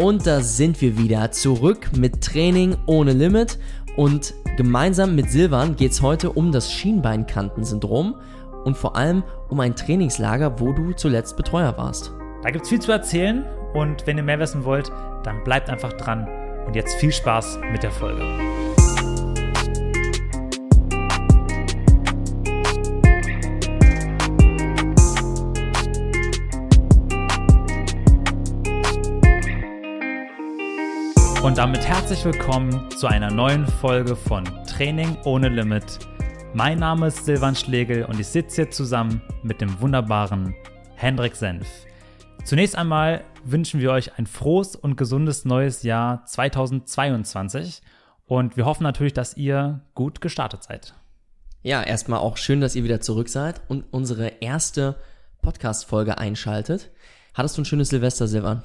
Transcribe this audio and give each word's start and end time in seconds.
Und 0.00 0.26
da 0.26 0.40
sind 0.40 0.80
wir 0.80 0.96
wieder 0.96 1.30
zurück 1.30 1.90
mit 1.94 2.22
Training 2.22 2.74
ohne 2.86 3.12
Limit. 3.12 3.58
Und 3.96 4.32
gemeinsam 4.56 5.14
mit 5.14 5.30
Silvan 5.30 5.76
geht 5.76 5.92
es 5.92 6.00
heute 6.00 6.30
um 6.32 6.52
das 6.52 6.72
Schienbeinkantensyndrom 6.72 8.14
und 8.64 8.78
vor 8.78 8.96
allem 8.96 9.22
um 9.50 9.60
ein 9.60 9.76
Trainingslager, 9.76 10.58
wo 10.58 10.72
du 10.72 10.94
zuletzt 10.94 11.36
Betreuer 11.36 11.76
warst. 11.76 12.14
Da 12.42 12.48
gibt 12.48 12.64
es 12.64 12.70
viel 12.70 12.80
zu 12.80 12.92
erzählen 12.92 13.44
und 13.74 14.06
wenn 14.06 14.16
ihr 14.16 14.22
mehr 14.22 14.38
wissen 14.38 14.64
wollt, 14.64 14.90
dann 15.22 15.44
bleibt 15.44 15.68
einfach 15.68 15.92
dran. 15.92 16.26
Und 16.66 16.74
jetzt 16.76 16.94
viel 16.98 17.12
Spaß 17.12 17.58
mit 17.70 17.82
der 17.82 17.90
Folge. 17.90 18.22
Und 31.50 31.58
damit 31.58 31.84
herzlich 31.84 32.24
willkommen 32.24 32.88
zu 32.92 33.08
einer 33.08 33.28
neuen 33.28 33.66
Folge 33.66 34.14
von 34.14 34.44
Training 34.68 35.16
ohne 35.24 35.48
Limit. 35.48 35.98
Mein 36.54 36.78
Name 36.78 37.08
ist 37.08 37.24
Silvan 37.24 37.56
Schlegel 37.56 38.04
und 38.04 38.20
ich 38.20 38.28
sitze 38.28 38.62
hier 38.62 38.70
zusammen 38.70 39.20
mit 39.42 39.60
dem 39.60 39.80
wunderbaren 39.80 40.54
Hendrik 40.94 41.34
Senf. 41.34 41.66
Zunächst 42.44 42.76
einmal 42.76 43.24
wünschen 43.44 43.80
wir 43.80 43.90
euch 43.90 44.16
ein 44.16 44.28
frohes 44.28 44.76
und 44.76 44.94
gesundes 44.94 45.44
neues 45.44 45.82
Jahr 45.82 46.24
2022 46.24 47.82
und 48.26 48.56
wir 48.56 48.64
hoffen 48.64 48.84
natürlich, 48.84 49.14
dass 49.14 49.36
ihr 49.36 49.80
gut 49.96 50.20
gestartet 50.20 50.62
seid. 50.62 50.94
Ja, 51.64 51.82
erstmal 51.82 52.20
auch 52.20 52.36
schön, 52.36 52.60
dass 52.60 52.76
ihr 52.76 52.84
wieder 52.84 53.00
zurück 53.00 53.28
seid 53.28 53.60
und 53.66 53.86
unsere 53.90 54.28
erste 54.40 55.00
Podcast-Folge 55.42 56.16
einschaltet. 56.16 56.92
Hattest 57.34 57.58
du 57.58 57.62
ein 57.62 57.64
schönes 57.64 57.88
Silvester, 57.88 58.28
Silvan? 58.28 58.62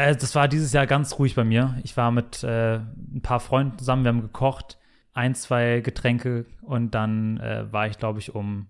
Äh, 0.00 0.16
das 0.16 0.34
war 0.34 0.48
dieses 0.48 0.72
Jahr 0.72 0.86
ganz 0.86 1.18
ruhig 1.18 1.34
bei 1.34 1.44
mir. 1.44 1.78
Ich 1.84 1.96
war 1.96 2.10
mit 2.10 2.42
äh, 2.42 2.76
ein 2.76 3.20
paar 3.22 3.40
Freunden 3.40 3.78
zusammen, 3.78 4.04
wir 4.04 4.08
haben 4.08 4.22
gekocht, 4.22 4.78
ein, 5.12 5.34
zwei 5.34 5.80
Getränke 5.80 6.46
und 6.62 6.94
dann 6.94 7.38
äh, 7.38 7.70
war 7.72 7.86
ich, 7.86 7.98
glaube 7.98 8.18
ich, 8.18 8.34
um 8.34 8.68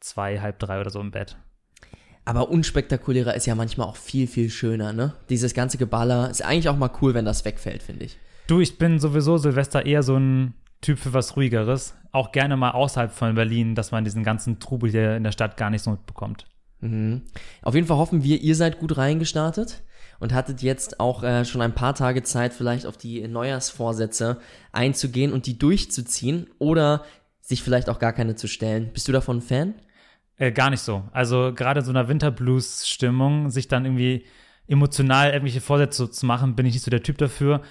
zwei, 0.00 0.40
halb 0.40 0.58
drei 0.58 0.80
oder 0.80 0.90
so 0.90 1.00
im 1.00 1.10
Bett. 1.10 1.36
Aber 2.24 2.50
unspektakulärer 2.50 3.34
ist 3.34 3.46
ja 3.46 3.54
manchmal 3.54 3.86
auch 3.86 3.96
viel, 3.96 4.26
viel 4.26 4.50
schöner, 4.50 4.92
ne? 4.92 5.14
Dieses 5.30 5.54
ganze 5.54 5.78
Geballer 5.78 6.28
ist 6.28 6.44
eigentlich 6.44 6.68
auch 6.68 6.76
mal 6.76 6.90
cool, 7.00 7.14
wenn 7.14 7.24
das 7.24 7.44
wegfällt, 7.44 7.82
finde 7.82 8.04
ich. 8.04 8.18
Du, 8.48 8.60
ich 8.60 8.78
bin 8.78 8.98
sowieso 8.98 9.38
Silvester 9.38 9.86
eher 9.86 10.02
so 10.02 10.16
ein 10.16 10.54
Typ 10.80 10.98
für 10.98 11.14
was 11.14 11.36
Ruhigeres. 11.36 11.96
Auch 12.12 12.32
gerne 12.32 12.56
mal 12.56 12.72
außerhalb 12.72 13.12
von 13.12 13.34
Berlin, 13.34 13.74
dass 13.74 13.92
man 13.92 14.04
diesen 14.04 14.24
ganzen 14.24 14.60
Trubel 14.60 14.90
hier 14.90 15.16
in 15.16 15.24
der 15.24 15.32
Stadt 15.32 15.56
gar 15.56 15.70
nicht 15.70 15.82
so 15.82 15.90
mitbekommt. 15.90 16.46
Mhm. 16.80 17.22
Auf 17.62 17.74
jeden 17.74 17.86
Fall 17.86 17.96
hoffen 17.96 18.22
wir, 18.22 18.40
ihr 18.40 18.54
seid 18.54 18.78
gut 18.78 18.96
reingestartet 18.96 19.82
und 20.18 20.34
hattet 20.34 20.62
jetzt 20.62 21.00
auch 21.00 21.22
äh, 21.22 21.44
schon 21.44 21.62
ein 21.62 21.74
paar 21.74 21.94
Tage 21.94 22.22
Zeit, 22.22 22.52
vielleicht 22.52 22.86
auf 22.86 22.96
die 22.96 23.26
Neujahrsvorsätze 23.26 24.38
einzugehen 24.72 25.32
und 25.32 25.46
die 25.46 25.58
durchzuziehen 25.58 26.48
oder 26.58 27.04
sich 27.40 27.62
vielleicht 27.62 27.88
auch 27.88 27.98
gar 27.98 28.12
keine 28.12 28.34
zu 28.36 28.46
stellen. 28.46 28.90
Bist 28.92 29.08
du 29.08 29.12
davon 29.12 29.38
ein 29.38 29.42
Fan? 29.42 29.74
Äh, 30.36 30.52
gar 30.52 30.70
nicht 30.70 30.82
so. 30.82 31.04
Also 31.12 31.52
gerade 31.54 31.82
so 31.82 31.90
einer 31.90 32.08
Winterblues-Stimmung, 32.08 33.50
sich 33.50 33.68
dann 33.68 33.84
irgendwie 33.84 34.24
emotional 34.66 35.30
irgendwelche 35.30 35.60
Vorsätze 35.60 36.10
zu 36.10 36.26
machen, 36.26 36.54
bin 36.54 36.66
ich 36.66 36.74
nicht 36.74 36.84
so 36.84 36.90
der 36.90 37.02
Typ 37.02 37.18
dafür. 37.18 37.62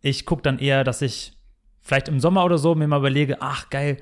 Ich 0.00 0.26
gucke 0.26 0.42
dann 0.42 0.58
eher, 0.58 0.84
dass 0.84 1.02
ich 1.02 1.36
vielleicht 1.80 2.08
im 2.08 2.18
Sommer 2.18 2.44
oder 2.44 2.58
so 2.58 2.74
mir 2.74 2.88
mal 2.88 2.98
überlege, 2.98 3.40
ach 3.40 3.70
geil, 3.70 3.98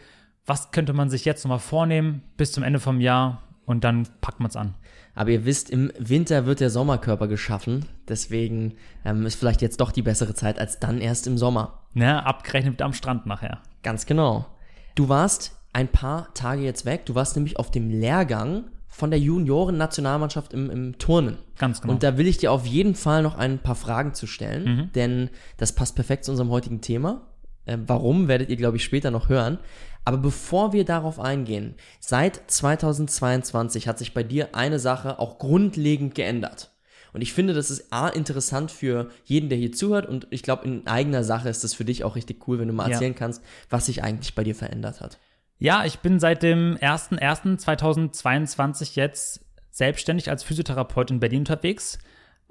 was 0.46 0.70
könnte 0.70 0.92
man 0.92 1.10
sich 1.10 1.24
jetzt 1.24 1.44
nochmal 1.44 1.58
vornehmen 1.58 2.22
bis 2.36 2.52
zum 2.52 2.62
Ende 2.62 2.80
vom 2.80 3.00
Jahr 3.00 3.42
und 3.66 3.84
dann 3.84 4.06
packt 4.20 4.40
man 4.40 4.48
es 4.48 4.56
an. 4.56 4.74
Aber 5.14 5.30
ihr 5.30 5.44
wisst, 5.44 5.70
im 5.70 5.92
Winter 5.98 6.46
wird 6.46 6.60
der 6.60 6.70
Sommerkörper 6.70 7.28
geschaffen. 7.28 7.86
Deswegen 8.08 8.74
ähm, 9.04 9.26
ist 9.26 9.36
vielleicht 9.36 9.62
jetzt 9.62 9.80
doch 9.80 9.92
die 9.92 10.02
bessere 10.02 10.34
Zeit 10.34 10.58
als 10.58 10.80
dann 10.80 11.00
erst 11.00 11.26
im 11.26 11.38
Sommer. 11.38 11.80
Ja, 11.94 12.20
abgerechnet 12.20 12.82
am 12.82 12.92
Strand 12.92 13.26
nachher. 13.26 13.62
Ganz 13.82 14.06
genau. 14.06 14.46
Du 14.94 15.08
warst 15.08 15.56
ein 15.72 15.88
paar 15.88 16.32
Tage 16.34 16.62
jetzt 16.62 16.84
weg. 16.84 17.06
Du 17.06 17.14
warst 17.14 17.36
nämlich 17.36 17.58
auf 17.58 17.70
dem 17.70 17.90
Lehrgang 17.90 18.64
von 18.88 19.10
der 19.10 19.18
Junioren-Nationalmannschaft 19.18 20.52
im, 20.52 20.70
im 20.70 20.98
Turnen. 20.98 21.38
Ganz 21.58 21.80
genau. 21.80 21.92
Und 21.92 22.02
da 22.02 22.16
will 22.16 22.28
ich 22.28 22.38
dir 22.38 22.52
auf 22.52 22.64
jeden 22.64 22.94
Fall 22.94 23.22
noch 23.22 23.36
ein 23.36 23.58
paar 23.58 23.74
Fragen 23.74 24.14
zu 24.14 24.28
stellen, 24.28 24.64
mhm. 24.64 24.92
denn 24.92 25.30
das 25.56 25.74
passt 25.74 25.96
perfekt 25.96 26.24
zu 26.24 26.30
unserem 26.30 26.50
heutigen 26.50 26.80
Thema. 26.80 27.22
Äh, 27.66 27.78
warum 27.86 28.28
werdet 28.28 28.50
ihr, 28.50 28.56
glaube 28.56 28.76
ich, 28.76 28.84
später 28.84 29.10
noch 29.10 29.28
hören. 29.28 29.58
Aber 30.04 30.18
bevor 30.18 30.72
wir 30.72 30.84
darauf 30.84 31.18
eingehen, 31.18 31.74
seit 31.98 32.42
2022 32.50 33.88
hat 33.88 33.98
sich 33.98 34.12
bei 34.12 34.22
dir 34.22 34.54
eine 34.54 34.78
Sache 34.78 35.18
auch 35.18 35.38
grundlegend 35.38 36.14
geändert. 36.14 36.74
Und 37.14 37.22
ich 37.22 37.32
finde, 37.32 37.54
das 37.54 37.70
ist 37.70 37.90
A, 37.92 38.08
interessant 38.08 38.72
für 38.72 39.08
jeden, 39.24 39.48
der 39.48 39.56
hier 39.56 39.72
zuhört. 39.72 40.06
Und 40.06 40.26
ich 40.30 40.42
glaube, 40.42 40.66
in 40.66 40.86
eigener 40.86 41.22
Sache 41.22 41.48
ist 41.48 41.64
das 41.64 41.72
für 41.72 41.84
dich 41.84 42.02
auch 42.04 42.16
richtig 42.16 42.48
cool, 42.48 42.58
wenn 42.58 42.68
du 42.68 42.74
mal 42.74 42.90
erzählen 42.90 43.12
ja. 43.12 43.18
kannst, 43.18 43.40
was 43.70 43.86
sich 43.86 44.02
eigentlich 44.02 44.34
bei 44.34 44.42
dir 44.42 44.56
verändert 44.56 45.00
hat. 45.00 45.20
Ja, 45.58 45.84
ich 45.84 46.00
bin 46.00 46.18
seit 46.18 46.42
dem 46.42 46.76
01.01.2022 46.78 48.96
jetzt 48.96 49.44
selbstständig 49.70 50.28
als 50.28 50.42
Physiotherapeut 50.42 51.12
in 51.12 51.20
Berlin 51.20 51.38
unterwegs. 51.40 51.98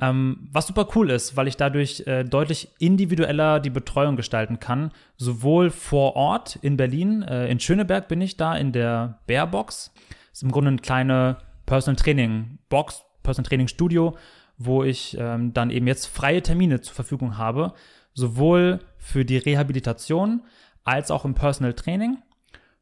Ähm, 0.03 0.49
was 0.51 0.67
super 0.67 0.85
cool 0.95 1.09
ist, 1.11 1.37
weil 1.37 1.47
ich 1.47 1.55
dadurch 1.55 2.05
äh, 2.07 2.25
deutlich 2.25 2.69
individueller 2.77 3.61
die 3.61 3.69
Betreuung 3.69 4.17
gestalten 4.17 4.59
kann. 4.59 4.91
Sowohl 5.15 5.69
vor 5.69 6.17
Ort 6.17 6.57
in 6.61 6.75
Berlin, 6.75 7.21
äh, 7.21 7.47
in 7.47 7.61
Schöneberg 7.61 8.09
bin 8.09 8.19
ich 8.19 8.35
da 8.35 8.53
in 8.53 8.73
der 8.73 9.19
Bearbox. 9.27 9.93
Das 9.93 10.39
ist 10.39 10.43
im 10.43 10.51
Grunde 10.51 10.71
eine 10.71 10.81
kleine 10.81 11.37
Personal 11.65 11.95
Training 11.95 12.57
Box, 12.67 13.01
Personal 13.23 13.47
Training 13.47 13.69
Studio, 13.69 14.17
wo 14.57 14.83
ich 14.83 15.15
ähm, 15.17 15.53
dann 15.53 15.69
eben 15.69 15.87
jetzt 15.87 16.07
freie 16.07 16.41
Termine 16.41 16.81
zur 16.81 16.95
Verfügung 16.95 17.37
habe. 17.37 17.73
Sowohl 18.13 18.79
für 18.97 19.23
die 19.23 19.37
Rehabilitation 19.37 20.41
als 20.83 21.11
auch 21.11 21.23
im 21.23 21.33
Personal 21.33 21.75
Training. 21.75 22.17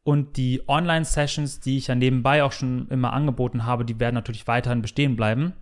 Und 0.02 0.38
die 0.38 0.68
Online-Sessions, 0.68 1.60
die 1.60 1.78
ich 1.78 1.88
ja 1.88 1.94
nebenbei 1.94 2.44
auch 2.44 2.52
schon 2.52 2.88
immer 2.88 3.14
angeboten 3.14 3.68
habe, 3.68 3.86
die 3.86 4.00
werden 4.00 4.16
natürlich 4.16 4.48
weiterhin 4.48 4.82
bestehen 4.82 5.16
bleiben. 5.16 5.54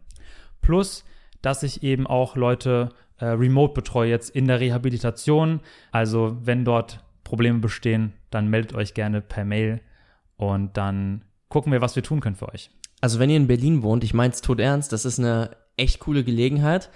Plus 0.62 1.04
dass 1.42 1.64
ich 1.64 1.84
eben 1.84 2.08
auch 2.08 2.36
Leute 2.36 2.90
äh, 3.18 3.26
remote 3.26 3.74
betreue 3.74 4.10
jetzt 4.10 4.30
in 4.30 4.48
der 4.48 4.60
Rehabilitation. 4.60 5.60
Also 5.92 6.38
wenn 6.44 6.66
dort 6.66 7.04
Probleme 7.24 7.60
bestehen, 7.60 8.14
dann 8.30 8.48
meldet 8.48 8.74
euch 8.74 8.94
gerne 8.94 9.22
per 9.22 9.46
Mail 9.46 9.82
und 10.38 10.78
dann 10.78 11.24
gucken 11.50 11.72
wir, 11.72 11.82
was 11.82 11.96
wir 11.96 12.04
tun 12.04 12.22
können 12.22 12.36
für 12.36 12.50
euch. 12.50 12.72
Also 13.02 13.20
wenn 13.20 13.30
ihr 13.30 13.38
in 13.38 13.48
Berlin 13.48 13.84
wohnt, 13.84 14.04
ich 14.04 14.14
meine 14.14 14.34
es 14.34 14.42
tot 14.42 14.60
ernst, 14.60 14.92
das 14.92 15.06
ist 15.06 15.20
eine 15.20 15.52
echt 15.78 16.00
coole 16.00 16.24
Gelegenheit. 16.24 16.90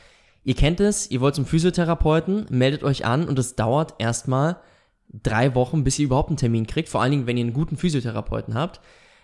Ihr 0.44 0.56
kennt 0.56 0.80
es, 0.80 1.09
ihr 1.09 1.22
wollt 1.22 1.36
zum 1.36 1.46
Physiotherapeuten, 1.46 2.48
meldet 2.50 2.84
euch 2.84 3.06
an 3.06 3.28
und 3.28 3.40
es 3.40 3.56
dauert 3.56 3.96
erstmal 4.00 4.58
drei 5.09 5.56
Wochen, 5.56 5.84
bis 5.84 6.00
ihr 6.00 6.06
überhaupt 6.06 6.30
einen 6.30 6.38
Termin 6.38 6.68
kriegt. 6.68 6.90
Vor 6.90 7.02
allen 7.02 7.12
Dingen, 7.12 7.28
wenn 7.28 7.38
ihr 7.38 7.44
einen 7.44 7.53
guten 7.53 7.78
Physiotherapeuten 7.78 8.53
habt. 8.56 8.82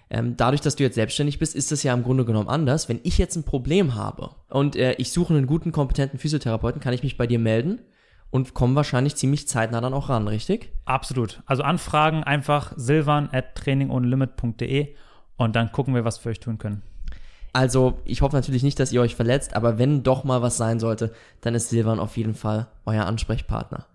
Ähm, 0.09 0.35
dadurch, 0.37 0.61
dass 0.61 0.75
du 0.75 0.83
jetzt 0.83 0.95
selbstständig 0.95 1.37
bist, 1.37 1.55
ist 1.55 1.71
das 1.71 1.83
ja 1.83 1.93
im 1.93 2.03
Grunde 2.03 2.25
genommen 2.25 2.49
anders. 2.49 2.89
Wenn 2.89 2.99
ich 3.03 3.17
jetzt 3.17 3.35
ein 3.35 3.43
Problem 3.43 3.95
habe 3.95 4.31
und 4.49 4.75
äh, 4.75 4.93
ich 4.93 5.11
suche 5.11 5.33
einen 5.33 5.45
guten, 5.45 5.71
kompetenten 5.71 6.19
Physiotherapeuten, 6.19 6.81
kann 6.81 6.93
ich 6.93 7.03
mich 7.03 7.17
bei 7.17 7.27
dir 7.27 7.39
melden 7.39 7.81
und 8.31 8.53
komme 8.53 8.75
wahrscheinlich 8.75 9.15
ziemlich 9.15 9.47
zeitnah 9.47 9.81
dann 9.81 9.93
auch 9.93 10.09
ran, 10.09 10.27
richtig? 10.27 10.71
Absolut. 10.85 11.41
Also 11.45 11.63
Anfragen 11.63 12.23
einfach 12.23 12.73
silvan 12.75 13.29
at 13.31 13.55
trainingonlimit.de 13.55 14.95
und 15.37 15.55
dann 15.55 15.71
gucken 15.71 15.93
wir, 15.93 16.05
was 16.05 16.23
wir 16.25 16.31
euch 16.31 16.39
tun 16.39 16.57
können. 16.57 16.81
Also, 17.51 17.99
ich 18.05 18.21
hoffe 18.21 18.35
natürlich 18.35 18.61
nicht, 18.61 18.79
dass 18.79 18.91
ihr 18.91 19.01
euch 19.01 19.15
verletzt, 19.15 19.55
aber 19.55 19.79
wenn 19.79 20.03
doch 20.03 20.23
mal 20.23 20.43
was 20.43 20.57
sein 20.57 20.79
sollte, 20.79 21.13
dann 21.41 21.55
ist 21.55 21.69
Silvan 21.69 21.99
auf 21.99 22.15
jeden 22.15 22.35
Fall 22.35 22.67
euer 22.85 23.05
Ansprechpartner. 23.05 23.87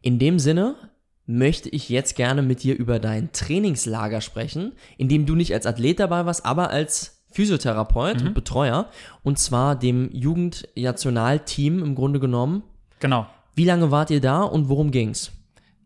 In 0.00 0.18
dem 0.18 0.38
Sinne, 0.38 0.76
möchte 1.26 1.68
ich 1.68 1.88
jetzt 1.88 2.16
gerne 2.16 2.42
mit 2.42 2.62
dir 2.62 2.76
über 2.76 2.98
dein 2.98 3.32
Trainingslager 3.32 4.20
sprechen, 4.20 4.72
in 4.96 5.08
dem 5.08 5.26
du 5.26 5.34
nicht 5.34 5.52
als 5.52 5.66
Athlet 5.66 6.00
dabei 6.00 6.24
warst, 6.24 6.46
aber 6.46 6.70
als 6.70 7.24
Physiotherapeut 7.30 8.20
mhm. 8.20 8.28
und 8.28 8.34
Betreuer. 8.34 8.88
Und 9.22 9.38
zwar 9.38 9.76
dem 9.76 10.10
Jugendnationalteam 10.12 11.82
im 11.82 11.94
Grunde 11.94 12.20
genommen. 12.20 12.62
Genau. 13.00 13.26
Wie 13.54 13.64
lange 13.64 13.90
wart 13.90 14.10
ihr 14.10 14.20
da 14.20 14.42
und 14.42 14.68
worum 14.68 14.90
ging's? 14.90 15.32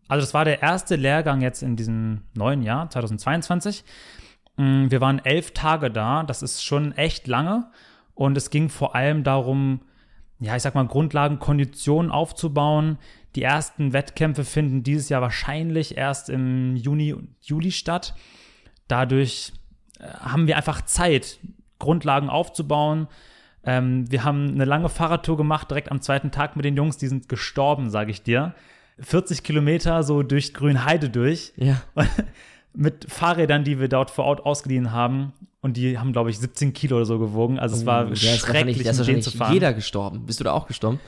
Also 0.09 0.25
das 0.25 0.35
war 0.35 0.45
der 0.45 0.61
erste 0.61 0.97
Lehrgang 0.97 1.41
jetzt 1.41 1.63
in 1.63 1.77
diesem 1.77 2.23
neuen 2.35 2.63
Jahr, 2.63 2.91
2022. 2.91 3.85
Mm, 4.57 4.91
wir 4.91 5.01
waren 5.01 5.25
elf 5.25 5.53
Tage 5.53 5.91
da, 5.91 6.25
das 6.25 6.43
ist 6.43 6.65
schon 6.65 6.93
echt 6.93 7.27
lange. 7.27 7.71
Und 8.15 8.37
es 8.37 8.51
ging 8.51 8.69
vor 8.69 8.95
allem 8.95 9.25
darum, 9.25 9.81
ja, 10.41 10.57
ich 10.57 10.63
sag 10.63 10.75
mal, 10.75 10.87
Grundlagen, 10.87 11.39
Konditionen 11.39 12.11
aufzubauen, 12.11 12.99
die 13.37 13.43
ersten 13.43 13.93
Wettkämpfe 13.93 14.45
finden 14.45 14.83
dieses 14.83 15.09
Jahr 15.09 15.23
wahrscheinlich 15.23 15.97
erst 15.97 16.29
im 16.29 16.77
Juni 16.77 17.13
und 17.13 17.29
Juli 17.41 17.71
statt. 17.71 18.15
Dadurch 18.89 19.53
äh, 19.99 20.05
haben 20.05 20.47
wir 20.47 20.57
einfach 20.57 20.83
Zeit, 20.83 21.39
Grundlagen 21.79 22.29
aufzubauen. 22.29 23.09
Ähm, 23.65 24.11
wir 24.11 24.25
haben 24.25 24.51
eine 24.51 24.65
lange 24.65 24.89
Fahrradtour 24.89 25.37
gemacht, 25.37 25.71
direkt 25.71 25.91
am 25.91 26.01
zweiten 26.01 26.31
Tag 26.31 26.57
mit 26.57 26.65
den 26.65 26.77
Jungs. 26.77 26.97
Die 26.97 27.09
sind 27.09 27.29
gestorben, 27.29 27.91
sage 27.91 28.11
ich 28.11 28.23
dir. 28.23 28.55
40 28.99 29.43
Kilometer 29.43 30.03
so 30.03 30.23
durch 30.23 30.53
Grünheide 30.53 31.09
durch. 31.09 31.53
Ja. 31.57 31.83
mit 32.73 33.11
Fahrrädern, 33.11 33.65
die 33.65 33.81
wir 33.81 33.89
dort 33.89 34.11
vor 34.11 34.25
Ort 34.25 34.47
ausgeliehen 34.47 34.93
haben. 34.93 35.33
Und 35.61 35.77
die 35.77 35.99
haben, 35.99 36.13
glaube 36.13 36.31
ich, 36.31 36.39
17 36.39 36.73
Kilo 36.73 36.97
oder 36.97 37.05
so 37.05 37.19
gewogen. 37.19 37.59
Also 37.59 37.77
es 37.77 37.85
war 37.85 38.09
oh, 38.11 38.15
schrecklich, 38.15 38.79
mit 38.79 38.87
denen 38.87 39.23
zu 39.23 39.31
fahren. 39.31 39.53
Jeder 39.53 39.75
gestorben. 39.75 40.25
Bist 40.25 40.41
du 40.41 40.45
da 40.45 40.53
auch 40.53 40.67
gestorben? 40.67 41.01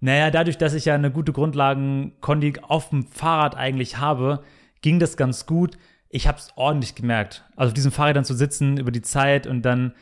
Naja, 0.00 0.30
dadurch, 0.30 0.58
dass 0.58 0.74
ich 0.74 0.84
ja 0.84 0.94
eine 0.94 1.10
gute 1.10 1.32
Grundlagenkondi 1.32 2.54
auf 2.62 2.90
dem 2.90 3.06
Fahrrad 3.06 3.56
eigentlich 3.56 3.98
habe, 3.98 4.42
ging 4.82 4.98
das 4.98 5.16
ganz 5.16 5.46
gut. 5.46 5.78
Ich 6.08 6.26
habe 6.28 6.38
es 6.38 6.50
ordentlich 6.56 6.94
gemerkt. 6.94 7.44
Also 7.56 7.70
auf 7.70 7.74
diesem 7.74 7.92
Fahrrad 7.92 8.16
dann 8.16 8.24
zu 8.24 8.34
sitzen 8.34 8.76
über 8.76 8.92
die 8.92 9.02
Zeit 9.02 9.46
und 9.46 9.62
dann 9.62 9.94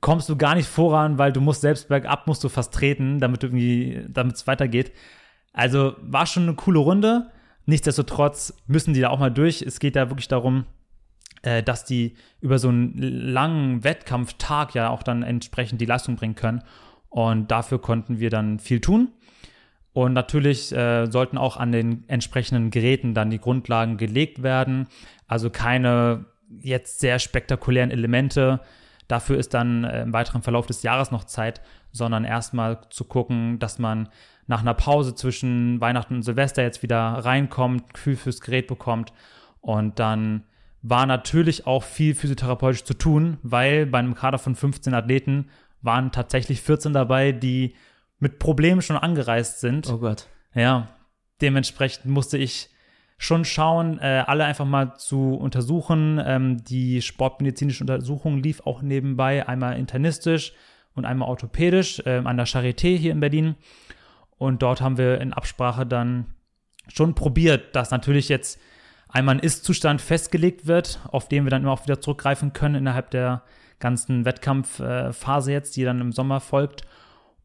kommst 0.00 0.28
du 0.28 0.36
gar 0.36 0.54
nicht 0.54 0.68
voran, 0.68 1.18
weil 1.18 1.32
du 1.32 1.40
musst 1.40 1.60
selbst 1.60 1.88
bergab 1.88 2.26
musst 2.26 2.42
du 2.42 2.48
fast 2.48 2.72
treten, 2.74 3.20
damit 3.20 3.42
irgendwie, 3.42 4.04
damit 4.08 4.36
es 4.36 4.46
weitergeht. 4.46 4.92
Also 5.52 5.94
war 6.00 6.26
schon 6.26 6.44
eine 6.44 6.54
coole 6.54 6.78
Runde. 6.78 7.30
Nichtsdestotrotz 7.66 8.54
müssen 8.66 8.94
die 8.94 9.00
da 9.00 9.10
auch 9.10 9.18
mal 9.18 9.30
durch. 9.30 9.62
Es 9.62 9.78
geht 9.78 9.96
da 9.96 10.10
wirklich 10.10 10.28
darum, 10.28 10.64
äh, 11.42 11.62
dass 11.62 11.84
die 11.84 12.14
über 12.40 12.58
so 12.58 12.68
einen 12.68 12.96
langen 12.98 13.84
Wettkampftag 13.84 14.74
ja 14.74 14.90
auch 14.90 15.02
dann 15.02 15.22
entsprechend 15.22 15.80
die 15.80 15.86
Leistung 15.86 16.16
bringen 16.16 16.34
können. 16.34 16.62
Und 17.08 17.50
dafür 17.50 17.80
konnten 17.80 18.20
wir 18.20 18.30
dann 18.30 18.58
viel 18.60 18.80
tun. 18.80 19.12
Und 20.00 20.14
natürlich 20.14 20.72
äh, 20.72 21.10
sollten 21.10 21.36
auch 21.36 21.58
an 21.58 21.72
den 21.72 22.04
entsprechenden 22.08 22.70
Geräten 22.70 23.12
dann 23.12 23.28
die 23.28 23.38
Grundlagen 23.38 23.98
gelegt 23.98 24.42
werden. 24.42 24.88
Also 25.28 25.50
keine 25.50 26.24
jetzt 26.62 27.00
sehr 27.00 27.18
spektakulären 27.18 27.90
Elemente. 27.90 28.60
Dafür 29.08 29.36
ist 29.36 29.52
dann 29.52 29.84
äh, 29.84 30.00
im 30.00 30.14
weiteren 30.14 30.40
Verlauf 30.40 30.64
des 30.64 30.82
Jahres 30.82 31.10
noch 31.10 31.24
Zeit, 31.24 31.60
sondern 31.92 32.24
erstmal 32.24 32.80
zu 32.88 33.04
gucken, 33.04 33.58
dass 33.58 33.78
man 33.78 34.08
nach 34.46 34.62
einer 34.62 34.72
Pause 34.72 35.14
zwischen 35.14 35.82
Weihnachten 35.82 36.14
und 36.14 36.22
Silvester 36.22 36.62
jetzt 36.62 36.82
wieder 36.82 36.96
reinkommt, 36.96 37.92
Gefühl 37.92 38.16
fürs 38.16 38.40
Gerät 38.40 38.68
bekommt. 38.68 39.12
Und 39.60 39.98
dann 39.98 40.44
war 40.80 41.04
natürlich 41.04 41.66
auch 41.66 41.82
viel 41.82 42.14
physiotherapeutisch 42.14 42.84
zu 42.84 42.94
tun, 42.94 43.36
weil 43.42 43.84
bei 43.84 43.98
einem 43.98 44.14
Kader 44.14 44.38
von 44.38 44.54
15 44.54 44.94
Athleten 44.94 45.50
waren 45.82 46.10
tatsächlich 46.10 46.62
14 46.62 46.94
dabei, 46.94 47.32
die 47.32 47.74
mit 48.20 48.38
Problemen 48.38 48.82
schon 48.82 48.96
angereist 48.96 49.60
sind. 49.60 49.90
Oh 49.90 49.98
Gott. 49.98 50.28
Ja, 50.54 50.88
dementsprechend 51.40 52.06
musste 52.06 52.38
ich 52.38 52.70
schon 53.18 53.44
schauen, 53.44 53.98
äh, 53.98 54.24
alle 54.26 54.44
einfach 54.44 54.64
mal 54.64 54.96
zu 54.96 55.34
untersuchen. 55.34 56.20
Ähm, 56.24 56.64
die 56.64 57.02
sportmedizinische 57.02 57.82
Untersuchung 57.82 58.38
lief 58.38 58.62
auch 58.64 58.82
nebenbei 58.82 59.46
einmal 59.46 59.78
internistisch 59.78 60.52
und 60.94 61.04
einmal 61.04 61.28
orthopädisch 61.28 62.00
äh, 62.06 62.22
an 62.24 62.36
der 62.36 62.46
Charité 62.46 62.96
hier 62.96 63.12
in 63.12 63.20
Berlin. 63.20 63.56
Und 64.38 64.62
dort 64.62 64.80
haben 64.80 64.96
wir 64.96 65.20
in 65.20 65.34
Absprache 65.34 65.84
dann 65.84 66.26
schon 66.88 67.14
probiert, 67.14 67.76
dass 67.76 67.90
natürlich 67.90 68.28
jetzt 68.28 68.58
einmal 69.08 69.36
ein 69.36 69.40
Ist-Zustand 69.40 70.00
festgelegt 70.00 70.66
wird, 70.66 71.00
auf 71.10 71.28
den 71.28 71.44
wir 71.44 71.50
dann 71.50 71.62
immer 71.62 71.72
auch 71.72 71.84
wieder 71.84 72.00
zurückgreifen 72.00 72.52
können 72.52 72.76
innerhalb 72.76 73.10
der 73.10 73.42
ganzen 73.80 74.24
Wettkampfphase 74.24 75.52
jetzt, 75.52 75.76
die 75.76 75.84
dann 75.84 76.00
im 76.00 76.12
Sommer 76.12 76.40
folgt. 76.40 76.84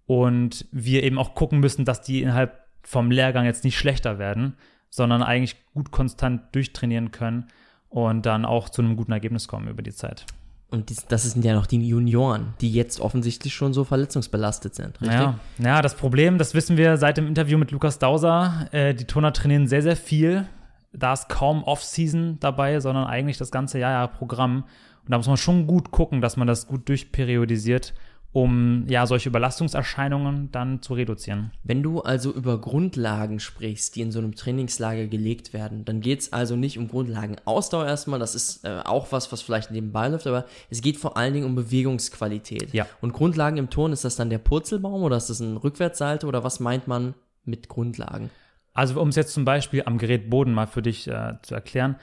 Und 0.07 0.67
wir 0.71 1.03
eben 1.03 1.17
auch 1.17 1.33
gucken 1.33 1.59
müssen, 1.59 1.85
dass 1.85 2.01
die 2.01 2.21
innerhalb 2.21 2.65
vom 2.83 3.09
Lehrgang 3.09 3.45
jetzt 3.45 3.63
nicht 3.63 3.77
schlechter 3.77 4.19
werden, 4.19 4.55
sondern 4.89 5.23
eigentlich 5.23 5.55
gut 5.73 5.91
konstant 5.91 6.53
durchtrainieren 6.53 7.11
können 7.11 7.47
und 7.89 8.25
dann 8.25 8.45
auch 8.45 8.69
zu 8.69 8.81
einem 8.81 8.95
guten 8.95 9.11
Ergebnis 9.11 9.47
kommen 9.47 9.67
über 9.67 9.81
die 9.81 9.93
Zeit. 9.93 10.25
Und 10.69 11.11
das 11.11 11.23
sind 11.23 11.45
ja 11.45 11.53
noch 11.53 11.67
die 11.67 11.77
Junioren, 11.87 12.53
die 12.59 12.71
jetzt 12.71 12.99
offensichtlich 12.99 13.53
schon 13.53 13.73
so 13.73 13.83
verletzungsbelastet 13.83 14.75
sind, 14.75 14.99
richtig? 14.99 15.19
Ja, 15.19 15.39
ja 15.59 15.81
das 15.81 15.95
Problem, 15.95 16.37
das 16.37 16.53
wissen 16.53 16.75
wir 16.75 16.97
seit 16.97 17.17
dem 17.17 17.27
Interview 17.27 17.57
mit 17.57 17.71
Lukas 17.71 17.99
Dauser, 17.99 18.67
äh, 18.71 18.93
die 18.93 19.05
Turner 19.05 19.31
trainieren 19.31 19.67
sehr, 19.67 19.81
sehr 19.81 19.95
viel. 19.95 20.45
Da 20.91 21.13
ist 21.13 21.29
kaum 21.29 21.63
Off-Season 21.63 22.39
dabei, 22.39 22.79
sondern 22.79 23.05
eigentlich 23.05 23.37
das 23.37 23.51
ganze 23.51 23.79
Jahr, 23.79 23.91
Jahr 23.91 24.07
Programm. 24.07 24.63
Und 25.03 25.11
da 25.11 25.17
muss 25.17 25.27
man 25.27 25.37
schon 25.37 25.67
gut 25.67 25.91
gucken, 25.91 26.21
dass 26.21 26.35
man 26.35 26.47
das 26.47 26.67
gut 26.67 26.89
durchperiodisiert, 26.89 27.93
um 28.35 28.83
ja 28.89 29.07
solche 29.07 29.29
Überlastungserscheinungen 29.29 30.51
dann 30.51 30.81
zu 30.81 30.93
reduzieren. 30.93 31.51
Wenn 31.63 31.81
du 31.81 32.01
also 32.01 32.33
über 32.33 32.59
Grundlagen 32.59 33.39
sprichst, 33.39 33.95
die 33.95 34.01
in 34.01 34.11
so 34.11 34.19
einem 34.19 34.35
Trainingslager 34.35 35.07
gelegt 35.07 35.53
werden, 35.53 35.85
dann 35.85 36.01
geht 36.01 36.19
es 36.19 36.33
also 36.33 36.57
nicht 36.57 36.77
um 36.77 36.89
Grundlagenausdauer 36.89 37.87
erstmal, 37.87 38.19
das 38.19 38.35
ist 38.35 38.65
äh, 38.65 38.81
auch 38.83 39.13
was, 39.13 39.31
was 39.31 39.41
vielleicht 39.41 39.71
nebenbei 39.71 40.09
läuft, 40.09 40.27
aber 40.27 40.43
es 40.69 40.81
geht 40.81 40.97
vor 40.97 41.15
allen 41.15 41.33
Dingen 41.33 41.45
um 41.45 41.55
Bewegungsqualität. 41.55 42.73
Ja. 42.73 42.85
Und 42.99 43.13
Grundlagen 43.13 43.55
im 43.55 43.69
Turn, 43.69 43.93
ist 43.93 44.03
das 44.03 44.17
dann 44.17 44.29
der 44.29 44.39
Purzelbaum 44.39 45.03
oder 45.03 45.15
ist 45.15 45.29
das 45.29 45.39
ein 45.39 45.55
Rückwärtssalto 45.55 46.27
oder 46.27 46.43
was 46.43 46.59
meint 46.59 46.89
man 46.89 47.13
mit 47.45 47.69
Grundlagen? 47.69 48.31
Also 48.73 48.99
um 48.99 49.07
es 49.07 49.15
jetzt 49.15 49.33
zum 49.33 49.45
Beispiel 49.45 49.83
am 49.85 49.97
Gerät 49.97 50.29
Boden 50.29 50.53
mal 50.53 50.67
für 50.67 50.81
dich 50.81 51.07
äh, 51.07 51.35
zu 51.41 51.55
erklären, 51.55 51.95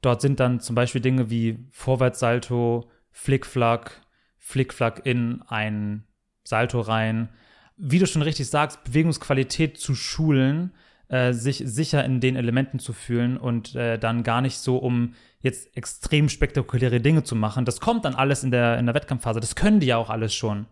Dort 0.00 0.20
sind 0.20 0.38
dann 0.38 0.60
zum 0.60 0.76
Beispiel 0.76 1.00
Dinge 1.00 1.28
wie 1.28 1.58
Vorwärtssalto, 1.72 2.88
Flickflack, 3.10 4.00
Flickflack 4.38 5.04
in 5.04 5.42
ein 5.48 6.04
Salto 6.44 6.80
rein. 6.80 7.28
Wie 7.76 7.98
du 7.98 8.06
schon 8.06 8.22
richtig 8.22 8.48
sagst, 8.48 8.82
Bewegungsqualität 8.84 9.78
zu 9.78 9.94
schulen, 9.94 10.72
äh, 11.08 11.32
sich 11.32 11.62
sicher 11.64 12.04
in 12.04 12.20
den 12.20 12.36
Elementen 12.36 12.78
zu 12.78 12.92
fühlen 12.92 13.36
und 13.36 13.74
äh, 13.74 13.98
dann 13.98 14.22
gar 14.22 14.40
nicht 14.40 14.58
so, 14.58 14.78
um 14.78 15.14
jetzt 15.40 15.76
extrem 15.76 16.28
spektakuläre 16.28 17.00
Dinge 17.00 17.22
zu 17.22 17.36
machen. 17.36 17.64
Das 17.64 17.80
kommt 17.80 18.04
dann 18.04 18.14
alles 18.14 18.44
in 18.44 18.50
der, 18.50 18.78
in 18.78 18.86
der 18.86 18.94
Wettkampfphase. 18.94 19.40
Das 19.40 19.54
können 19.54 19.80
die 19.80 19.86
ja 19.86 19.96
auch 19.96 20.10
alles 20.10 20.34
schon. 20.34 20.66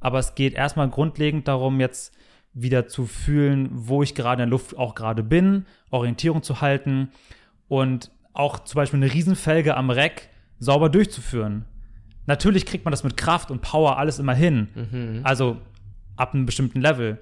Aber 0.00 0.18
es 0.18 0.34
geht 0.34 0.54
erstmal 0.54 0.88
grundlegend 0.88 1.48
darum, 1.48 1.80
jetzt 1.80 2.14
wieder 2.52 2.86
zu 2.86 3.06
fühlen, 3.06 3.68
wo 3.72 4.02
ich 4.02 4.14
gerade 4.14 4.42
in 4.42 4.48
der 4.48 4.58
Luft 4.58 4.76
auch 4.78 4.94
gerade 4.94 5.22
bin, 5.22 5.66
Orientierung 5.90 6.42
zu 6.42 6.60
halten 6.60 7.10
und 7.68 8.10
auch 8.32 8.60
zum 8.60 8.76
Beispiel 8.76 9.02
eine 9.02 9.12
Riesenfelge 9.12 9.76
am 9.76 9.90
Reck 9.90 10.28
sauber 10.58 10.88
durchzuführen. 10.88 11.64
Natürlich 12.26 12.66
kriegt 12.66 12.84
man 12.84 12.92
das 12.92 13.04
mit 13.04 13.16
Kraft 13.16 13.50
und 13.50 13.62
Power 13.62 13.98
alles 13.98 14.18
immer 14.18 14.34
hin. 14.34 14.68
Mhm. 14.74 15.20
Also 15.24 15.58
ab 16.16 16.34
einem 16.34 16.46
bestimmten 16.46 16.80
Level. 16.80 17.18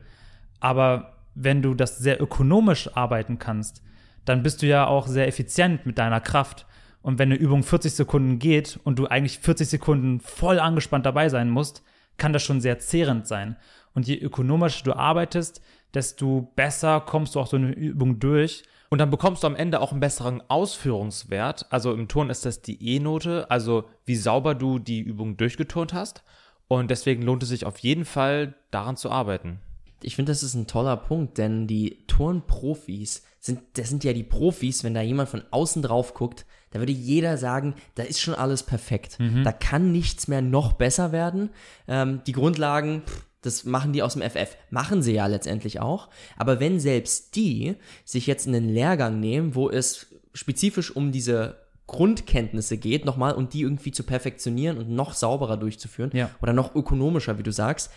Aber 0.60 1.16
wenn 1.34 1.62
du 1.62 1.74
das 1.74 1.98
sehr 1.98 2.20
ökonomisch 2.20 2.94
arbeiten 2.94 3.38
kannst, 3.38 3.82
dann 4.24 4.42
bist 4.42 4.62
du 4.62 4.66
ja 4.66 4.86
auch 4.86 5.06
sehr 5.06 5.26
effizient 5.26 5.86
mit 5.86 5.98
deiner 5.98 6.20
Kraft. 6.20 6.66
Und 7.00 7.18
wenn 7.18 7.30
eine 7.30 7.40
Übung 7.40 7.64
40 7.64 7.94
Sekunden 7.94 8.38
geht 8.38 8.78
und 8.84 8.98
du 8.98 9.08
eigentlich 9.08 9.40
40 9.40 9.68
Sekunden 9.68 10.20
voll 10.20 10.60
angespannt 10.60 11.04
dabei 11.04 11.28
sein 11.28 11.50
musst, 11.50 11.82
kann 12.16 12.32
das 12.32 12.44
schon 12.44 12.60
sehr 12.60 12.78
zehrend 12.78 13.26
sein. 13.26 13.56
Und 13.94 14.06
je 14.06 14.16
ökonomischer 14.18 14.84
du 14.84 14.92
arbeitest, 14.92 15.60
desto 15.94 16.52
besser 16.56 17.00
kommst 17.00 17.34
du 17.34 17.40
auch 17.40 17.46
so 17.46 17.56
eine 17.56 17.72
Übung 17.72 18.18
durch 18.18 18.64
und 18.92 18.98
dann 18.98 19.10
bekommst 19.10 19.42
du 19.42 19.46
am 19.46 19.56
Ende 19.56 19.80
auch 19.80 19.92
einen 19.92 20.00
besseren 20.00 20.42
Ausführungswert. 20.48 21.66
Also 21.70 21.94
im 21.94 22.08
Turn 22.08 22.28
ist 22.28 22.44
das 22.44 22.60
die 22.60 22.94
E-Note, 22.94 23.50
also 23.50 23.84
wie 24.04 24.16
sauber 24.16 24.54
du 24.54 24.78
die 24.78 25.00
Übung 25.00 25.38
durchgeturnt 25.38 25.94
hast. 25.94 26.22
Und 26.68 26.90
deswegen 26.90 27.22
lohnt 27.22 27.42
es 27.42 27.48
sich 27.48 27.64
auf 27.64 27.78
jeden 27.78 28.04
Fall, 28.04 28.54
daran 28.70 28.96
zu 28.96 29.10
arbeiten. 29.10 29.60
Ich 30.02 30.16
finde, 30.16 30.32
das 30.32 30.42
ist 30.42 30.54
ein 30.54 30.66
toller 30.66 30.96
Punkt, 30.96 31.38
denn 31.38 31.66
die 31.66 32.06
Turnprofis 32.06 33.22
sind, 33.40 33.60
das 33.74 33.88
sind 33.88 34.04
ja 34.04 34.12
die 34.12 34.24
Profis, 34.24 34.84
wenn 34.84 34.94
da 34.94 35.00
jemand 35.00 35.28
von 35.28 35.42
außen 35.50 35.82
drauf 35.82 36.14
guckt, 36.14 36.44
da 36.70 36.78
würde 36.78 36.92
jeder 36.92 37.38
sagen, 37.38 37.74
da 37.94 38.02
ist 38.02 38.20
schon 38.20 38.34
alles 38.34 38.62
perfekt. 38.62 39.18
Mhm. 39.18 39.44
Da 39.44 39.52
kann 39.52 39.92
nichts 39.92 40.28
mehr 40.28 40.42
noch 40.42 40.72
besser 40.72 41.12
werden. 41.12 41.50
Ähm, 41.88 42.20
die 42.26 42.32
Grundlagen, 42.32 43.02
pff, 43.06 43.26
das 43.42 43.64
machen 43.64 43.92
die 43.92 44.02
aus 44.02 44.14
dem 44.14 44.22
FF. 44.22 44.56
Machen 44.70 45.02
sie 45.02 45.12
ja 45.12 45.26
letztendlich 45.26 45.80
auch. 45.80 46.08
Aber 46.36 46.60
wenn 46.60 46.80
selbst 46.80 47.34
die 47.36 47.74
sich 48.04 48.26
jetzt 48.26 48.46
einen 48.46 48.68
Lehrgang 48.68 49.20
nehmen, 49.20 49.54
wo 49.54 49.68
es 49.68 50.06
spezifisch 50.32 50.94
um 50.94 51.12
diese 51.12 51.58
Grundkenntnisse 51.88 52.78
geht, 52.78 53.04
nochmal, 53.04 53.34
und 53.34 53.52
die 53.52 53.62
irgendwie 53.62 53.90
zu 53.90 54.04
perfektionieren 54.04 54.78
und 54.78 54.88
noch 54.88 55.12
sauberer 55.12 55.56
durchzuführen 55.56 56.10
ja. 56.14 56.30
oder 56.40 56.52
noch 56.52 56.74
ökonomischer, 56.74 57.36
wie 57.38 57.42
du 57.42 57.52
sagst. 57.52 57.90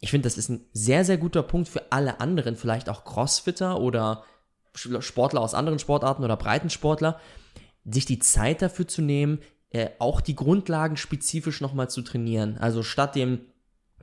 Ich 0.00 0.10
finde, 0.10 0.26
das 0.26 0.38
ist 0.38 0.48
ein 0.48 0.64
sehr, 0.72 1.04
sehr 1.04 1.18
guter 1.18 1.42
Punkt 1.42 1.68
für 1.68 1.90
alle 1.90 2.20
anderen, 2.20 2.56
vielleicht 2.56 2.88
auch 2.88 3.04
Crossfitter 3.04 3.80
oder 3.80 4.24
Sportler 4.74 5.40
aus 5.40 5.54
anderen 5.54 5.78
Sportarten 5.78 6.24
oder 6.24 6.36
Breitensportler, 6.36 7.20
sich 7.84 8.06
die 8.06 8.20
Zeit 8.20 8.62
dafür 8.62 8.88
zu 8.88 9.02
nehmen, 9.02 9.40
äh, 9.70 9.90
auch 9.98 10.20
die 10.20 10.36
Grundlagen 10.36 10.96
spezifisch 10.96 11.60
nochmal 11.60 11.90
zu 11.90 12.02
trainieren. 12.02 12.56
Also 12.58 12.82
statt 12.82 13.16
dem 13.16 13.40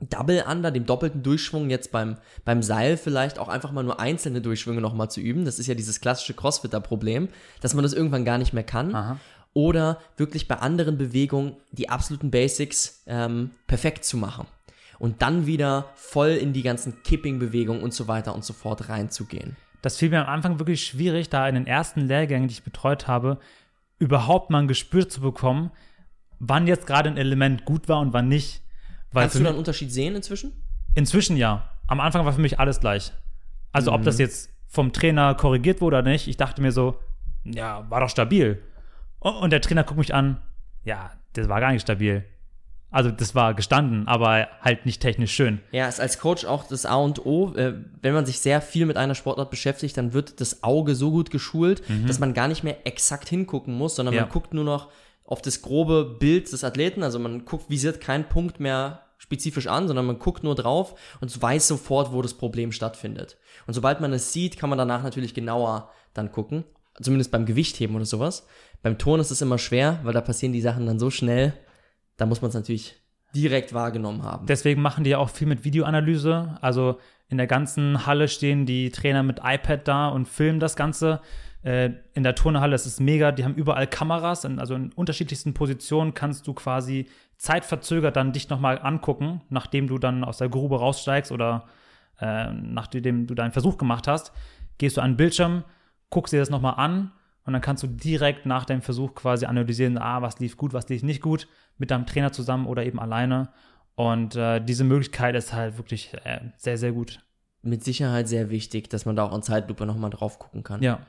Double 0.08 0.44
Under, 0.48 0.70
dem 0.70 0.86
doppelten 0.86 1.22
Durchschwung 1.22 1.70
jetzt 1.70 1.92
beim, 1.92 2.16
beim 2.44 2.62
Seil 2.62 2.96
vielleicht 2.96 3.38
auch 3.38 3.48
einfach 3.48 3.72
mal 3.72 3.82
nur 3.82 4.00
einzelne 4.00 4.40
Durchschwünge 4.40 4.80
nochmal 4.80 5.10
zu 5.10 5.20
üben. 5.20 5.44
Das 5.44 5.58
ist 5.58 5.66
ja 5.66 5.74
dieses 5.74 6.00
klassische 6.00 6.34
Crossfitter-Problem, 6.34 7.28
dass 7.60 7.74
man 7.74 7.82
das 7.82 7.92
irgendwann 7.92 8.24
gar 8.24 8.38
nicht 8.38 8.52
mehr 8.52 8.64
kann. 8.64 8.94
Aha. 8.94 9.18
Oder 9.52 9.98
wirklich 10.16 10.48
bei 10.48 10.56
anderen 10.56 10.96
Bewegungen 10.96 11.56
die 11.72 11.88
absoluten 11.88 12.30
Basics 12.30 13.02
ähm, 13.06 13.50
perfekt 13.66 14.04
zu 14.04 14.16
machen. 14.16 14.46
Und 14.98 15.22
dann 15.22 15.46
wieder 15.46 15.86
voll 15.94 16.30
in 16.30 16.52
die 16.52 16.62
ganzen 16.62 17.02
Kipping-Bewegungen 17.02 17.82
und 17.82 17.92
so 17.92 18.06
weiter 18.06 18.34
und 18.34 18.44
so 18.44 18.52
fort 18.52 18.88
reinzugehen. 18.88 19.56
Das 19.82 19.96
fiel 19.96 20.10
mir 20.10 20.20
am 20.20 20.32
Anfang 20.32 20.58
wirklich 20.58 20.84
schwierig, 20.84 21.30
da 21.30 21.48
in 21.48 21.54
den 21.54 21.66
ersten 21.66 22.02
Lehrgängen, 22.02 22.48
die 22.48 22.52
ich 22.52 22.62
betreut 22.62 23.06
habe, 23.06 23.38
überhaupt 23.98 24.50
mal 24.50 24.58
ein 24.58 24.68
Gespür 24.68 25.08
zu 25.08 25.20
bekommen, 25.20 25.70
wann 26.38 26.66
jetzt 26.66 26.86
gerade 26.86 27.08
ein 27.08 27.16
Element 27.16 27.64
gut 27.64 27.88
war 27.88 28.00
und 28.00 28.12
wann 28.12 28.28
nicht. 28.28 28.62
Weil 29.12 29.24
Kannst 29.24 29.36
du 29.36 29.42
da 29.42 29.48
einen 29.50 29.58
Unterschied 29.58 29.92
sehen 29.92 30.14
inzwischen? 30.14 30.52
Inzwischen 30.94 31.36
ja. 31.36 31.70
Am 31.86 32.00
Anfang 32.00 32.24
war 32.24 32.32
für 32.32 32.40
mich 32.40 32.60
alles 32.60 32.80
gleich. 32.80 33.12
Also 33.72 33.90
mhm. 33.90 33.96
ob 33.96 34.02
das 34.04 34.18
jetzt 34.18 34.50
vom 34.68 34.92
Trainer 34.92 35.34
korrigiert 35.34 35.80
wurde 35.80 35.98
oder 35.98 36.10
nicht, 36.10 36.28
ich 36.28 36.36
dachte 36.36 36.62
mir 36.62 36.72
so, 36.72 36.96
ja, 37.44 37.88
war 37.90 38.00
doch 38.00 38.08
stabil. 38.08 38.62
Und 39.18 39.50
der 39.50 39.60
Trainer 39.60 39.84
guckt 39.84 39.98
mich 39.98 40.14
an, 40.14 40.40
ja, 40.84 41.10
das 41.32 41.48
war 41.48 41.60
gar 41.60 41.72
nicht 41.72 41.82
stabil. 41.82 42.24
Also 42.92 43.10
das 43.12 43.36
war 43.36 43.54
gestanden, 43.54 44.08
aber 44.08 44.48
halt 44.62 44.84
nicht 44.84 45.00
technisch 45.00 45.32
schön. 45.32 45.60
Ja, 45.70 45.86
ist 45.86 46.00
als 46.00 46.18
Coach 46.18 46.44
auch 46.44 46.66
das 46.66 46.86
A 46.86 46.96
und 46.96 47.24
O. 47.24 47.54
Äh, 47.54 47.74
wenn 48.02 48.14
man 48.14 48.26
sich 48.26 48.40
sehr 48.40 48.60
viel 48.60 48.84
mit 48.84 48.96
einer 48.96 49.14
Sportart 49.14 49.50
beschäftigt, 49.50 49.96
dann 49.96 50.12
wird 50.12 50.40
das 50.40 50.64
Auge 50.64 50.96
so 50.96 51.12
gut 51.12 51.30
geschult, 51.30 51.82
dass 52.06 52.18
man 52.18 52.34
gar 52.34 52.48
nicht 52.48 52.64
mehr 52.64 52.84
exakt 52.86 53.28
hingucken 53.28 53.74
muss, 53.74 53.94
sondern 53.94 54.14
Ja. 54.14 54.22
man 54.22 54.30
guckt 54.30 54.54
nur 54.54 54.64
noch 54.64 54.88
auf 55.30 55.40
das 55.40 55.62
grobe 55.62 56.16
Bild 56.18 56.52
des 56.52 56.64
Athleten. 56.64 57.02
Also 57.02 57.18
man 57.18 57.46
guckt, 57.46 57.70
visiert 57.70 58.00
keinen 58.00 58.24
Punkt 58.24 58.60
mehr 58.60 59.06
spezifisch 59.16 59.68
an, 59.68 59.86
sondern 59.86 60.06
man 60.06 60.18
guckt 60.18 60.42
nur 60.42 60.54
drauf 60.54 60.94
und 61.20 61.40
weiß 61.40 61.68
sofort, 61.68 62.12
wo 62.12 62.20
das 62.20 62.34
Problem 62.34 62.72
stattfindet. 62.72 63.38
Und 63.66 63.74
sobald 63.74 64.00
man 64.00 64.12
es 64.12 64.32
sieht, 64.32 64.58
kann 64.58 64.68
man 64.68 64.78
danach 64.78 65.02
natürlich 65.02 65.32
genauer 65.32 65.90
dann 66.14 66.32
gucken. 66.32 66.64
Zumindest 67.00 67.30
beim 67.30 67.46
Gewichtheben 67.46 67.94
oder 67.94 68.04
sowas. 68.04 68.46
Beim 68.82 68.98
Turn 68.98 69.20
ist 69.20 69.30
es 69.30 69.40
immer 69.40 69.58
schwer, 69.58 70.00
weil 70.02 70.12
da 70.12 70.20
passieren 70.20 70.52
die 70.52 70.60
Sachen 70.60 70.86
dann 70.86 70.98
so 70.98 71.10
schnell. 71.10 71.54
Da 72.16 72.26
muss 72.26 72.42
man 72.42 72.48
es 72.48 72.54
natürlich 72.54 72.96
direkt 73.34 73.72
wahrgenommen 73.72 74.24
haben. 74.24 74.46
Deswegen 74.46 74.82
machen 74.82 75.04
die 75.04 75.10
ja 75.10 75.18
auch 75.18 75.30
viel 75.30 75.46
mit 75.46 75.64
Videoanalyse. 75.64 76.58
Also 76.60 76.98
in 77.28 77.36
der 77.36 77.46
ganzen 77.46 78.06
Halle 78.06 78.26
stehen 78.26 78.66
die 78.66 78.90
Trainer 78.90 79.22
mit 79.22 79.38
iPad 79.44 79.86
da 79.86 80.08
und 80.08 80.26
filmen 80.26 80.58
das 80.58 80.74
Ganze. 80.74 81.20
Äh, 81.62 81.90
in 82.14 82.22
der 82.22 82.34
Turnhalle 82.34 82.74
ist 82.74 82.86
es 82.86 83.00
mega. 83.00 83.32
Die 83.32 83.44
haben 83.44 83.54
überall 83.54 83.86
Kameras. 83.86 84.44
In, 84.44 84.58
also 84.58 84.74
in 84.74 84.92
unterschiedlichsten 84.92 85.54
Positionen 85.54 86.14
kannst 86.14 86.46
du 86.46 86.54
quasi 86.54 87.06
zeitverzögert 87.36 88.16
dann 88.16 88.32
dich 88.32 88.48
nochmal 88.48 88.78
angucken, 88.80 89.42
nachdem 89.48 89.86
du 89.86 89.98
dann 89.98 90.24
aus 90.24 90.38
der 90.38 90.48
Grube 90.48 90.78
raussteigst 90.78 91.32
oder 91.32 91.66
äh, 92.20 92.52
nachdem 92.52 93.26
du 93.26 93.34
deinen 93.34 93.52
Versuch 93.52 93.78
gemacht 93.78 94.06
hast. 94.08 94.32
Gehst 94.78 94.96
du 94.96 95.00
an 95.00 95.12
den 95.12 95.16
Bildschirm, 95.16 95.64
guckst 96.10 96.32
dir 96.32 96.40
das 96.40 96.50
nochmal 96.50 96.74
an 96.76 97.12
und 97.44 97.52
dann 97.52 97.62
kannst 97.62 97.82
du 97.82 97.86
direkt 97.86 98.46
nach 98.46 98.64
deinem 98.64 98.82
Versuch 98.82 99.14
quasi 99.14 99.46
analysieren, 99.46 99.98
ah, 99.98 100.22
was 100.22 100.38
lief 100.38 100.56
gut, 100.56 100.72
was 100.72 100.88
lief 100.88 101.02
nicht 101.02 101.22
gut, 101.22 101.48
mit 101.78 101.90
deinem 101.90 102.06
Trainer 102.06 102.32
zusammen 102.32 102.66
oder 102.66 102.84
eben 102.84 103.00
alleine. 103.00 103.48
Und 103.94 104.36
äh, 104.36 104.60
diese 104.60 104.84
Möglichkeit 104.84 105.34
ist 105.34 105.52
halt 105.52 105.76
wirklich 105.76 106.14
äh, 106.24 106.40
sehr, 106.56 106.78
sehr 106.78 106.92
gut. 106.92 107.20
mit 107.62 107.84
Sicherheit 107.84 108.28
sehr 108.28 108.50
wichtig, 108.50 108.88
dass 108.88 109.04
man 109.04 109.16
da 109.16 109.24
auch 109.24 109.34
in 109.34 109.42
Zeitlupe 109.42 109.84
nochmal 109.86 110.10
drauf 110.10 110.38
gucken 110.38 110.62
kann. 110.62 110.82
Ja. 110.82 111.00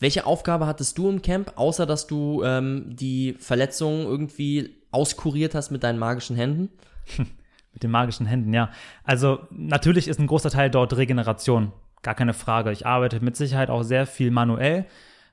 Welche 0.00 0.26
Aufgabe 0.26 0.66
hattest 0.66 0.96
du 0.98 1.08
im 1.08 1.22
Camp, 1.22 1.52
außer 1.56 1.84
dass 1.86 2.06
du 2.06 2.42
ähm, 2.44 2.84
die 2.94 3.34
Verletzungen 3.38 4.04
irgendwie 4.04 4.76
auskuriert 4.90 5.54
hast 5.54 5.70
mit 5.70 5.82
deinen 5.82 5.98
magischen 5.98 6.36
Händen? 6.36 6.70
Mit 7.74 7.82
den 7.82 7.90
magischen 7.90 8.26
Händen, 8.26 8.54
ja. 8.54 8.70
Also 9.04 9.40
natürlich 9.50 10.08
ist 10.08 10.18
ein 10.18 10.26
großer 10.26 10.50
Teil 10.50 10.70
dort 10.70 10.96
Regeneration. 10.96 11.70
Gar 12.02 12.14
keine 12.14 12.32
Frage. 12.32 12.72
Ich 12.72 12.86
arbeite 12.86 13.20
mit 13.20 13.36
Sicherheit 13.36 13.68
auch 13.70 13.82
sehr 13.82 14.06
viel 14.06 14.30
manuell. 14.30 14.86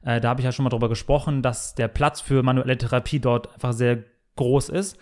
Äh, 0.03 0.19
da 0.19 0.29
habe 0.29 0.41
ich 0.41 0.45
ja 0.45 0.51
schon 0.51 0.63
mal 0.63 0.69
drüber 0.69 0.89
gesprochen, 0.89 1.41
dass 1.41 1.75
der 1.75 1.87
Platz 1.87 2.21
für 2.21 2.43
manuelle 2.43 2.77
Therapie 2.77 3.19
dort 3.19 3.53
einfach 3.53 3.73
sehr 3.73 4.03
groß 4.35 4.69
ist. 4.69 4.97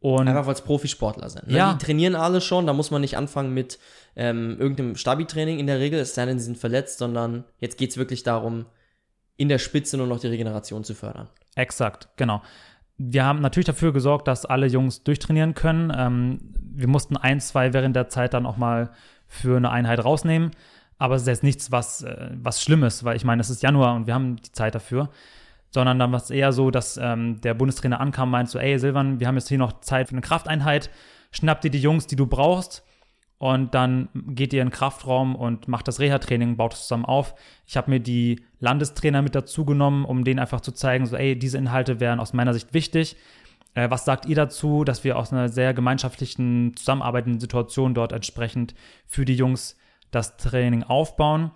Und 0.00 0.28
Einfach 0.28 0.46
weil 0.46 0.54
es 0.54 0.60
Profisportler 0.60 1.30
sind. 1.30 1.48
Ne? 1.48 1.56
Ja. 1.56 1.72
Die 1.72 1.84
trainieren 1.84 2.14
alle 2.14 2.40
schon, 2.40 2.66
da 2.66 2.72
muss 2.72 2.90
man 2.90 3.00
nicht 3.00 3.16
anfangen 3.16 3.54
mit 3.54 3.78
ähm, 4.14 4.56
irgendeinem 4.58 4.96
Stabi-Training 4.96 5.58
in 5.58 5.66
der 5.66 5.78
Regel, 5.78 5.98
es 6.00 6.14
sei 6.14 6.26
denn, 6.26 6.38
sie 6.38 6.44
sind 6.44 6.58
verletzt, 6.58 6.98
sondern 6.98 7.44
jetzt 7.58 7.78
geht's 7.78 7.96
wirklich 7.96 8.22
darum, 8.22 8.66
in 9.36 9.48
der 9.48 9.58
Spitze 9.58 9.96
nur 9.96 10.06
noch 10.06 10.20
die 10.20 10.28
Regeneration 10.28 10.84
zu 10.84 10.94
fördern. 10.94 11.28
Exakt, 11.54 12.08
genau. 12.16 12.42
Wir 12.98 13.24
haben 13.24 13.40
natürlich 13.40 13.66
dafür 13.66 13.92
gesorgt, 13.92 14.26
dass 14.26 14.46
alle 14.46 14.66
Jungs 14.66 15.02
durchtrainieren 15.04 15.54
können. 15.54 15.92
Ähm, 15.94 16.38
wir 16.60 16.88
mussten 16.88 17.16
ein, 17.16 17.40
zwei 17.40 17.72
während 17.72 17.94
der 17.94 18.08
Zeit 18.08 18.34
dann 18.34 18.46
auch 18.46 18.56
mal 18.56 18.90
für 19.26 19.56
eine 19.56 19.70
Einheit 19.70 20.04
rausnehmen. 20.04 20.52
Aber 20.98 21.14
es 21.14 21.22
ist 21.22 21.28
jetzt 21.28 21.42
nichts, 21.42 21.70
was, 21.70 22.02
äh, 22.02 22.30
was 22.42 22.62
Schlimmes, 22.62 23.04
weil 23.04 23.16
ich 23.16 23.24
meine, 23.24 23.40
es 23.40 23.50
ist 23.50 23.62
Januar 23.62 23.94
und 23.94 24.06
wir 24.06 24.14
haben 24.14 24.36
die 24.36 24.52
Zeit 24.52 24.74
dafür. 24.74 25.10
Sondern 25.70 25.98
dann 25.98 26.10
war 26.12 26.20
es 26.20 26.30
eher 26.30 26.52
so, 26.52 26.70
dass 26.70 26.96
ähm, 26.96 27.40
der 27.42 27.52
Bundestrainer 27.52 28.00
ankam 28.00 28.28
und 28.28 28.32
meinte 28.32 28.52
so, 28.52 28.58
ey 28.58 28.78
Silvan, 28.78 29.20
wir 29.20 29.26
haben 29.26 29.36
jetzt 29.36 29.48
hier 29.48 29.58
noch 29.58 29.80
Zeit 29.80 30.08
für 30.08 30.12
eine 30.12 30.22
Krafteinheit. 30.22 30.90
Schnapp 31.32 31.60
dir 31.60 31.70
die 31.70 31.80
Jungs, 31.80 32.06
die 32.06 32.16
du 32.16 32.26
brauchst. 32.26 32.82
Und 33.38 33.74
dann 33.74 34.08
geht 34.14 34.54
ihr 34.54 34.62
in 34.62 34.68
den 34.68 34.72
Kraftraum 34.72 35.36
und 35.36 35.68
macht 35.68 35.88
das 35.88 36.00
Reha-Training, 36.00 36.56
baut 36.56 36.72
es 36.72 36.82
zusammen 36.82 37.04
auf. 37.04 37.34
Ich 37.66 37.76
habe 37.76 37.90
mir 37.90 38.00
die 38.00 38.40
Landestrainer 38.60 39.20
mit 39.20 39.34
dazu 39.34 39.66
genommen, 39.66 40.06
um 40.06 40.24
denen 40.24 40.40
einfach 40.40 40.62
zu 40.62 40.72
zeigen, 40.72 41.04
so, 41.04 41.16
ey, 41.16 41.38
diese 41.38 41.58
Inhalte 41.58 42.00
wären 42.00 42.18
aus 42.18 42.32
meiner 42.32 42.54
Sicht 42.54 42.72
wichtig. 42.72 43.16
Äh, 43.74 43.90
was 43.90 44.06
sagt 44.06 44.26
ihr 44.26 44.36
dazu, 44.36 44.84
dass 44.84 45.04
wir 45.04 45.18
aus 45.18 45.32
einer 45.32 45.50
sehr 45.50 45.74
gemeinschaftlichen, 45.74 46.74
zusammenarbeitenden 46.76 47.40
Situation 47.40 47.92
dort 47.92 48.12
entsprechend 48.12 48.74
für 49.06 49.26
die 49.26 49.36
Jungs 49.36 49.76
das 50.10 50.38
Training 50.38 50.82
aufbauen 50.82 51.50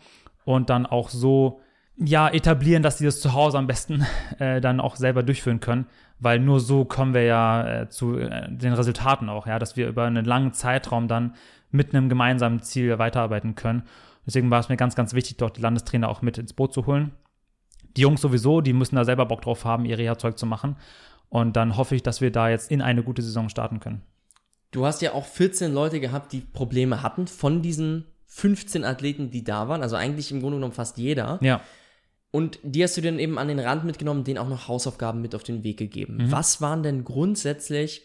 und 0.44 0.68
dann 0.68 0.84
auch 0.84 1.08
so 1.08 1.60
ja, 2.02 2.28
etablieren, 2.28 2.82
dass 2.82 2.98
sie 2.98 3.04
das 3.04 3.20
zu 3.20 3.34
Hause 3.34 3.58
am 3.58 3.66
besten 3.66 4.06
äh, 4.38 4.60
dann 4.60 4.80
auch 4.80 4.96
selber 4.96 5.22
durchführen 5.22 5.60
können, 5.60 5.86
weil 6.18 6.38
nur 6.38 6.58
so 6.58 6.84
kommen 6.84 7.12
wir 7.12 7.24
ja 7.24 7.82
äh, 7.82 7.88
zu 7.88 8.18
äh, 8.18 8.50
den 8.50 8.72
Resultaten 8.72 9.28
auch, 9.28 9.46
ja, 9.46 9.58
dass 9.58 9.76
wir 9.76 9.86
über 9.88 10.04
einen 10.04 10.24
langen 10.24 10.52
Zeitraum 10.52 11.08
dann 11.08 11.34
mit 11.70 11.94
einem 11.94 12.08
gemeinsamen 12.08 12.62
Ziel 12.62 12.98
weiterarbeiten 12.98 13.54
können. 13.54 13.82
Deswegen 14.26 14.50
war 14.50 14.60
es 14.60 14.68
mir 14.68 14.76
ganz, 14.76 14.94
ganz 14.94 15.12
wichtig, 15.12 15.36
dort 15.36 15.58
die 15.58 15.60
Landestrainer 15.60 16.08
auch 16.08 16.22
mit 16.22 16.38
ins 16.38 16.54
Boot 16.54 16.72
zu 16.72 16.86
holen. 16.86 17.12
Die 17.96 18.02
Jungs 18.02 18.20
sowieso, 18.20 18.60
die 18.60 18.72
müssen 18.72 18.96
da 18.96 19.04
selber 19.04 19.26
Bock 19.26 19.42
drauf 19.42 19.64
haben, 19.64 19.84
ihr 19.84 19.98
Reha-Zeug 19.98 20.38
zu 20.38 20.46
machen. 20.46 20.76
Und 21.28 21.56
dann 21.56 21.76
hoffe 21.76 21.94
ich, 21.94 22.02
dass 22.02 22.20
wir 22.20 22.32
da 22.32 22.48
jetzt 22.48 22.70
in 22.70 22.82
eine 22.82 23.02
gute 23.02 23.22
Saison 23.22 23.48
starten 23.48 23.78
können. 23.78 24.02
Du 24.70 24.86
hast 24.86 25.02
ja 25.02 25.12
auch 25.12 25.26
14 25.26 25.72
Leute 25.72 26.00
gehabt, 26.00 26.32
die 26.32 26.40
Probleme 26.40 27.02
hatten 27.02 27.26
von 27.26 27.60
diesen 27.60 28.06
15 28.26 28.84
Athleten, 28.84 29.30
die 29.30 29.42
da 29.42 29.68
waren, 29.68 29.82
also 29.82 29.96
eigentlich 29.96 30.30
im 30.30 30.40
Grunde 30.40 30.56
genommen 30.56 30.72
fast 30.72 30.96
jeder. 30.96 31.38
Ja. 31.42 31.60
Und 32.32 32.60
die 32.62 32.82
hast 32.82 32.96
du 32.96 33.00
dann 33.00 33.18
eben 33.18 33.38
an 33.38 33.48
den 33.48 33.58
Rand 33.58 33.84
mitgenommen, 33.84 34.24
denen 34.24 34.38
auch 34.38 34.48
noch 34.48 34.68
Hausaufgaben 34.68 35.20
mit 35.20 35.34
auf 35.34 35.42
den 35.42 35.64
Weg 35.64 35.78
gegeben. 35.78 36.16
Mhm. 36.16 36.32
Was 36.32 36.60
waren 36.60 36.82
denn 36.82 37.02
grundsätzlich 37.04 38.02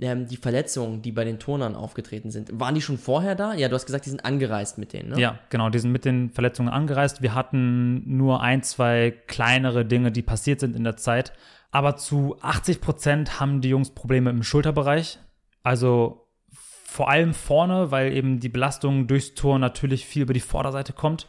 ähm, 0.00 0.26
die 0.26 0.36
Verletzungen, 0.36 1.00
die 1.02 1.12
bei 1.12 1.24
den 1.24 1.38
Turnern 1.38 1.76
aufgetreten 1.76 2.32
sind? 2.32 2.58
Waren 2.58 2.74
die 2.74 2.80
schon 2.80 2.98
vorher 2.98 3.36
da? 3.36 3.54
Ja, 3.54 3.68
du 3.68 3.74
hast 3.74 3.86
gesagt, 3.86 4.06
die 4.06 4.10
sind 4.10 4.24
angereist 4.24 4.78
mit 4.78 4.92
denen, 4.92 5.10
ne? 5.10 5.20
Ja, 5.20 5.38
genau, 5.50 5.70
die 5.70 5.78
sind 5.78 5.92
mit 5.92 6.04
den 6.04 6.30
Verletzungen 6.30 6.68
angereist. 6.70 7.22
Wir 7.22 7.34
hatten 7.34 8.16
nur 8.16 8.42
ein, 8.42 8.64
zwei 8.64 9.14
kleinere 9.28 9.84
Dinge, 9.84 10.10
die 10.10 10.22
passiert 10.22 10.58
sind 10.58 10.74
in 10.74 10.82
der 10.82 10.96
Zeit. 10.96 11.32
Aber 11.70 11.96
zu 11.96 12.36
80 12.40 12.80
Prozent 12.80 13.38
haben 13.38 13.60
die 13.60 13.68
Jungs 13.68 13.90
Probleme 13.90 14.30
im 14.30 14.42
Schulterbereich. 14.42 15.20
Also 15.62 16.26
vor 16.50 17.10
allem 17.10 17.34
vorne, 17.34 17.90
weil 17.90 18.12
eben 18.12 18.40
die 18.40 18.48
Belastung 18.48 19.06
durchs 19.06 19.34
Tor 19.34 19.58
natürlich 19.58 20.06
viel 20.06 20.22
über 20.22 20.32
die 20.32 20.40
Vorderseite 20.40 20.94
kommt. 20.94 21.28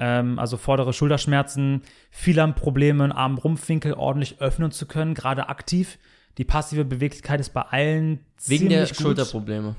Ähm, 0.00 0.38
also 0.38 0.56
vordere 0.56 0.94
Schulterschmerzen. 0.94 1.82
Viele 2.10 2.40
haben 2.42 2.54
Probleme, 2.54 3.04
einen 3.04 3.12
Arm-Rumpfwinkel 3.12 3.92
ordentlich 3.92 4.40
öffnen 4.40 4.72
zu 4.72 4.86
können, 4.86 5.14
gerade 5.14 5.48
aktiv. 5.50 5.98
Die 6.38 6.44
passive 6.44 6.86
Beweglichkeit 6.86 7.38
ist 7.38 7.50
bei 7.50 7.60
allen 7.60 8.20
Wegen 8.46 8.70
der 8.70 8.86
ziemlich 8.86 8.96
gut. 8.96 9.02
Schulterprobleme. 9.02 9.76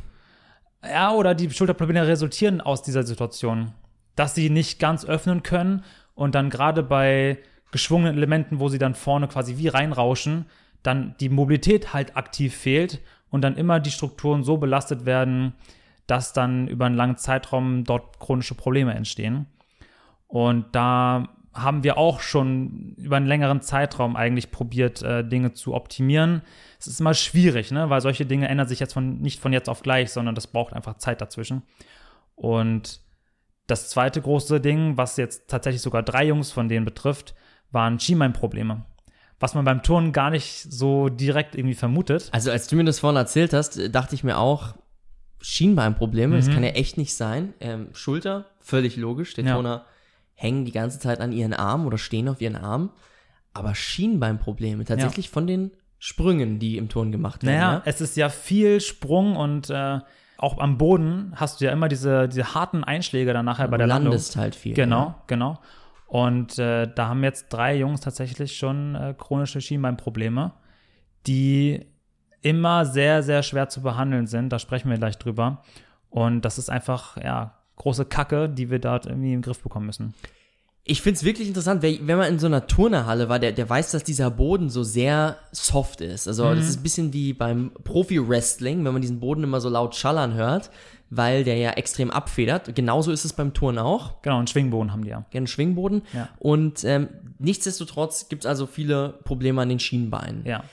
Ja, 0.83 1.11
oder 1.13 1.33
die 1.33 1.49
Schulterprobleme 1.49 2.07
resultieren 2.07 2.61
aus 2.61 2.83
dieser 2.83 3.03
Situation. 3.03 3.73
Dass 4.15 4.35
sie 4.35 4.51
nicht 4.51 4.79
ganz 4.79 5.05
öffnen 5.05 5.41
können 5.41 5.83
und 6.13 6.35
dann 6.35 6.51
gerade 6.51 6.83
bei 6.83 7.39
geschwungenen 7.71 8.15
Elementen, 8.15 8.59
wo 8.59 8.69
sie 8.69 8.77
dann 8.77 8.93
vorne 8.93 9.27
quasi 9.27 9.57
wie 9.57 9.69
reinrauschen, 9.69 10.45
dann 10.83 11.15
die 11.19 11.29
Mobilität 11.29 11.93
halt 11.93 12.15
aktiv 12.15 12.55
fehlt 12.55 12.99
und 13.31 13.41
dann 13.41 13.55
immer 13.55 13.79
die 13.79 13.91
Strukturen 13.91 14.43
so 14.43 14.57
belastet 14.57 15.05
werden, 15.05 15.53
dass 16.05 16.33
dann 16.33 16.67
über 16.67 16.85
einen 16.85 16.95
langen 16.95 17.17
Zeitraum 17.17 17.85
dort 17.85 18.19
chronische 18.19 18.53
Probleme 18.53 18.93
entstehen. 18.93 19.47
Und 20.31 20.65
da 20.71 21.27
haben 21.53 21.83
wir 21.83 21.97
auch 21.97 22.21
schon 22.21 22.95
über 22.97 23.17
einen 23.17 23.25
längeren 23.27 23.61
Zeitraum 23.61 24.15
eigentlich 24.15 24.51
probiert, 24.51 25.01
äh, 25.01 25.23
Dinge 25.27 25.51
zu 25.51 25.73
optimieren. 25.73 26.41
Es 26.79 26.87
ist 26.87 27.01
immer 27.01 27.13
schwierig, 27.13 27.71
ne? 27.71 27.89
weil 27.89 27.99
solche 27.99 28.25
Dinge 28.25 28.47
ändern 28.47 28.67
sich 28.69 28.79
jetzt 28.79 28.93
von, 28.93 29.19
nicht 29.19 29.41
von 29.41 29.51
jetzt 29.51 29.67
auf 29.67 29.83
gleich, 29.83 30.11
sondern 30.11 30.33
das 30.33 30.47
braucht 30.47 30.73
einfach 30.73 30.95
Zeit 30.97 31.19
dazwischen. 31.19 31.63
Und 32.35 33.01
das 33.67 33.89
zweite 33.89 34.21
große 34.21 34.61
Ding, 34.61 34.95
was 34.95 35.17
jetzt 35.17 35.49
tatsächlich 35.49 35.81
sogar 35.81 36.03
drei 36.03 36.25
Jungs 36.25 36.51
von 36.53 36.69
denen 36.69 36.85
betrifft, 36.85 37.35
waren 37.71 37.99
Schienbeinprobleme. 37.99 38.85
Was 39.41 39.53
man 39.53 39.65
beim 39.65 39.83
Turnen 39.83 40.13
gar 40.13 40.29
nicht 40.29 40.71
so 40.71 41.09
direkt 41.09 41.55
irgendwie 41.55 41.75
vermutet. 41.75 42.29
Also 42.31 42.51
als 42.51 42.67
du 42.67 42.77
mir 42.77 42.85
das 42.85 42.99
vorhin 42.99 43.17
erzählt 43.17 43.51
hast, 43.53 43.77
äh, 43.77 43.89
dachte 43.89 44.15
ich 44.15 44.23
mir 44.23 44.37
auch, 44.37 44.75
Schienbeinprobleme, 45.41 46.37
das 46.37 46.47
Mhm. 46.47 46.53
kann 46.53 46.63
ja 46.63 46.69
echt 46.71 46.97
nicht 46.97 47.15
sein. 47.15 47.53
Ähm, 47.59 47.89
Schulter, 47.93 48.45
völlig 48.59 48.95
logisch. 48.95 49.33
Die 49.33 49.41
Ja. 49.41 49.53
Turner 49.55 49.85
hängen 50.41 50.65
die 50.65 50.71
ganze 50.71 50.99
Zeit 50.99 51.19
an 51.21 51.31
ihren 51.31 51.53
Armen 51.53 51.85
oder 51.85 51.97
stehen 51.97 52.27
auf 52.27 52.41
ihren 52.41 52.55
Armen. 52.55 52.89
Aber 53.53 53.75
Schienbeinprobleme, 53.75 54.85
tatsächlich 54.85 55.29
von 55.29 55.45
den 55.45 55.71
Sprüngen, 55.99 56.57
die 56.57 56.77
im 56.77 56.89
Turn 56.89 57.11
gemacht 57.11 57.43
werden. 57.43 57.55
Naja, 57.59 57.73
ja? 57.73 57.81
es 57.85 58.01
ist 58.01 58.17
ja 58.17 58.29
viel 58.29 58.81
Sprung 58.81 59.35
und 59.35 59.69
äh, 59.69 59.99
auch 60.37 60.57
am 60.57 60.77
Boden 60.79 61.33
hast 61.35 61.61
du 61.61 61.65
ja 61.65 61.71
immer 61.71 61.87
diese, 61.87 62.27
diese 62.27 62.55
harten 62.55 62.83
Einschläge 62.83 63.33
dann 63.33 63.45
nachher 63.45 63.67
bei 63.67 63.77
der 63.77 63.85
du 63.85 63.89
Landung. 63.93 64.11
landest 64.13 64.35
halt 64.35 64.55
viel. 64.55 64.73
Genau, 64.73 64.99
Ja. 65.07 65.23
genau. 65.27 65.59
Und 66.07 66.57
äh, 66.57 66.91
da 66.93 67.07
haben 67.09 67.23
jetzt 67.23 67.49
drei 67.49 67.77
Jungs 67.77 68.01
tatsächlich 68.01 68.57
schon 68.57 68.95
äh, 68.95 69.13
chronische 69.17 69.61
Schienbeinprobleme, 69.61 70.53
die 71.27 71.85
immer 72.41 72.85
sehr, 72.85 73.21
sehr 73.21 73.43
schwer 73.43 73.69
zu 73.69 73.81
behandeln 73.81 74.25
sind. 74.27 74.49
Da 74.49 74.57
sprechen 74.59 74.89
wir 74.89 74.97
gleich 74.97 75.17
drüber. 75.19 75.61
Und 76.09 76.41
das 76.41 76.57
ist 76.57 76.69
einfach, 76.69 77.17
ja, 77.17 77.60
große 77.81 78.05
Kacke, 78.05 78.47
die 78.47 78.69
wir 78.69 78.79
dort 78.79 79.07
irgendwie 79.07 79.33
im 79.33 79.41
Griff 79.41 79.61
bekommen 79.61 79.87
müssen. 79.87 80.13
Ich 80.83 81.01
find's 81.01 81.23
wirklich 81.23 81.47
interessant, 81.47 81.83
wenn 81.83 82.17
man 82.17 82.27
in 82.27 82.39
so 82.39 82.47
einer 82.47 82.67
Turnerhalle 82.67 83.29
war, 83.29 83.39
der, 83.39 83.51
der 83.51 83.69
weiß, 83.69 83.91
dass 83.91 84.03
dieser 84.03 84.31
Boden 84.31 84.69
so 84.69 84.83
sehr 84.83 85.37
soft 85.51 86.01
ist. 86.01 86.27
Also 86.27 86.53
das 86.55 86.67
ist 86.67 86.79
ein 86.79 86.83
bisschen 86.83 87.13
wie 87.13 87.33
beim 87.33 87.71
Profi-Wrestling, 87.83 88.83
wenn 88.83 88.93
man 88.93 89.01
diesen 89.01 89.19
Boden 89.19 89.43
immer 89.43 89.61
so 89.61 89.69
laut 89.69 89.95
schallern 89.95 90.33
hört, 90.33 90.71
weil 91.09 91.43
der 91.43 91.57
ja 91.57 91.71
extrem 91.71 92.09
abfedert. 92.09 92.75
Genauso 92.75 93.11
ist 93.11 93.25
es 93.25 93.33
beim 93.33 93.53
Turnen 93.53 93.79
auch. 93.79 94.21
Genau, 94.21 94.37
einen 94.37 94.47
Schwingboden 94.47 94.91
haben 94.91 95.03
die 95.03 95.11
ja. 95.11 95.25
Gerne 95.29 95.47
Schwingboden. 95.47 96.03
Ja. 96.13 96.29
Und 96.39 96.83
ähm, 96.83 97.09
nichtsdestotrotz 97.37 98.27
gibt's 98.29 98.45
also 98.45 98.65
viele 98.65 99.19
Probleme 99.23 99.61
an 99.61 99.69
den 99.69 99.79
Schienbeinen. 99.79 100.45
Ja. 100.45 100.63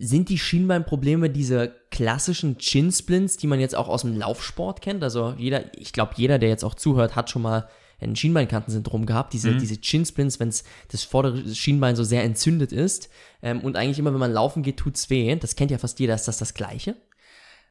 Sind 0.00 0.28
die 0.28 0.38
Schienbeinprobleme 0.38 1.28
diese 1.28 1.74
klassischen 1.90 2.56
Chin-Splints, 2.58 3.36
die 3.36 3.48
man 3.48 3.58
jetzt 3.58 3.74
auch 3.74 3.88
aus 3.88 4.02
dem 4.02 4.16
Laufsport 4.16 4.80
kennt? 4.80 5.02
Also 5.02 5.34
jeder, 5.36 5.76
ich 5.76 5.92
glaube, 5.92 6.12
jeder, 6.16 6.38
der 6.38 6.48
jetzt 6.48 6.64
auch 6.64 6.74
zuhört, 6.74 7.16
hat 7.16 7.30
schon 7.30 7.42
mal 7.42 7.68
ein 8.00 8.14
Schienbeinkantensyndrom 8.14 9.06
gehabt. 9.06 9.32
Diese, 9.32 9.56
diese 9.56 9.80
Chin-Splints, 9.80 10.38
wenn 10.38 10.48
das 10.48 11.02
vordere 11.02 11.52
Schienbein 11.52 11.96
so 11.96 12.04
sehr 12.04 12.22
entzündet 12.22 12.70
ist. 12.70 13.10
Ähm, 13.42 13.60
und 13.60 13.76
eigentlich 13.76 13.98
immer, 13.98 14.12
wenn 14.12 14.20
man 14.20 14.32
laufen 14.32 14.62
geht, 14.62 14.76
tut's 14.76 15.10
weh. 15.10 15.34
Das 15.34 15.56
kennt 15.56 15.72
ja 15.72 15.78
fast 15.78 15.98
jeder. 15.98 16.14
Ist 16.14 16.28
das 16.28 16.38
das 16.38 16.54
Gleiche? 16.54 16.94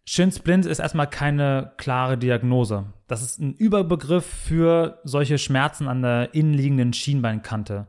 Shin 0.10 0.32
Splint 0.32 0.66
ist 0.66 0.80
erstmal 0.80 1.10
keine 1.10 1.74
klare 1.78 2.18
Diagnose. 2.18 2.86
Das 3.08 3.22
ist 3.22 3.40
ein 3.40 3.54
Überbegriff 3.54 4.26
für 4.26 5.00
solche 5.04 5.38
Schmerzen 5.38 5.88
an 5.88 6.02
der 6.02 6.34
innenliegenden 6.34 6.94
Schienbeinkante. 6.94 7.88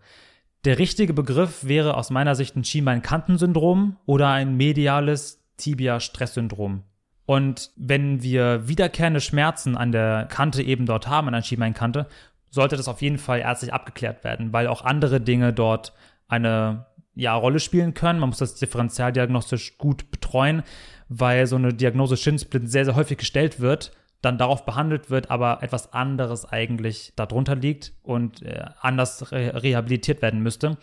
Der 0.64 0.78
richtige 0.78 1.14
Begriff 1.14 1.66
wäre 1.66 1.96
aus 1.96 2.10
meiner 2.10 2.34
Sicht 2.34 2.56
ein 2.56 2.64
Schienbeinkantensyndrom 2.64 3.96
oder 4.06 4.28
ein 4.30 4.56
mediales 4.56 5.44
Tibia-Stresssyndrom. 5.56 6.82
Und 7.26 7.70
wenn 7.76 8.22
wir 8.22 8.68
wiederkehrende 8.68 9.20
Schmerzen 9.20 9.76
an 9.76 9.92
der 9.92 10.26
Kante 10.26 10.62
eben 10.62 10.86
dort 10.86 11.08
haben, 11.08 11.28
an 11.28 11.34
der 11.34 11.42
Schienbeinkante, 11.42 12.06
sollte 12.50 12.76
das 12.76 12.88
auf 12.88 13.02
jeden 13.02 13.18
Fall 13.18 13.40
ärztlich 13.40 13.72
abgeklärt 13.72 14.24
werden, 14.24 14.52
weil 14.52 14.66
auch 14.66 14.82
andere 14.82 15.20
Dinge 15.20 15.52
dort 15.52 15.92
eine 16.26 16.86
ja, 17.14 17.34
Rolle 17.34 17.60
spielen 17.60 17.94
können. 17.94 18.20
Man 18.20 18.30
muss 18.30 18.38
das 18.38 18.54
differenzialdiagnostisch 18.54 19.76
gut 19.76 20.10
betreuen, 20.10 20.62
weil 21.08 21.46
so 21.46 21.56
eine 21.56 21.74
Diagnose 21.74 22.16
Shinsplit 22.16 22.70
sehr, 22.70 22.84
sehr 22.84 22.96
häufig 22.96 23.18
gestellt 23.18 23.60
wird, 23.60 23.92
dann 24.20 24.38
darauf 24.38 24.64
behandelt 24.64 25.10
wird, 25.10 25.30
aber 25.30 25.62
etwas 25.62 25.92
anderes 25.92 26.44
eigentlich 26.44 27.12
darunter 27.16 27.54
liegt 27.54 27.92
und 28.02 28.42
äh, 28.42 28.64
anders 28.80 29.30
re 29.30 29.62
rehabilitiert 29.62 30.22
werden 30.22 30.42
müsste. 30.42 30.76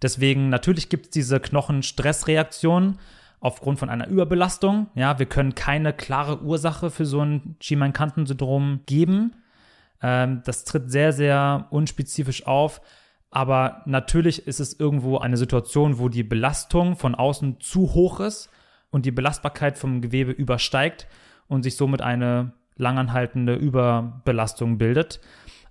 Deswegen 0.00 0.48
natürlich 0.48 0.88
gibt 0.88 1.06
es 1.06 1.10
diese 1.10 1.40
Knochenstressreaktion 1.40 2.98
aufgrund 3.38 3.78
von 3.78 3.90
einer 3.90 4.08
Überbelastung. 4.08 4.88
Ja, 4.94 5.18
wir 5.18 5.26
können 5.26 5.54
keine 5.54 5.92
klare 5.92 6.42
Ursache 6.42 6.90
für 6.90 7.04
so 7.04 7.20
ein 7.20 7.56
Schienbeinkantensyndrom 7.60 8.80
geben. 8.86 9.34
Ähm, 10.02 10.42
das 10.44 10.64
tritt 10.64 10.90
sehr, 10.90 11.12
sehr 11.12 11.66
unspezifisch 11.70 12.46
auf. 12.46 12.80
Aber 13.30 13.82
natürlich 13.86 14.46
ist 14.46 14.58
es 14.58 14.78
irgendwo 14.78 15.18
eine 15.18 15.36
Situation, 15.36 15.98
wo 15.98 16.08
die 16.08 16.24
Belastung 16.24 16.96
von 16.96 17.14
außen 17.14 17.60
zu 17.60 17.94
hoch 17.94 18.20
ist 18.20 18.50
und 18.90 19.06
die 19.06 19.12
Belastbarkeit 19.12 19.78
vom 19.78 20.00
Gewebe 20.00 20.32
übersteigt 20.32 21.06
und 21.46 21.62
sich 21.62 21.76
somit 21.76 22.02
eine 22.02 22.52
langanhaltende 22.80 23.54
Überbelastung 23.54 24.78
bildet. 24.78 25.20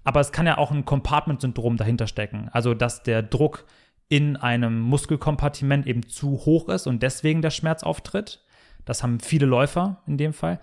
Aber 0.03 0.21
es 0.21 0.31
kann 0.31 0.45
ja 0.45 0.57
auch 0.57 0.71
ein 0.71 0.85
Compartment-Syndrom 0.85 1.77
dahinter 1.77 2.07
stecken. 2.07 2.49
Also, 2.51 2.73
dass 2.73 3.03
der 3.03 3.21
Druck 3.21 3.65
in 4.07 4.37
einem 4.37 4.79
Muskelkompartiment 4.79 5.85
eben 5.85 6.07
zu 6.07 6.31
hoch 6.45 6.69
ist 6.69 6.87
und 6.87 7.03
deswegen 7.03 7.41
der 7.41 7.51
Schmerz 7.51 7.83
auftritt. 7.83 8.43
Das 8.85 9.03
haben 9.03 9.19
viele 9.19 9.45
Läufer 9.45 10.01
in 10.07 10.17
dem 10.17 10.33
Fall. 10.33 10.59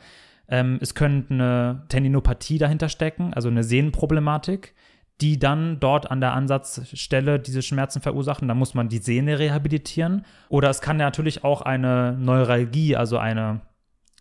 Ähm, 0.48 0.78
es 0.80 0.94
könnte 0.94 1.34
eine 1.34 1.84
Tendinopathie 1.88 2.58
dahinter 2.58 2.88
stecken, 2.88 3.34
also 3.34 3.48
eine 3.48 3.62
Sehnenproblematik, 3.62 4.74
die 5.20 5.38
dann 5.38 5.80
dort 5.80 6.10
an 6.10 6.20
der 6.20 6.32
Ansatzstelle 6.32 7.38
diese 7.38 7.62
Schmerzen 7.62 8.00
verursachen. 8.00 8.48
Da 8.48 8.54
muss 8.54 8.74
man 8.74 8.88
die 8.88 8.98
Sehne 8.98 9.38
rehabilitieren. 9.38 10.24
Oder 10.48 10.68
es 10.70 10.80
kann 10.80 10.98
ja 10.98 11.06
natürlich 11.06 11.44
auch 11.44 11.62
eine 11.62 12.16
Neuralgie, 12.18 12.96
also 12.96 13.18
eine 13.18 13.60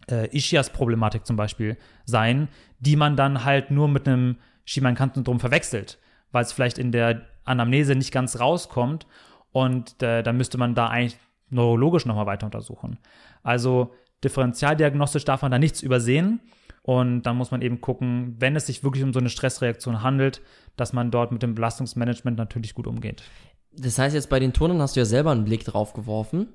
äh, 0.09 0.35
Ischias-Problematik 0.35 1.25
zum 1.25 1.35
Beispiel 1.35 1.77
sein, 2.05 2.47
die 2.79 2.95
man 2.95 3.15
dann 3.15 3.43
halt 3.43 3.71
nur 3.71 3.87
mit 3.87 4.07
einem 4.07 4.37
Schienbeinkantensyndrom 4.65 5.39
verwechselt, 5.39 5.99
weil 6.31 6.43
es 6.43 6.51
vielleicht 6.51 6.77
in 6.77 6.91
der 6.91 7.21
Anamnese 7.43 7.95
nicht 7.95 8.11
ganz 8.11 8.39
rauskommt 8.39 9.07
und 9.51 10.01
äh, 10.01 10.23
dann 10.23 10.37
müsste 10.37 10.57
man 10.57 10.75
da 10.75 10.87
eigentlich 10.87 11.17
neurologisch 11.49 12.05
nochmal 12.05 12.25
weiter 12.25 12.45
untersuchen. 12.45 12.97
Also 13.43 13.93
differentialdiagnostisch 14.23 15.25
darf 15.25 15.43
man 15.43 15.51
da 15.51 15.59
nichts 15.59 15.81
übersehen 15.81 16.41
und 16.81 17.23
dann 17.23 17.37
muss 17.37 17.51
man 17.51 17.61
eben 17.61 17.81
gucken, 17.81 18.35
wenn 18.39 18.55
es 18.55 18.67
sich 18.67 18.83
wirklich 18.83 19.03
um 19.03 19.13
so 19.13 19.19
eine 19.19 19.29
Stressreaktion 19.29 20.03
handelt, 20.03 20.41
dass 20.75 20.93
man 20.93 21.11
dort 21.11 21.31
mit 21.31 21.43
dem 21.43 21.55
Belastungsmanagement 21.55 22.37
natürlich 22.37 22.73
gut 22.73 22.87
umgeht. 22.87 23.23
Das 23.71 23.99
heißt, 23.99 24.15
jetzt 24.15 24.29
bei 24.29 24.39
den 24.39 24.53
Turnern 24.53 24.81
hast 24.81 24.95
du 24.95 25.01
ja 25.01 25.05
selber 25.05 25.31
einen 25.31 25.45
Blick 25.45 25.65
drauf 25.65 25.93
geworfen. 25.93 26.47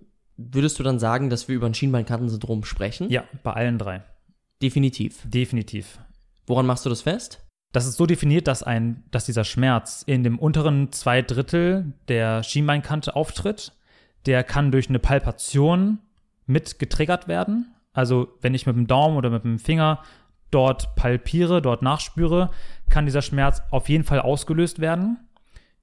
Würdest 0.52 0.78
du 0.78 0.82
dann 0.82 0.98
sagen, 0.98 1.28
dass 1.30 1.48
wir 1.48 1.56
über 1.56 1.66
ein 1.66 1.74
Schienbeinkantensyndrom 1.74 2.64
sprechen? 2.64 3.10
Ja, 3.10 3.24
bei 3.42 3.52
allen 3.52 3.78
drei. 3.78 4.02
Definitiv. 4.62 5.18
Definitiv. 5.24 5.98
Woran 6.46 6.66
machst 6.66 6.86
du 6.86 6.90
das 6.90 7.02
fest? 7.02 7.44
Das 7.72 7.86
ist 7.86 7.96
so 7.96 8.06
definiert, 8.06 8.48
dass, 8.48 8.62
ein, 8.62 9.04
dass 9.10 9.26
dieser 9.26 9.44
Schmerz 9.44 10.02
in 10.04 10.24
dem 10.24 10.38
unteren 10.38 10.90
zwei 10.92 11.22
Drittel 11.22 11.92
der 12.08 12.42
Schienbeinkante 12.42 13.14
auftritt. 13.14 13.72
Der 14.26 14.42
kann 14.42 14.72
durch 14.72 14.88
eine 14.88 14.98
Palpation 14.98 15.98
mit 16.46 16.78
getriggert 16.78 17.28
werden. 17.28 17.74
Also 17.92 18.28
wenn 18.40 18.54
ich 18.54 18.66
mit 18.66 18.76
dem 18.76 18.86
Daumen 18.86 19.16
oder 19.16 19.30
mit 19.30 19.44
dem 19.44 19.58
Finger 19.58 20.02
dort 20.50 20.96
palpiere, 20.96 21.62
dort 21.62 21.82
nachspüre, 21.82 22.50
kann 22.88 23.06
dieser 23.06 23.22
Schmerz 23.22 23.62
auf 23.70 23.88
jeden 23.88 24.04
Fall 24.04 24.20
ausgelöst 24.20 24.80
werden. 24.80 25.18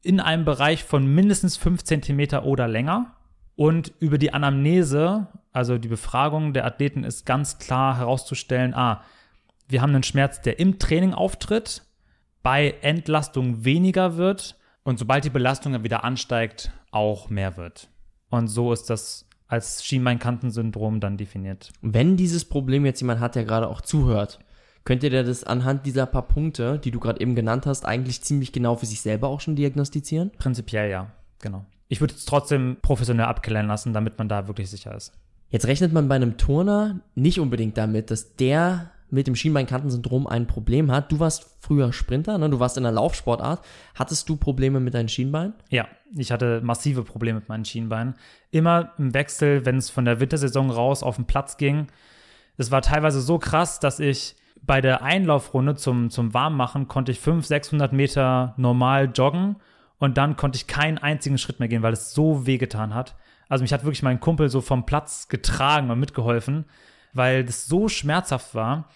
In 0.02 0.20
einem 0.20 0.46
Bereich 0.46 0.84
von 0.84 1.08
mindestens 1.08 1.58
5 1.58 1.84
cm 1.84 2.43
oder 2.43 2.67
länger. 2.67 3.17
Und 3.58 3.91
über 4.00 4.20
die 4.20 4.34
Anamnese, 4.34 5.28
also 5.52 5.80
die 5.80 5.88
Befragung 5.88 6.54
der 6.54 6.65
Athleten, 6.65 7.04
ist 7.04 7.26
ganz 7.26 7.58
klar 7.58 7.98
herauszustellen, 7.98 8.76
ah, 8.76 9.02
wir 9.67 9.82
haben 9.82 9.93
einen 9.93 10.04
Schmerz, 10.04 10.41
der 10.41 10.60
im 10.60 10.80
Training 10.80 11.13
auftritt, 11.13 11.84
bei 12.43 12.76
Entlastung 12.82 13.65
weniger 13.65 14.15
wird 14.15 14.58
Und 14.84 15.00
sobald 15.00 15.26
die 15.26 15.30
Belastung 15.30 15.74
dann 15.74 15.84
wieder 15.84 16.06
ansteigt, 16.06 16.72
auch 16.91 17.30
mehr 17.30 17.58
wird. 17.58 17.89
und 18.30 18.48
so 18.48 18.72
ist 18.72 18.89
das 18.89 19.26
als 19.48 19.84
Schienbeinkantensyndrom 19.84 21.00
dann 21.00 21.17
definiert. 21.17 21.72
Wenn 21.82 22.15
dieses 22.15 22.46
Problem 22.46 22.86
jetzt 22.86 23.02
jemand 23.02 23.20
hat, 23.20 23.36
der 23.36 23.43
gerade 23.43 23.67
auch 23.67 23.82
zuhört, 23.82 24.39
könnte 24.84 25.10
der 25.10 25.24
das 25.24 25.43
anhand 25.43 25.86
dieser 25.86 26.06
paar 26.06 26.28
Punkte, 26.28 26.80
die 26.80 26.91
du 26.91 27.00
gerade 27.00 27.20
eben 27.20 27.36
genannt 27.36 27.65
hast, 27.65 27.86
eigentlich 27.86 28.22
ziemlich 28.22 28.52
genau 28.52 28.76
für 28.76 28.86
sich 28.86 29.02
selber 29.02 29.28
auch 29.28 29.41
schon 29.41 29.56
diagnostizieren? 29.56 30.32
Prinzipiell 30.38 30.89
ja, 30.89 31.12
genau. 31.39 31.65
Ich 31.88 32.02
würde 32.02 32.13
es 32.13 32.26
trotzdem 32.26 32.78
professionell 32.82 33.26
abklären 33.26 33.67
lassen, 33.67 33.93
damit 33.93 34.17
man 34.17 34.30
da 34.30 34.47
wirklich 34.47 34.69
sicher 34.69 34.95
ist. 34.95 35.13
Jetzt 35.50 35.67
rechnet 35.67 35.93
man 35.93 36.10
bei 36.10 36.15
einem 36.15 36.38
Turner 36.38 37.00
nicht 37.15 37.39
unbedingt 37.39 37.78
damit, 37.78 38.12
dass 38.12 38.36
der 38.36 38.91
mit 39.10 39.28
dem 39.28 39.36
Schienbeinkantensyndrom 39.36 40.28
ein 40.28 40.47
Problem 40.47 40.91
hat. 40.91 41.12
Du 41.12 41.19
warst 41.19 41.56
früher 41.62 41.93
Sprinter, 41.93 42.38
ne? 42.38 42.50
du 42.50 42.60
warst 42.60 42.76
in 42.76 42.84
der 42.84 42.91
Laufsportart. 42.91 43.63
Hattest 43.95 44.28
du 44.28 44.36
Probleme 44.36 44.82
mit 44.82 44.93
deinen 44.93 45.08
Schienbeinen? 45.08 45.54
Ja, 45.69 45.88
ich 46.17 46.32
hatte 46.32 46.60
massive 46.62 47.04
Probleme 47.04 47.39
mit 47.39 47.47
meinen 47.47 47.63
Schienbeinen. 47.63 48.15
Immer 48.52 48.91
im 48.97 49.13
Wechsel, 49.13 49.65
wenn 49.65 49.78
es 49.78 49.89
von 49.89 50.04
der 50.04 50.19
Wintersaison 50.19 50.69
raus 50.69 51.04
auf 51.04 51.15
den 51.15 51.26
Platz 51.26 51.56
ging. 51.56 51.88
Es 52.58 52.69
war 52.71 52.82
teilweise 52.82 53.21
so 53.21 53.39
krass, 53.39 53.80
dass 53.80 54.02
ich 54.02 54.36
bei 54.62 54.82
der 54.82 55.04
Einlaufrunde 55.04 55.76
zum, 55.76 56.10
zum 56.10 56.34
Warmmachen 56.34 56.89
konnte 56.89 57.13
ich 57.13 57.19
500, 57.19 57.45
600 57.45 57.93
Meter 57.93 58.54
normal 58.58 59.10
joggen 59.13 59.56
und 60.00 60.18
dann 60.18 60.36
konnte 60.36 60.58
ich 60.58 60.68
keinen 60.68 60.98
einzigen 60.98 61.38
Schritt 61.38 61.60
mehr 61.60 61.68
gehen, 61.70 61.84
weil 61.84 61.94
es 61.94 62.14
so 62.14 62.46
wehgetan 62.46 62.94
hat. 62.94 63.16
Also 63.50 63.64
mich 63.64 63.74
hat 63.74 63.84
wirklich 63.84 64.04
mein 64.04 64.20
Kumpel 64.20 64.50
so 64.50 64.62
vom 64.62 64.86
Platz 64.86 65.28
getragen 65.28 65.90
und 65.90 66.00
mitgeholfen, 66.00 66.66
weil 67.14 67.44
das 67.44 67.66
so 67.66 67.90
schmerzhaft 67.90 68.54
war. 68.54 68.90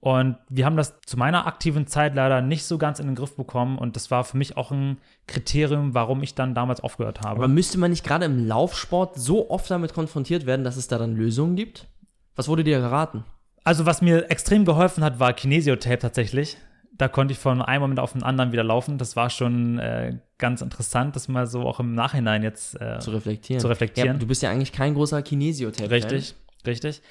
Und 0.00 0.36
wir 0.48 0.64
haben 0.64 0.76
das 0.76 1.00
zu 1.00 1.16
meiner 1.16 1.46
aktiven 1.46 1.88
Zeit 1.88 2.14
leider 2.14 2.40
nicht 2.40 2.64
so 2.64 2.78
ganz 2.78 3.00
in 3.00 3.06
den 3.06 3.16
Griff 3.16 3.34
bekommen. 3.34 3.78
Und 3.78 3.96
das 3.96 4.12
war 4.12 4.22
für 4.22 4.36
mich 4.36 4.56
auch 4.56 4.70
ein 4.70 4.98
Kriterium, 5.26 5.92
warum 5.92 6.22
ich 6.22 6.36
dann 6.36 6.54
damals 6.54 6.80
aufgehört 6.80 7.20
habe. 7.20 7.36
Aber 7.36 7.48
müsste 7.48 7.78
man 7.78 7.90
nicht 7.90 8.04
gerade 8.04 8.24
im 8.24 8.46
Laufsport 8.46 9.18
so 9.18 9.50
oft 9.50 9.68
damit 9.70 9.94
konfrontiert 9.94 10.46
werden, 10.46 10.62
dass 10.64 10.76
es 10.76 10.86
da 10.86 10.98
dann 10.98 11.16
Lösungen 11.16 11.56
gibt? 11.56 11.88
Was 12.36 12.46
wurde 12.46 12.62
dir 12.62 12.78
geraten? 12.78 13.24
Also, 13.64 13.86
was 13.86 14.00
mir 14.00 14.30
extrem 14.30 14.64
geholfen 14.64 15.02
hat, 15.02 15.18
war 15.18 15.32
Kinesiotape 15.32 15.98
tatsächlich. 15.98 16.56
Da 16.98 17.08
konnte 17.08 17.32
ich 17.32 17.38
von 17.38 17.62
einem 17.62 17.82
Moment 17.82 18.00
auf 18.00 18.12
den 18.12 18.24
anderen 18.24 18.52
wieder 18.52 18.64
laufen. 18.64 18.98
Das 18.98 19.14
war 19.14 19.30
schon 19.30 19.78
äh, 19.78 20.18
ganz 20.36 20.60
interessant, 20.62 21.14
das 21.14 21.28
mal 21.28 21.46
so 21.46 21.62
auch 21.62 21.78
im 21.78 21.94
Nachhinein 21.94 22.42
jetzt 22.42 22.80
äh, 22.80 22.98
Zu 22.98 23.12
reflektieren. 23.12 23.60
Zu 23.60 23.68
reflektieren. 23.68 24.14
Ja, 24.14 24.18
du 24.18 24.26
bist 24.26 24.42
ja 24.42 24.50
eigentlich 24.50 24.72
kein 24.72 24.94
großer 24.94 25.22
Kinesiotape. 25.22 25.90
Richtig, 25.90 26.34
richtig. 26.66 27.02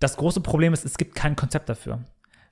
Das 0.00 0.16
große 0.16 0.40
Problem 0.40 0.72
ist, 0.72 0.84
es 0.84 0.98
gibt 0.98 1.14
kein 1.14 1.36
Konzept 1.36 1.68
dafür. 1.68 2.00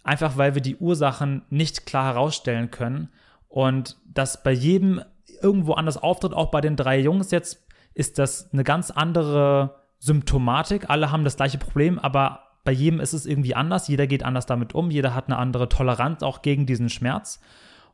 Einfach 0.05 0.37
weil 0.37 0.55
wir 0.55 0.63
die 0.63 0.77
Ursachen 0.77 1.43
nicht 1.51 1.87
klar 1.87 2.07
herausstellen 2.07 2.71
können 2.71 3.09
und 3.49 3.97
das 4.07 4.45
bei 4.45 4.53
jedem 4.53 5.03
irgendwo 5.43 5.75
anders 5.75 5.97
auftritt, 5.97 6.33
auch 6.33 6.51
bei 6.51 6.61
den 6.61 6.77
drei 6.77 7.01
Jungs 7.01 7.33
jetzt, 7.33 7.67
ist 7.95 8.19
das 8.19 8.53
eine 8.53 8.63
ganz 8.63 8.91
andere 8.91 9.81
Symptomatik. 9.99 10.89
Alle 10.91 11.11
haben 11.11 11.25
das 11.25 11.37
gleiche 11.37 11.59
Problem, 11.59 11.99
aber 11.99 12.46
bei 12.67 12.73
jedem 12.73 13.01
ist 13.01 13.15
es 13.15 13.25
irgendwie 13.25 13.55
anders. 13.55 13.89
Jeder 13.89 14.07
geht 14.07 14.25
anders 14.25 14.45
damit 14.45 14.75
um. 14.75 14.91
Jeder 14.91 15.15
hat 15.15 15.29
eine 15.29 15.39
andere 15.39 15.71
Toleranz 15.71 16.23
auch 16.23 16.43
gegen 16.43 16.67
diesen 16.67 16.91
Schmerz. 16.91 17.41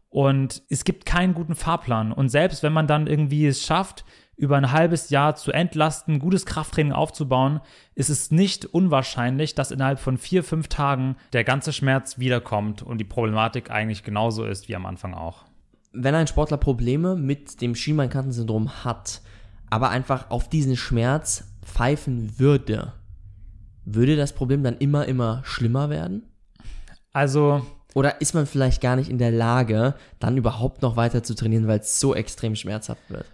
Und 0.08 0.62
es 0.68 0.84
gibt 0.84 1.06
keinen 1.06 1.34
guten 1.34 1.54
Fahrplan. 1.54 2.10
Und 2.10 2.30
selbst 2.30 2.62
wenn 2.62 2.72
man 2.72 2.86
dann 2.86 3.06
irgendwie 3.06 3.46
es 3.46 3.62
schafft, 3.64 4.04
über 4.36 4.56
ein 4.56 4.72
halbes 4.72 5.10
Jahr 5.10 5.36
zu 5.36 5.52
entlasten, 5.52 6.18
gutes 6.18 6.46
Krafttraining 6.46 6.92
aufzubauen, 6.92 7.60
ist 7.94 8.08
es 8.08 8.30
nicht 8.30 8.64
unwahrscheinlich, 8.64 9.54
dass 9.54 9.70
innerhalb 9.70 10.00
von 10.00 10.16
vier, 10.16 10.42
fünf 10.42 10.68
Tagen 10.68 11.16
der 11.32 11.44
ganze 11.44 11.72
Schmerz 11.72 12.18
wiederkommt 12.18 12.82
und 12.82 12.98
die 12.98 13.04
Problematik 13.04 13.70
eigentlich 13.70 14.04
genauso 14.04 14.44
ist 14.44 14.68
wie 14.68 14.74
am 14.74 14.86
Anfang 14.86 15.14
auch. 15.14 15.44
Wenn 15.92 16.14
ein 16.14 16.26
Sportler 16.26 16.56
Probleme 16.56 17.14
mit 17.14 17.60
dem 17.60 17.74
Schienbeinkantensyndrom 17.74 18.84
hat, 18.84 19.20
aber 19.68 19.90
einfach 19.90 20.30
auf 20.30 20.48
diesen 20.48 20.76
Schmerz 20.76 21.44
pfeifen 21.62 22.38
würde, 22.38 22.94
würde 23.84 24.16
das 24.16 24.32
Problem 24.32 24.62
dann 24.62 24.78
immer, 24.78 25.06
immer 25.06 25.42
schlimmer 25.44 25.90
werden? 25.90 26.22
Also. 27.12 27.66
Oder 27.94 28.22
ist 28.22 28.34
man 28.34 28.46
vielleicht 28.46 28.80
gar 28.80 28.96
nicht 28.96 29.10
in 29.10 29.18
der 29.18 29.30
Lage, 29.30 29.94
dann 30.18 30.38
überhaupt 30.38 30.80
noch 30.80 30.96
weiter 30.96 31.22
zu 31.22 31.34
trainieren, 31.34 31.68
weil 31.68 31.80
es 31.80 32.00
so 32.00 32.14
extrem 32.14 32.56
schmerzhaft 32.56 33.02
wird? 33.10 33.26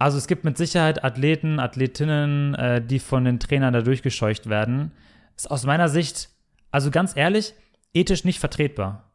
Also 0.00 0.18
es 0.18 0.26
gibt 0.26 0.44
mit 0.44 0.56
Sicherheit 0.56 1.04
Athleten, 1.04 1.60
Athletinnen, 1.60 2.54
äh, 2.54 2.84
die 2.84 2.98
von 2.98 3.24
den 3.24 3.38
Trainern 3.38 3.74
da 3.74 3.82
durchgescheucht 3.82 4.48
werden. 4.48 4.92
Ist 5.36 5.50
aus 5.50 5.64
meiner 5.64 5.88
Sicht, 5.88 6.30
also 6.70 6.90
ganz 6.90 7.14
ehrlich, 7.14 7.54
ethisch 7.92 8.24
nicht 8.24 8.40
vertretbar. 8.40 9.12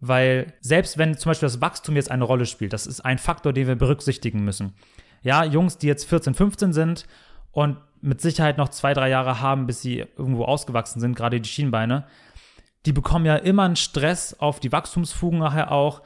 Weil 0.00 0.52
selbst 0.60 0.98
wenn 0.98 1.16
zum 1.16 1.30
Beispiel 1.30 1.46
das 1.46 1.60
Wachstum 1.60 1.96
jetzt 1.96 2.10
eine 2.10 2.24
Rolle 2.24 2.46
spielt, 2.46 2.74
das 2.74 2.86
ist 2.86 3.00
ein 3.00 3.18
Faktor, 3.18 3.52
den 3.52 3.66
wir 3.66 3.74
berücksichtigen 3.74 4.44
müssen. 4.44 4.74
Ja, 5.22 5.44
Jungs, 5.44 5.78
die 5.78 5.86
jetzt 5.86 6.04
14, 6.04 6.34
15 6.34 6.72
sind 6.72 7.06
und 7.50 7.78
mit 8.00 8.20
Sicherheit 8.20 8.58
noch 8.58 8.68
zwei, 8.68 8.94
drei 8.94 9.08
Jahre 9.08 9.40
haben, 9.40 9.66
bis 9.66 9.82
sie 9.82 10.04
irgendwo 10.16 10.44
ausgewachsen 10.44 11.00
sind, 11.00 11.16
gerade 11.16 11.40
die 11.40 11.48
Schienbeine, 11.48 12.06
die 12.86 12.92
bekommen 12.92 13.26
ja 13.26 13.36
immer 13.36 13.64
einen 13.64 13.76
Stress 13.76 14.34
auf 14.38 14.60
die 14.60 14.72
Wachstumsfugen 14.72 15.38
nachher 15.38 15.72
auch. 15.72 16.02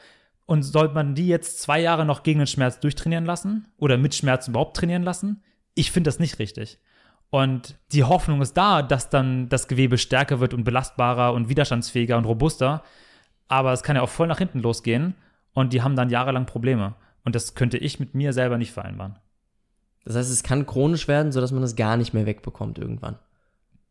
Und 0.46 0.64
sollte 0.64 0.94
man 0.94 1.14
die 1.14 1.28
jetzt 1.28 1.62
zwei 1.62 1.81
Jahre 1.81 2.05
noch 2.05 2.24
gegen 2.24 2.40
den 2.40 2.46
Schmerz 2.46 2.81
durchtrainieren 2.81 3.24
lassen 3.24 3.68
oder 3.78 3.96
mit 3.96 4.14
Schmerz 4.14 4.48
überhaupt 4.48 4.76
trainieren 4.76 5.02
lassen? 5.05 5.42
Ich 5.74 5.92
finde 5.92 6.09
das 6.09 6.18
nicht 6.18 6.38
richtig. 6.38 6.78
Und 7.31 7.78
die 7.92 8.05
Hoffnung 8.05 8.42
ist 8.42 8.55
da, 8.55 8.83
dass 8.83 9.09
dann 9.09 9.48
das 9.48 9.68
Gewebe 9.68 9.96
stärker 9.96 10.40
wird 10.40 10.52
und 10.52 10.64
belastbarer 10.64 11.33
und 11.33 11.48
widerstandsfähiger 11.48 12.18
und 12.18 12.26
robuster. 12.26 12.83
Aber 13.48 13.72
es 13.72 13.83
kann 13.83 13.96
ja 13.96 14.02
auch 14.02 14.09
voll 14.09 14.26
nach 14.26 14.38
hinten 14.38 14.61
losgehen 14.61 15.14
und 15.55 15.72
die 15.72 15.83
haben 15.83 15.96
dann 15.96 16.11
jahrelang 16.11 16.44
Probleme. 16.44 16.94
Und 17.24 17.35
das 17.35 17.55
könnte 17.55 17.78
ich 17.78 18.00
mit 18.00 18.14
mir 18.14 18.33
selber 18.33 18.59
nicht 18.59 18.72
vereinbaren. 18.72 19.18
Das 20.05 20.17
heißt, 20.17 20.31
es 20.31 20.43
kann 20.43 20.67
chronisch 20.67 21.09
werden, 21.09 21.33
sodass 21.33 21.53
man 21.53 21.62
das 21.62 21.77
gar 21.77 21.97
nicht 21.97 22.12
mehr 22.12 22.27
wegbekommt 22.27 22.79
irgendwann. 22.79 23.19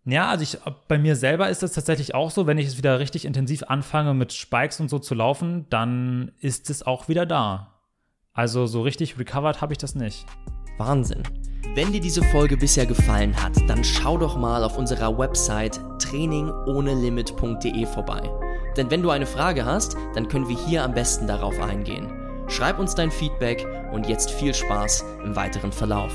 Ja, 0.03 0.29
also 0.29 0.43
ich, 0.43 0.57
bei 0.87 0.97
mir 0.97 1.15
selber 1.15 1.49
ist 1.49 1.61
es 1.61 1.73
tatsächlich 1.73 2.15
auch 2.15 2.31
so, 2.31 2.47
wenn 2.47 2.57
ich 2.57 2.67
es 2.67 2.77
wieder 2.77 2.99
richtig 2.99 3.25
intensiv 3.25 3.63
anfange 3.67 4.13
mit 4.13 4.33
Spikes 4.33 4.79
und 4.79 4.89
so 4.89 4.97
zu 4.97 5.13
laufen, 5.13 5.67
dann 5.69 6.31
ist 6.39 6.69
es 6.71 6.85
auch 6.85 7.07
wieder 7.07 7.25
da. 7.25 7.79
Also 8.33 8.65
so 8.65 8.81
richtig 8.81 9.19
recovered 9.19 9.61
habe 9.61 9.73
ich 9.73 9.77
das 9.77 9.93
nicht. 9.93 10.25
Wahnsinn. 10.77 11.21
Wenn 11.75 11.91
dir 11.93 12.01
diese 12.01 12.23
Folge 12.23 12.57
bisher 12.57 12.85
gefallen 12.85 13.35
hat, 13.41 13.53
dann 13.69 13.83
schau 13.83 14.17
doch 14.17 14.37
mal 14.37 14.63
auf 14.63 14.77
unserer 14.77 15.17
Website 15.17 15.79
trainingohnelimit.de 15.99 17.85
vorbei. 17.85 18.29
Denn 18.75 18.89
wenn 18.89 19.03
du 19.03 19.09
eine 19.09 19.25
Frage 19.27 19.65
hast, 19.65 19.95
dann 20.15 20.27
können 20.27 20.49
wir 20.49 20.57
hier 20.65 20.83
am 20.83 20.93
besten 20.93 21.27
darauf 21.27 21.59
eingehen. 21.61 22.20
Schreib 22.51 22.79
uns 22.79 22.95
dein 22.95 23.11
Feedback 23.11 23.65
und 23.93 24.09
jetzt 24.09 24.29
viel 24.29 24.53
Spaß 24.53 25.05
im 25.23 25.37
weiteren 25.37 25.71
Verlauf. 25.71 26.13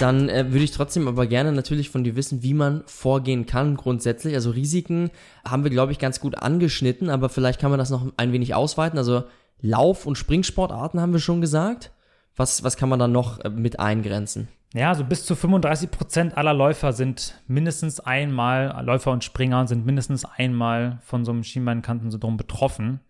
Dann 0.00 0.28
äh, 0.28 0.50
würde 0.50 0.64
ich 0.64 0.72
trotzdem 0.72 1.06
aber 1.06 1.28
gerne 1.28 1.52
natürlich 1.52 1.88
von 1.88 2.02
dir 2.02 2.16
wissen, 2.16 2.42
wie 2.42 2.52
man 2.52 2.82
vorgehen 2.86 3.46
kann 3.46 3.76
grundsätzlich. 3.76 4.34
Also 4.34 4.50
Risiken 4.50 5.10
haben 5.48 5.62
wir, 5.62 5.70
glaube 5.70 5.92
ich, 5.92 6.00
ganz 6.00 6.18
gut 6.18 6.36
angeschnitten, 6.36 7.08
aber 7.08 7.28
vielleicht 7.28 7.60
kann 7.60 7.70
man 7.70 7.78
das 7.78 7.90
noch 7.90 8.12
ein 8.16 8.32
wenig 8.32 8.56
ausweiten. 8.56 8.98
Also 8.98 9.22
Lauf- 9.60 10.04
und 10.04 10.18
Springsportarten 10.18 11.00
haben 11.00 11.12
wir 11.12 11.20
schon 11.20 11.40
gesagt. 11.40 11.92
Was, 12.34 12.64
was 12.64 12.76
kann 12.76 12.88
man 12.88 12.98
dann 12.98 13.12
noch 13.12 13.38
äh, 13.38 13.48
mit 13.48 13.78
eingrenzen? 13.78 14.48
Ja, 14.74 14.96
so 14.96 15.04
bis 15.04 15.24
zu 15.24 15.36
35 15.36 15.92
Prozent 15.92 16.36
aller 16.36 16.54
Läufer 16.54 16.92
sind 16.92 17.40
mindestens 17.46 18.00
einmal, 18.00 18.84
Läufer 18.84 19.12
und 19.12 19.22
Springer 19.22 19.68
sind 19.68 19.86
mindestens 19.86 20.24
einmal 20.24 20.98
von 21.02 21.24
so 21.24 21.30
einem 21.30 21.44
Schienbeinkantensyndrom 21.44 22.36
betroffen. 22.36 23.00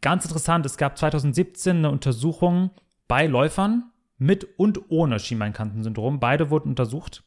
Ganz 0.00 0.24
interessant, 0.24 0.64
es 0.66 0.76
gab 0.76 0.96
2017 0.96 1.78
eine 1.78 1.90
Untersuchung 1.90 2.70
bei 3.06 3.26
Läufern, 3.26 3.90
mit 4.20 4.46
und 4.58 4.90
ohne 4.90 5.18
Schienbeinkantensyndrom. 5.18 6.20
Beide 6.20 6.50
wurden 6.50 6.68
untersucht 6.68 7.24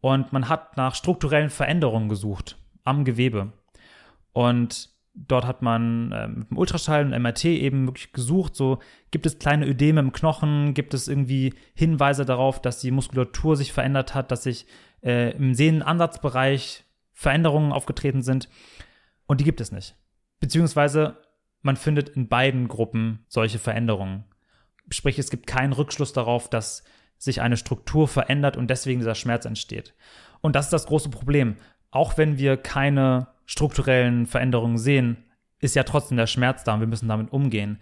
und 0.00 0.32
man 0.32 0.48
hat 0.48 0.76
nach 0.76 0.94
strukturellen 0.94 1.48
Veränderungen 1.48 2.08
gesucht 2.08 2.58
am 2.84 3.04
Gewebe. 3.04 3.52
Und 4.32 4.90
dort 5.14 5.46
hat 5.46 5.62
man 5.62 6.12
äh, 6.12 6.28
mit 6.28 6.50
dem 6.50 6.58
Ultraschall 6.58 7.04
und 7.04 7.22
MRT 7.22 7.44
eben 7.46 7.86
wirklich 7.86 8.12
gesucht, 8.12 8.56
so 8.56 8.80
gibt 9.10 9.26
es 9.26 9.38
kleine 9.38 9.66
Ödeme 9.66 10.00
im 10.00 10.12
Knochen, 10.12 10.74
gibt 10.74 10.92
es 10.92 11.08
irgendwie 11.08 11.54
Hinweise 11.74 12.24
darauf, 12.24 12.60
dass 12.60 12.80
die 12.80 12.90
Muskulatur 12.90 13.56
sich 13.56 13.72
verändert 13.72 14.14
hat, 14.14 14.32
dass 14.32 14.42
sich 14.42 14.66
äh, 15.02 15.36
im 15.36 15.54
Sehnenansatzbereich 15.54 16.84
Veränderungen 17.12 17.72
aufgetreten 17.72 18.22
sind. 18.22 18.48
Und 19.26 19.40
die 19.40 19.44
gibt 19.44 19.60
es 19.60 19.70
nicht. 19.70 19.94
Beziehungsweise 20.40 21.16
man 21.62 21.76
findet 21.76 22.08
in 22.10 22.28
beiden 22.28 22.68
Gruppen 22.68 23.24
solche 23.28 23.58
Veränderungen. 23.58 24.24
Sprich, 24.90 25.18
es 25.18 25.30
gibt 25.30 25.46
keinen 25.46 25.72
Rückschluss 25.72 26.12
darauf, 26.12 26.48
dass 26.48 26.84
sich 27.18 27.40
eine 27.40 27.56
Struktur 27.56 28.08
verändert 28.08 28.56
und 28.56 28.70
deswegen 28.70 29.00
dieser 29.00 29.14
Schmerz 29.14 29.44
entsteht. 29.44 29.94
Und 30.40 30.54
das 30.54 30.66
ist 30.66 30.72
das 30.72 30.86
große 30.86 31.10
Problem. 31.10 31.56
Auch 31.90 32.16
wenn 32.16 32.38
wir 32.38 32.56
keine 32.56 33.28
strukturellen 33.44 34.26
Veränderungen 34.26 34.78
sehen, 34.78 35.24
ist 35.58 35.74
ja 35.74 35.82
trotzdem 35.82 36.16
der 36.16 36.26
Schmerz 36.26 36.64
da 36.64 36.74
und 36.74 36.80
wir 36.80 36.86
müssen 36.86 37.08
damit 37.08 37.32
umgehen. 37.32 37.80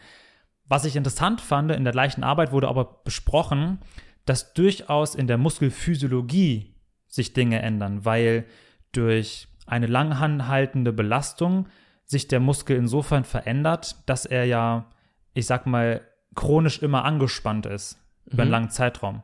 Was 0.68 0.84
ich 0.84 0.96
interessant 0.96 1.40
fand, 1.40 1.70
in 1.70 1.84
der 1.84 1.92
gleichen 1.92 2.24
Arbeit 2.24 2.50
wurde 2.50 2.68
aber 2.68 3.02
besprochen, 3.04 3.78
dass 4.24 4.54
durchaus 4.54 5.14
in 5.14 5.26
der 5.26 5.38
Muskelphysiologie 5.38 6.74
sich 7.06 7.32
Dinge 7.32 7.62
ändern, 7.62 8.04
weil 8.04 8.46
durch 8.92 9.48
eine 9.66 9.86
langanhaltende 9.86 10.92
Belastung 10.92 11.68
sich 12.06 12.28
der 12.28 12.40
Muskel 12.40 12.76
insofern 12.76 13.24
verändert, 13.24 13.96
dass 14.06 14.24
er 14.24 14.44
ja, 14.44 14.90
ich 15.34 15.46
sag 15.46 15.66
mal, 15.66 16.02
chronisch 16.34 16.82
immer 16.82 17.04
angespannt 17.04 17.66
ist 17.66 17.98
über 18.26 18.42
einen 18.42 18.50
mhm. 18.50 18.52
langen 18.52 18.70
Zeitraum. 18.70 19.22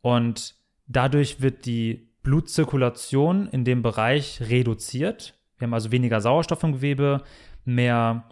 Und 0.00 0.54
dadurch 0.86 1.40
wird 1.40 1.66
die 1.66 2.10
Blutzirkulation 2.22 3.48
in 3.48 3.64
dem 3.64 3.82
Bereich 3.82 4.40
reduziert. 4.40 5.34
Wir 5.58 5.66
haben 5.66 5.74
also 5.74 5.92
weniger 5.92 6.20
Sauerstoff 6.20 6.62
im 6.62 6.72
Gewebe, 6.72 7.22
mehr 7.64 8.28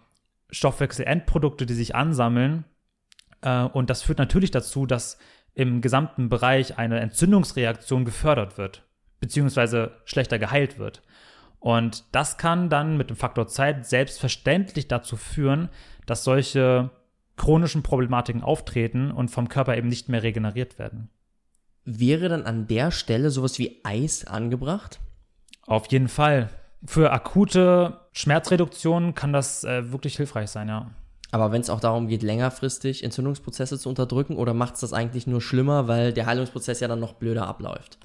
Stoffwechselendprodukte, 0.50 1.66
die 1.66 1.74
sich 1.74 1.94
ansammeln. 1.94 2.64
Äh, 3.42 3.64
und 3.64 3.90
das 3.90 4.02
führt 4.02 4.18
natürlich 4.18 4.50
dazu, 4.50 4.86
dass 4.86 5.18
im 5.54 5.80
gesamten 5.80 6.28
Bereich 6.28 6.78
eine 6.78 7.00
Entzündungsreaktion 7.00 8.04
gefördert 8.04 8.58
wird, 8.58 8.82
beziehungsweise 9.20 10.00
schlechter 10.04 10.38
geheilt 10.38 10.78
wird. 10.78 11.02
Und 11.62 12.04
das 12.10 12.38
kann 12.38 12.70
dann 12.70 12.96
mit 12.96 13.08
dem 13.08 13.16
Faktor 13.16 13.46
Zeit 13.46 13.86
selbstverständlich 13.86 14.88
dazu 14.88 15.16
führen, 15.16 15.68
dass 16.06 16.24
solche 16.24 16.90
chronischen 17.36 17.84
Problematiken 17.84 18.42
auftreten 18.42 19.12
und 19.12 19.30
vom 19.30 19.48
Körper 19.48 19.76
eben 19.76 19.86
nicht 19.86 20.08
mehr 20.08 20.24
regeneriert 20.24 20.80
werden. 20.80 21.08
Wäre 21.84 22.28
dann 22.28 22.46
an 22.46 22.66
der 22.66 22.90
Stelle 22.90 23.30
sowas 23.30 23.60
wie 23.60 23.80
Eis 23.84 24.24
angebracht? 24.24 24.98
Auf 25.64 25.86
jeden 25.92 26.08
Fall. 26.08 26.50
Für 26.84 27.12
akute 27.12 28.00
Schmerzreduktion 28.10 29.14
kann 29.14 29.32
das 29.32 29.62
äh, 29.62 29.92
wirklich 29.92 30.16
hilfreich 30.16 30.50
sein, 30.50 30.66
ja. 30.66 30.90
Aber 31.30 31.52
wenn 31.52 31.60
es 31.60 31.70
auch 31.70 31.78
darum 31.78 32.08
geht, 32.08 32.24
längerfristig 32.24 33.04
Entzündungsprozesse 33.04 33.78
zu 33.78 33.88
unterdrücken, 33.88 34.34
oder 34.34 34.52
macht 34.52 34.74
es 34.74 34.80
das 34.80 34.92
eigentlich 34.92 35.28
nur 35.28 35.40
schlimmer, 35.40 35.86
weil 35.86 36.12
der 36.12 36.26
Heilungsprozess 36.26 36.80
ja 36.80 36.88
dann 36.88 36.98
noch 36.98 37.12
blöder 37.12 37.46
abläuft? 37.46 37.98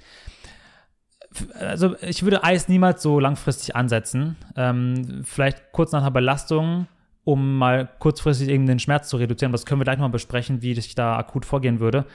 Also 1.59 1.95
ich 2.01 2.23
würde 2.23 2.43
Eis 2.43 2.67
niemals 2.67 3.01
so 3.01 3.19
langfristig 3.19 3.75
ansetzen. 3.75 4.35
Ähm, 4.55 5.21
vielleicht 5.23 5.71
kurz 5.71 5.91
nach 5.91 6.01
einer 6.01 6.11
Belastung 6.11 6.87
um 7.27 7.57
mal 7.57 7.89
kurzfristig 7.99 8.47
eben 8.47 8.67
den 8.67 8.79
Schmerz 8.79 9.09
zu 9.09 9.17
reduzieren. 9.17 9.51
Das 9.51 9.65
können 9.65 9.81
wir 9.81 9.83
gleich 9.83 9.99
mal 9.99 10.07
besprechen, 10.07 10.61
wie 10.61 10.71
ich 10.71 10.95
da 10.95 11.17
akut 11.17 11.43
vorgehen 11.43 11.81
würde. 11.81 12.05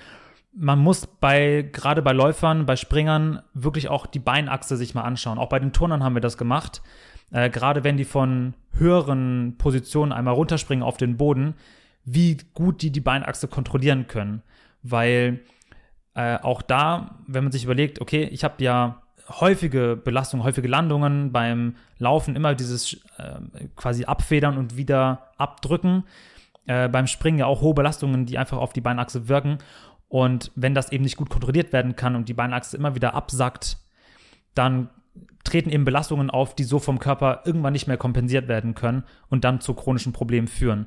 Man 0.54 0.78
muss 0.78 1.06
bei, 1.06 1.68
gerade 1.70 2.00
bei 2.00 2.12
Läufern, 2.12 2.64
bei 2.64 2.76
Springern 2.76 3.42
wirklich 3.52 3.90
auch 3.90 4.06
die 4.06 4.20
Beinachse 4.20 4.78
sich 4.78 4.94
mal 4.94 5.02
anschauen. 5.02 5.36
Auch 5.36 5.50
bei 5.50 5.58
den 5.58 5.74
Turnern 5.74 6.02
haben 6.02 6.16
wir 6.16 6.22
das 6.22 6.38
gemacht. 6.38 6.80
Äh, 7.30 7.50
gerade 7.50 7.84
wenn 7.84 7.98
die 7.98 8.06
von 8.06 8.54
höheren 8.72 9.56
Positionen 9.58 10.12
einmal 10.12 10.32
runterspringen 10.32 10.82
auf 10.82 10.96
den 10.96 11.18
Boden, 11.18 11.56
wie 12.06 12.38
gut 12.54 12.80
die 12.80 12.90
die 12.90 13.00
Beinachse 13.00 13.48
kontrollieren 13.48 14.06
können. 14.06 14.40
Weil 14.82 15.40
äh, 16.14 16.38
auch 16.38 16.62
da, 16.62 17.16
wenn 17.26 17.44
man 17.44 17.52
sich 17.52 17.64
überlegt, 17.64 18.00
okay, 18.00 18.24
ich 18.24 18.44
habe 18.44 18.62
ja 18.62 19.02
häufige 19.28 19.96
Belastungen, 19.96 20.44
häufige 20.44 20.68
Landungen 20.68 21.32
beim 21.32 21.76
Laufen, 21.98 22.36
immer 22.36 22.54
dieses 22.54 22.94
äh, 23.18 23.66
quasi 23.76 24.04
Abfedern 24.04 24.58
und 24.58 24.76
wieder 24.76 25.30
abdrücken. 25.38 26.04
Äh, 26.66 26.88
beim 26.88 27.06
Springen 27.06 27.38
ja 27.38 27.46
auch 27.46 27.60
hohe 27.60 27.74
Belastungen, 27.74 28.26
die 28.26 28.38
einfach 28.38 28.58
auf 28.58 28.72
die 28.72 28.80
Beinachse 28.80 29.28
wirken. 29.28 29.58
Und 30.08 30.52
wenn 30.54 30.74
das 30.74 30.92
eben 30.92 31.04
nicht 31.04 31.16
gut 31.16 31.30
kontrolliert 31.30 31.72
werden 31.72 31.96
kann 31.96 32.16
und 32.16 32.28
die 32.28 32.34
Beinachse 32.34 32.76
immer 32.76 32.94
wieder 32.94 33.14
absackt, 33.14 33.78
dann 34.54 34.90
treten 35.44 35.70
eben 35.70 35.84
Belastungen 35.84 36.30
auf, 36.30 36.54
die 36.54 36.64
so 36.64 36.78
vom 36.78 36.98
Körper 36.98 37.42
irgendwann 37.44 37.72
nicht 37.72 37.88
mehr 37.88 37.96
kompensiert 37.96 38.48
werden 38.48 38.74
können 38.74 39.04
und 39.28 39.44
dann 39.44 39.60
zu 39.60 39.74
chronischen 39.74 40.12
Problemen 40.12 40.48
führen. 40.48 40.86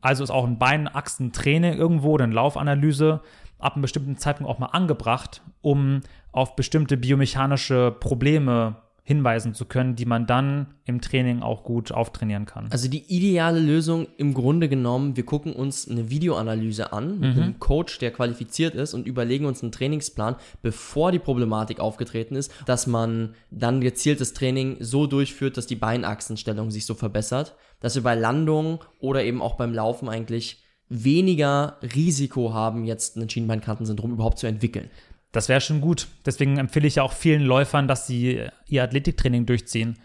Also 0.00 0.22
ist 0.22 0.30
auch 0.30 0.46
ein 0.46 0.58
Beinachsentraining 0.58 1.74
irgendwo 1.74 2.12
oder 2.12 2.24
eine 2.24 2.34
Laufanalyse 2.34 3.22
ab 3.58 3.74
einem 3.74 3.82
bestimmten 3.82 4.16
Zeitpunkt 4.18 4.50
auch 4.50 4.58
mal 4.58 4.66
angebracht, 4.66 5.42
um 5.62 6.00
auf 6.32 6.56
bestimmte 6.56 6.96
biomechanische 6.96 7.94
Probleme 7.98 8.76
hinweisen 9.02 9.54
zu 9.54 9.66
können, 9.66 9.94
die 9.94 10.04
man 10.04 10.26
dann 10.26 10.74
im 10.84 11.00
Training 11.00 11.40
auch 11.40 11.62
gut 11.62 11.92
auftrainieren 11.92 12.44
kann. 12.44 12.66
Also 12.70 12.88
die 12.88 13.04
ideale 13.06 13.60
Lösung 13.60 14.08
im 14.16 14.34
Grunde 14.34 14.68
genommen, 14.68 15.16
wir 15.16 15.24
gucken 15.24 15.52
uns 15.52 15.88
eine 15.88 16.10
Videoanalyse 16.10 16.92
an 16.92 17.20
mit 17.20 17.36
Mhm. 17.36 17.42
einem 17.42 17.58
Coach, 17.60 18.00
der 18.00 18.10
qualifiziert 18.10 18.74
ist 18.74 18.94
und 18.94 19.06
überlegen 19.06 19.46
uns 19.46 19.62
einen 19.62 19.70
Trainingsplan, 19.70 20.34
bevor 20.60 21.12
die 21.12 21.20
Problematik 21.20 21.78
aufgetreten 21.78 22.34
ist, 22.34 22.50
dass 22.66 22.88
man 22.88 23.34
dann 23.52 23.80
gezieltes 23.80 24.32
Training 24.34 24.78
so 24.80 25.06
durchführt, 25.06 25.56
dass 25.56 25.68
die 25.68 25.76
Beinachsenstellung 25.76 26.72
sich 26.72 26.84
so 26.84 26.94
verbessert, 26.94 27.54
dass 27.78 27.94
wir 27.94 28.02
bei 28.02 28.16
Landung 28.16 28.80
oder 28.98 29.22
eben 29.22 29.40
auch 29.40 29.54
beim 29.54 29.72
Laufen 29.72 30.08
eigentlich 30.08 30.64
weniger 30.88 31.78
Risiko 31.82 32.52
haben, 32.54 32.84
jetzt 32.84 33.16
ein 33.16 33.28
Schienbeinkantensyndrom 33.28 34.12
überhaupt 34.12 34.38
zu 34.38 34.46
entwickeln. 34.46 34.90
Das 35.32 35.48
wäre 35.48 35.60
schon 35.60 35.80
gut. 35.80 36.08
Deswegen 36.24 36.56
empfehle 36.56 36.86
ich 36.86 36.96
ja 36.96 37.02
auch 37.02 37.12
vielen 37.12 37.42
Läufern, 37.42 37.88
dass 37.88 38.06
sie 38.06 38.40
ihr 38.68 38.82
Athletiktraining 38.82 39.46
durchziehen. 39.46 39.98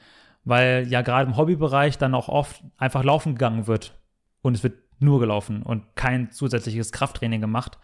Weil 0.44 0.88
ja 0.90 1.02
gerade 1.04 1.30
im 1.30 1.38
Hobbybereich 1.38 1.98
dann 1.98 2.16
auch 2.16 2.28
oft 2.28 2.64
einfach 2.78 3.04
laufen 3.04 3.36
gegangen 3.36 3.68
wird. 3.68 3.94
Und 4.42 4.56
es 4.56 4.64
wird 4.64 4.80
nur 5.00 5.20
gelaufen 5.20 5.64
und 5.64 5.96
kein 5.96 6.32
zusätzliches 6.32 6.92
Krafttraining 6.92 7.42
gemacht. 7.42 7.78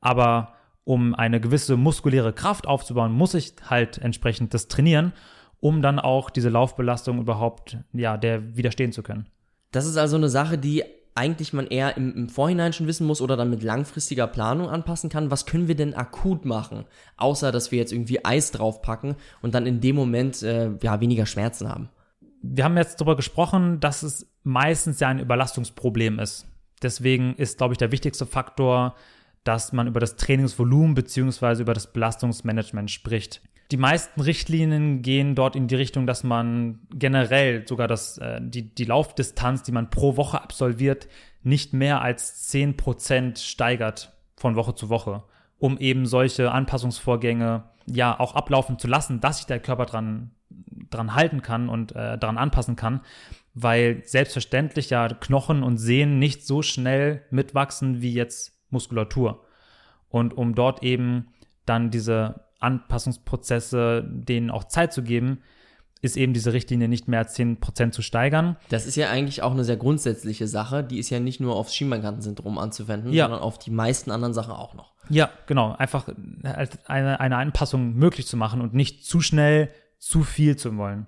Aber 0.00 0.54
um 0.84 1.14
eine 1.14 1.40
gewisse 1.40 1.76
muskuläre 1.76 2.32
Kraft 2.32 2.66
aufzubauen, 2.66 3.12
muss 3.12 3.34
ich 3.34 3.54
halt 3.68 3.98
entsprechend 3.98 4.54
das 4.54 4.68
trainieren, 4.68 5.12
um 5.58 5.82
dann 5.82 5.98
auch 5.98 6.30
diese 6.30 6.48
Laufbelastung 6.48 7.18
überhaupt, 7.18 7.78
ja, 7.92 8.16
der 8.16 8.56
widerstehen 8.56 8.92
zu 8.92 9.02
können. 9.02 9.26
Das 9.72 9.86
ist 9.86 9.96
also 9.96 10.16
eine 10.16 10.28
Sache, 10.28 10.58
die 10.58 10.84
eigentlich 11.16 11.52
man 11.52 11.66
eher 11.66 11.96
im, 11.96 12.14
im 12.14 12.28
Vorhinein 12.28 12.72
schon 12.72 12.86
wissen 12.86 13.06
muss 13.06 13.20
oder 13.20 13.36
dann 13.36 13.50
mit 13.50 13.62
langfristiger 13.62 14.26
Planung 14.26 14.68
anpassen 14.68 15.10
kann. 15.10 15.30
Was 15.30 15.46
können 15.46 15.68
wir 15.68 15.74
denn 15.74 15.94
akut 15.94 16.44
machen? 16.44 16.84
Außer, 17.16 17.52
dass 17.52 17.72
wir 17.72 17.78
jetzt 17.78 17.92
irgendwie 17.92 18.24
Eis 18.24 18.50
draufpacken 18.50 19.16
und 19.42 19.54
dann 19.54 19.66
in 19.66 19.80
dem 19.80 19.96
Moment 19.96 20.42
äh, 20.42 20.70
ja, 20.82 21.00
weniger 21.00 21.26
Schmerzen 21.26 21.68
haben. 21.68 21.88
wir 22.42 22.64
haben 22.64 22.76
jetzt 22.76 23.00
darüber 23.00 23.16
gesprochen, 23.16 23.80
dass 23.80 24.02
es 24.02 24.30
meistens 24.42 25.00
ja 25.00 25.08
ein 25.08 25.18
Überlastungsproblem 25.18 26.18
ist. 26.18 26.46
Deswegen 26.82 27.34
ist, 27.36 27.58
glaube 27.58 27.74
ich, 27.74 27.78
der 27.78 27.92
wichtigste 27.92 28.26
Faktor, 28.26 28.94
dass 29.44 29.72
man 29.72 29.86
über 29.86 30.00
das 30.00 30.16
Trainingsvolumen 30.16 30.94
beziehungsweise 30.94 31.62
über 31.62 31.74
das 31.74 31.92
Belastungsmanagement 31.92 32.90
spricht. 32.90 33.40
Die 33.72 33.76
meisten 33.76 34.20
Richtlinien 34.20 35.02
gehen 35.02 35.34
dort 35.34 35.56
in 35.56 35.66
die 35.66 35.74
Richtung, 35.74 36.06
dass 36.06 36.22
man 36.22 36.80
generell 36.90 37.66
sogar 37.66 37.88
das, 37.88 38.18
äh, 38.18 38.40
die, 38.40 38.74
die 38.74 38.84
Laufdistanz, 38.84 39.62
die 39.62 39.72
man 39.72 39.90
pro 39.90 40.16
Woche 40.16 40.40
absolviert, 40.40 41.08
nicht 41.42 41.72
mehr 41.72 42.00
als 42.00 42.48
10% 42.52 43.38
steigert 43.38 44.12
von 44.36 44.54
Woche 44.54 44.74
zu 44.74 44.88
Woche, 44.88 45.24
um 45.58 45.78
eben 45.78 46.06
solche 46.06 46.52
Anpassungsvorgänge 46.52 47.64
ja 47.86 48.18
auch 48.18 48.34
ablaufen 48.34 48.78
zu 48.78 48.88
lassen, 48.88 49.20
dass 49.20 49.38
sich 49.38 49.46
der 49.46 49.60
Körper 49.60 49.86
dran, 49.86 50.30
dran 50.90 51.14
halten 51.14 51.42
kann 51.42 51.68
und 51.68 51.92
äh, 51.92 52.18
daran 52.18 52.38
anpassen 52.38 52.76
kann, 52.76 53.00
weil 53.54 54.02
selbstverständlich 54.04 54.90
ja 54.90 55.08
Knochen 55.08 55.62
und 55.62 55.78
Sehnen 55.78 56.18
nicht 56.18 56.46
so 56.46 56.62
schnell 56.62 57.22
mitwachsen 57.30 58.02
wie 58.02 58.12
jetzt 58.12 58.52
Muskulatur. 58.70 59.44
Und 60.08 60.36
um 60.36 60.54
dort 60.54 60.82
eben 60.82 61.28
dann 61.64 61.90
diese 61.90 62.45
Anpassungsprozesse 62.60 64.04
denen 64.08 64.50
auch 64.50 64.64
Zeit 64.64 64.92
zu 64.92 65.02
geben, 65.02 65.40
ist 66.02 66.16
eben 66.16 66.34
diese 66.34 66.52
Richtlinie 66.52 66.88
nicht 66.88 67.08
mehr 67.08 67.20
als 67.20 67.36
10% 67.38 67.90
zu 67.90 68.02
steigern. 68.02 68.56
Das 68.68 68.86
ist 68.86 68.96
ja 68.96 69.08
eigentlich 69.10 69.42
auch 69.42 69.52
eine 69.52 69.64
sehr 69.64 69.76
grundsätzliche 69.76 70.46
Sache. 70.46 70.84
Die 70.84 70.98
ist 70.98 71.10
ja 71.10 71.20
nicht 71.20 71.40
nur 71.40 71.56
aufs 71.56 71.74
Schienbeinkantensyndrom 71.74 72.58
anzuwenden, 72.58 73.12
Ja. 73.12 73.24
sondern 73.24 73.40
auf 73.40 73.58
die 73.58 73.70
meisten 73.70 74.10
anderen 74.10 74.34
Sachen 74.34 74.52
auch 74.52 74.74
noch. 74.74 74.92
Ja, 75.08 75.30
genau. 75.46 75.72
Einfach 75.72 76.06
halt 76.44 76.78
eine, 76.88 77.18
eine 77.20 77.36
Anpassung 77.38 77.94
möglich 77.94 78.26
zu 78.26 78.36
machen 78.36 78.60
und 78.60 78.74
nicht 78.74 79.04
zu 79.04 79.20
schnell 79.20 79.70
zu 79.98 80.22
viel 80.22 80.56
zu 80.56 80.76
wollen. 80.76 81.06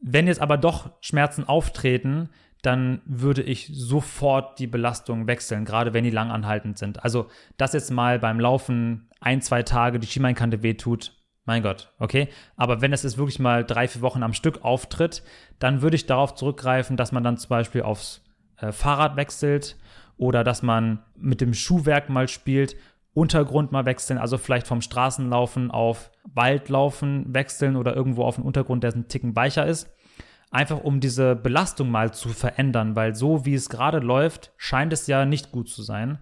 Wenn 0.00 0.26
jetzt 0.28 0.40
aber 0.40 0.56
doch 0.56 0.90
Schmerzen 1.00 1.44
auftreten, 1.44 2.28
dann 2.62 3.00
würde 3.04 3.42
ich 3.42 3.70
sofort 3.72 4.58
die 4.58 4.66
Belastung 4.66 5.26
wechseln, 5.26 5.64
gerade 5.64 5.92
wenn 5.94 6.04
die 6.04 6.10
lang 6.10 6.30
anhaltend 6.30 6.78
sind. 6.78 7.04
Also, 7.04 7.28
dass 7.56 7.74
jetzt 7.74 7.90
mal 7.90 8.18
beim 8.18 8.40
Laufen 8.40 9.08
ein, 9.20 9.40
zwei 9.42 9.62
Tage 9.62 9.98
die 9.98 10.06
Schienbeinkante 10.06 10.62
wehtut, 10.62 11.12
mein 11.46 11.62
Gott, 11.62 11.92
okay. 12.00 12.28
Aber 12.56 12.80
wenn 12.80 12.92
es 12.92 13.04
jetzt 13.04 13.18
wirklich 13.18 13.38
mal 13.38 13.64
drei, 13.64 13.86
vier 13.86 14.02
Wochen 14.02 14.24
am 14.24 14.32
Stück 14.32 14.64
auftritt, 14.64 15.22
dann 15.60 15.80
würde 15.80 15.94
ich 15.94 16.06
darauf 16.06 16.34
zurückgreifen, 16.34 16.96
dass 16.96 17.12
man 17.12 17.22
dann 17.22 17.38
zum 17.38 17.48
Beispiel 17.50 17.82
aufs 17.82 18.24
äh, 18.58 18.72
Fahrrad 18.72 19.16
wechselt 19.16 19.76
oder 20.16 20.42
dass 20.42 20.62
man 20.62 21.04
mit 21.16 21.40
dem 21.40 21.54
Schuhwerk 21.54 22.08
mal 22.08 22.26
spielt, 22.26 22.76
Untergrund 23.14 23.72
mal 23.72 23.86
wechseln, 23.86 24.18
also 24.18 24.36
vielleicht 24.36 24.66
vom 24.66 24.82
Straßenlaufen 24.82 25.70
auf 25.70 26.10
Waldlaufen 26.34 27.32
wechseln 27.32 27.76
oder 27.76 27.96
irgendwo 27.96 28.24
auf 28.24 28.36
einen 28.36 28.46
Untergrund, 28.46 28.82
der 28.82 28.92
ein 28.92 29.08
Ticken 29.08 29.34
weicher 29.34 29.66
ist. 29.66 29.90
Einfach 30.56 30.82
um 30.82 31.00
diese 31.00 31.36
Belastung 31.36 31.90
mal 31.90 32.14
zu 32.14 32.30
verändern, 32.30 32.96
weil 32.96 33.14
so 33.14 33.44
wie 33.44 33.52
es 33.52 33.68
gerade 33.68 33.98
läuft, 33.98 34.52
scheint 34.56 34.90
es 34.90 35.06
ja 35.06 35.26
nicht 35.26 35.52
gut 35.52 35.68
zu 35.68 35.82
sein. 35.82 36.18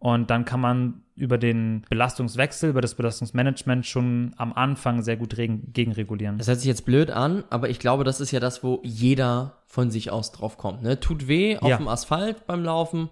Und 0.00 0.28
dann 0.28 0.44
kann 0.44 0.60
man 0.60 1.02
über 1.14 1.38
den 1.38 1.82
Belastungswechsel, 1.88 2.70
über 2.70 2.80
das 2.80 2.96
Belastungsmanagement 2.96 3.86
schon 3.86 4.34
am 4.38 4.52
Anfang 4.52 5.02
sehr 5.02 5.16
gut 5.16 5.36
gegenregulieren. 5.36 6.36
Das 6.36 6.48
hört 6.48 6.58
sich 6.58 6.66
jetzt 6.66 6.84
blöd 6.84 7.12
an, 7.12 7.44
aber 7.48 7.70
ich 7.70 7.78
glaube, 7.78 8.02
das 8.02 8.20
ist 8.20 8.32
ja 8.32 8.40
das, 8.40 8.64
wo 8.64 8.80
jeder 8.82 9.62
von 9.66 9.92
sich 9.92 10.10
aus 10.10 10.32
drauf 10.32 10.58
kommt. 10.58 10.82
Ne? 10.82 10.98
Tut 10.98 11.28
weh 11.28 11.56
auf 11.56 11.68
Ja. 11.68 11.76
dem 11.76 11.86
Asphalt 11.86 12.44
beim 12.48 12.64
Laufen. 12.64 13.08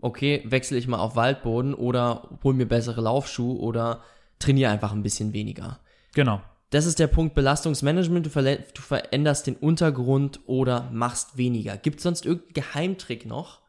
Okay, 0.00 0.42
wechsle 0.46 0.78
ich 0.78 0.88
mal 0.88 0.98
auf 0.98 1.14
Waldboden 1.14 1.74
oder 1.74 2.28
hol 2.42 2.54
mir 2.54 2.66
bessere 2.66 3.00
Laufschuhe 3.02 3.56
oder 3.58 4.00
trainiere 4.40 4.72
einfach 4.72 4.92
ein 4.92 5.02
bisschen 5.04 5.32
weniger. 5.32 5.78
Genau. 6.14 6.40
Das 6.70 6.84
ist 6.84 6.98
der 6.98 7.06
Punkt 7.06 7.34
Belastungsmanagement. 7.34 8.26
Du, 8.26 8.30
du 8.30 8.82
veränderst 8.82 9.46
den 9.46 9.56
Untergrund 9.56 10.40
oder 10.46 10.90
machst 10.92 11.38
weniger. 11.38 11.78
Gibt 11.78 11.98
es 11.98 12.02
sonst 12.02 12.26
irgendeinen 12.26 12.52
Geheimtrick 12.52 13.24
noch, 13.24 13.60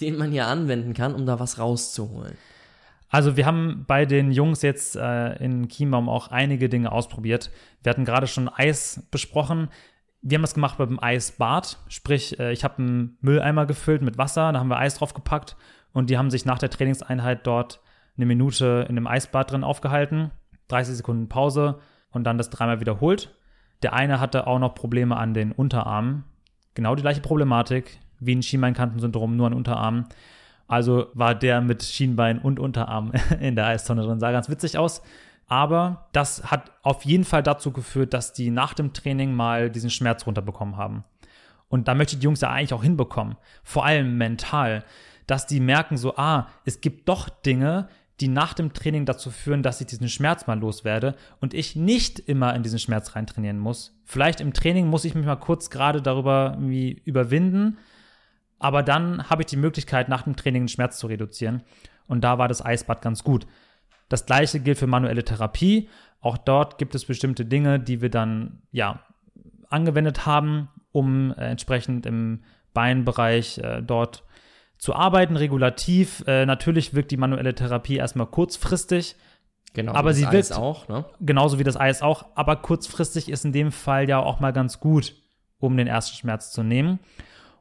den 0.00 0.16
man 0.16 0.30
hier 0.30 0.46
anwenden 0.46 0.94
kann, 0.94 1.14
um 1.14 1.26
da 1.26 1.40
was 1.40 1.58
rauszuholen? 1.58 2.36
Also 3.08 3.36
wir 3.36 3.46
haben 3.46 3.84
bei 3.86 4.06
den 4.06 4.32
Jungs 4.32 4.62
jetzt 4.62 4.96
äh, 4.96 5.36
in 5.36 5.68
Chiembaum 5.68 6.08
auch 6.08 6.28
einige 6.28 6.68
Dinge 6.68 6.92
ausprobiert. 6.92 7.50
Wir 7.82 7.90
hatten 7.90 8.04
gerade 8.04 8.26
schon 8.26 8.48
Eis 8.48 9.06
besprochen. 9.10 9.68
Wir 10.22 10.36
haben 10.36 10.42
das 10.42 10.54
gemacht 10.54 10.78
beim 10.78 10.98
Eisbad. 11.00 11.78
Sprich, 11.88 12.38
äh, 12.38 12.52
ich 12.52 12.64
habe 12.64 12.78
einen 12.78 13.18
Mülleimer 13.20 13.66
gefüllt 13.66 14.02
mit 14.02 14.16
Wasser, 14.16 14.52
da 14.52 14.58
haben 14.58 14.68
wir 14.68 14.78
Eis 14.78 14.96
draufgepackt 14.96 15.56
und 15.92 16.10
die 16.10 16.18
haben 16.18 16.30
sich 16.30 16.44
nach 16.44 16.58
der 16.58 16.70
Trainingseinheit 16.70 17.46
dort 17.46 17.80
eine 18.16 18.26
Minute 18.26 18.86
in 18.88 18.94
dem 18.94 19.06
Eisbad 19.06 19.52
drin 19.52 19.64
aufgehalten, 19.64 20.30
30 20.68 20.96
Sekunden 20.96 21.28
Pause 21.28 21.80
und 22.14 22.24
dann 22.24 22.38
das 22.38 22.50
dreimal 22.50 22.80
wiederholt. 22.80 23.34
Der 23.82 23.92
eine 23.92 24.20
hatte 24.20 24.46
auch 24.46 24.58
noch 24.58 24.74
Probleme 24.74 25.16
an 25.16 25.34
den 25.34 25.52
Unterarmen. 25.52 26.24
Genau 26.74 26.94
die 26.94 27.02
gleiche 27.02 27.20
Problematik 27.20 27.98
wie 28.20 28.34
ein 28.34 28.42
Schienbeinkantensyndrom, 28.42 29.36
nur 29.36 29.46
an 29.46 29.54
Unterarmen. 29.54 30.06
Also 30.66 31.08
war 31.12 31.34
der 31.34 31.60
mit 31.60 31.82
Schienbein 31.82 32.38
und 32.38 32.58
Unterarm 32.58 33.12
in 33.40 33.56
der 33.56 33.66
Eistonne 33.66 34.02
drin. 34.02 34.20
Sah 34.20 34.32
ganz 34.32 34.48
witzig 34.48 34.78
aus. 34.78 35.02
Aber 35.46 36.08
das 36.12 36.50
hat 36.50 36.72
auf 36.82 37.04
jeden 37.04 37.24
Fall 37.24 37.42
dazu 37.42 37.70
geführt, 37.70 38.14
dass 38.14 38.32
die 38.32 38.50
nach 38.50 38.72
dem 38.72 38.94
Training 38.94 39.34
mal 39.34 39.68
diesen 39.70 39.90
Schmerz 39.90 40.26
runterbekommen 40.26 40.76
haben. 40.76 41.04
Und 41.68 41.88
da 41.88 41.94
möchte 41.94 42.16
die 42.16 42.24
Jungs 42.24 42.40
ja 42.40 42.50
eigentlich 42.50 42.72
auch 42.72 42.82
hinbekommen. 42.82 43.36
Vor 43.62 43.84
allem 43.84 44.16
mental. 44.16 44.84
Dass 45.26 45.46
die 45.46 45.60
merken 45.60 45.96
so, 45.96 46.16
ah, 46.16 46.48
es 46.64 46.80
gibt 46.80 47.08
doch 47.08 47.28
Dinge, 47.28 47.88
die 48.20 48.28
nach 48.28 48.54
dem 48.54 48.72
Training 48.72 49.06
dazu 49.06 49.30
führen, 49.30 49.62
dass 49.62 49.80
ich 49.80 49.88
diesen 49.88 50.08
Schmerz 50.08 50.46
mal 50.46 50.58
loswerde 50.58 51.16
und 51.40 51.52
ich 51.52 51.74
nicht 51.74 52.20
immer 52.20 52.54
in 52.54 52.62
diesen 52.62 52.78
Schmerz 52.78 53.16
reintrainieren 53.16 53.58
muss. 53.58 53.98
Vielleicht 54.04 54.40
im 54.40 54.52
Training 54.52 54.86
muss 54.86 55.04
ich 55.04 55.14
mich 55.14 55.26
mal 55.26 55.36
kurz 55.36 55.70
gerade 55.70 56.00
darüber 56.00 56.52
irgendwie 56.54 57.02
überwinden, 57.04 57.78
aber 58.58 58.82
dann 58.82 59.28
habe 59.28 59.42
ich 59.42 59.46
die 59.46 59.56
Möglichkeit, 59.56 60.08
nach 60.08 60.22
dem 60.22 60.36
Training 60.36 60.62
den 60.62 60.68
Schmerz 60.68 60.98
zu 60.98 61.06
reduzieren. 61.06 61.62
Und 62.06 62.22
da 62.22 62.38
war 62.38 62.48
das 62.48 62.64
Eisbad 62.64 63.02
ganz 63.02 63.24
gut. 63.24 63.46
Das 64.08 64.26
gleiche 64.26 64.60
gilt 64.60 64.78
für 64.78 64.86
manuelle 64.86 65.24
Therapie. 65.24 65.88
Auch 66.20 66.38
dort 66.38 66.78
gibt 66.78 66.94
es 66.94 67.04
bestimmte 67.04 67.44
Dinge, 67.44 67.80
die 67.80 68.00
wir 68.00 68.10
dann 68.10 68.62
ja 68.70 69.04
angewendet 69.68 70.24
haben, 70.24 70.68
um 70.92 71.32
äh, 71.32 71.50
entsprechend 71.50 72.06
im 72.06 72.42
Beinbereich 72.72 73.58
äh, 73.58 73.82
dort 73.82 74.24
zu 74.84 74.94
arbeiten, 74.94 75.36
regulativ. 75.36 76.22
Äh, 76.26 76.44
natürlich 76.44 76.92
wirkt 76.94 77.10
die 77.10 77.16
manuelle 77.16 77.54
Therapie 77.54 77.96
erstmal 77.96 78.26
kurzfristig, 78.26 79.16
Genau. 79.72 79.92
Aber 79.94 80.10
das 80.10 80.18
sie 80.18 80.26
Eis 80.26 80.50
wirkt- 80.50 80.52
auch, 80.60 80.86
ne? 80.88 81.04
genauso 81.20 81.58
wie 81.58 81.64
das 81.64 81.76
Eis 81.76 82.00
auch, 82.00 82.26
aber 82.36 82.54
kurzfristig 82.56 83.28
ist 83.28 83.44
in 83.44 83.50
dem 83.52 83.72
Fall 83.72 84.08
ja 84.08 84.20
auch 84.20 84.38
mal 84.38 84.52
ganz 84.52 84.78
gut, 84.78 85.14
um 85.58 85.76
den 85.76 85.88
ersten 85.88 86.14
Schmerz 86.16 86.52
zu 86.52 86.62
nehmen. 86.62 87.00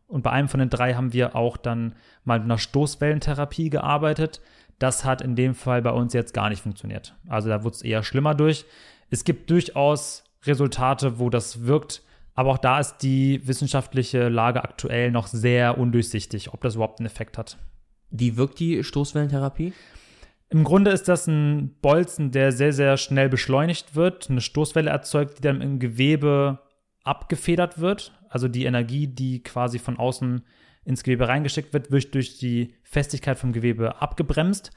Und 0.07 0.21
bei 0.21 0.29
einem 0.29 0.47
von 0.47 0.59
den 0.59 0.69
drei 0.69 0.93
haben 0.93 1.11
wir 1.11 1.35
auch 1.35 1.57
dann 1.57 1.95
mal 2.23 2.37
mit 2.37 2.45
einer 2.45 2.59
Stoßwellentherapie 2.59 3.71
gearbeitet. 3.71 4.41
Das 4.77 5.05
hat 5.05 5.23
in 5.23 5.35
dem 5.35 5.55
Fall 5.55 5.81
bei 5.81 5.89
uns 5.91 6.13
jetzt 6.13 6.35
gar 6.35 6.49
nicht 6.49 6.61
funktioniert. 6.61 7.15
Also 7.27 7.49
da 7.49 7.63
wurde 7.63 7.77
es 7.77 7.81
eher 7.81 8.03
schlimmer 8.03 8.35
durch. 8.35 8.65
Es 9.09 9.23
gibt 9.23 9.49
durchaus 9.49 10.23
Resultate, 10.45 11.17
wo 11.17 11.31
das 11.31 11.65
wirkt, 11.65 12.03
Aber 12.35 12.51
auch 12.51 12.57
da 12.57 12.79
ist 12.79 12.97
die 12.97 13.45
wissenschaftliche 13.47 14.27
Lage 14.27 14.63
aktuell 14.63 15.11
noch 15.11 15.27
sehr 15.27 15.77
undurchsichtig, 15.77 16.53
ob 16.53 16.61
das 16.61 16.75
überhaupt 16.75 16.99
einen 16.99 17.05
Effekt 17.05 17.37
hat. 17.37 17.57
Wie 18.09 18.37
wirkt 18.37 18.59
die 18.59 18.83
Stoßwellentherapie? 18.83 19.73
Im 20.49 20.63
Grunde 20.63 20.91
ist 20.91 21.07
das 21.07 21.27
ein 21.27 21.75
Bolzen, 21.81 22.31
der 22.31 22.51
sehr, 22.51 22.73
sehr 22.73 22.97
schnell 22.97 23.29
beschleunigt 23.29 23.95
wird, 23.95 24.29
eine 24.29 24.41
Stoßwelle 24.41 24.89
erzeugt, 24.89 25.39
die 25.39 25.41
dann 25.41 25.61
im 25.61 25.79
Gewebe 25.79 26.59
abgefedert 27.03 27.79
wird. 27.79 28.11
Also 28.29 28.47
die 28.47 28.65
Energie, 28.65 29.07
die 29.07 29.41
quasi 29.41 29.79
von 29.79 29.97
außen 29.97 30.43
ins 30.85 31.03
Gewebe 31.03 31.27
reingeschickt 31.27 31.73
wird, 31.73 31.91
wird 31.91 32.13
durch 32.13 32.37
die 32.37 32.75
Festigkeit 32.83 33.39
vom 33.39 33.51
Gewebe 33.51 34.01
abgebremst. 34.01 34.71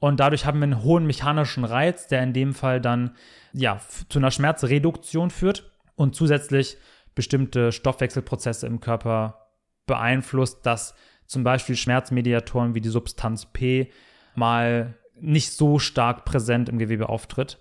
Und 0.00 0.20
dadurch 0.20 0.46
haben 0.46 0.60
wir 0.60 0.64
einen 0.64 0.82
hohen 0.82 1.06
mechanischen 1.06 1.64
Reiz, 1.64 2.06
der 2.06 2.22
in 2.22 2.32
dem 2.32 2.54
Fall 2.54 2.80
dann 2.80 3.12
ja 3.52 3.80
zu 4.08 4.18
einer 4.18 4.30
Schmerzreduktion 4.30 5.30
führt 5.30 5.69
und 6.00 6.14
zusätzlich 6.14 6.78
bestimmte 7.14 7.72
Stoffwechselprozesse 7.72 8.66
im 8.66 8.80
Körper 8.80 9.50
beeinflusst, 9.86 10.64
dass 10.64 10.94
zum 11.26 11.44
Beispiel 11.44 11.76
Schmerzmediatoren 11.76 12.74
wie 12.74 12.80
die 12.80 12.88
Substanz 12.88 13.46
P 13.46 13.90
mal 14.34 14.94
nicht 15.20 15.52
so 15.52 15.78
stark 15.78 16.24
präsent 16.24 16.70
im 16.70 16.78
Gewebe 16.78 17.10
auftritt. 17.10 17.58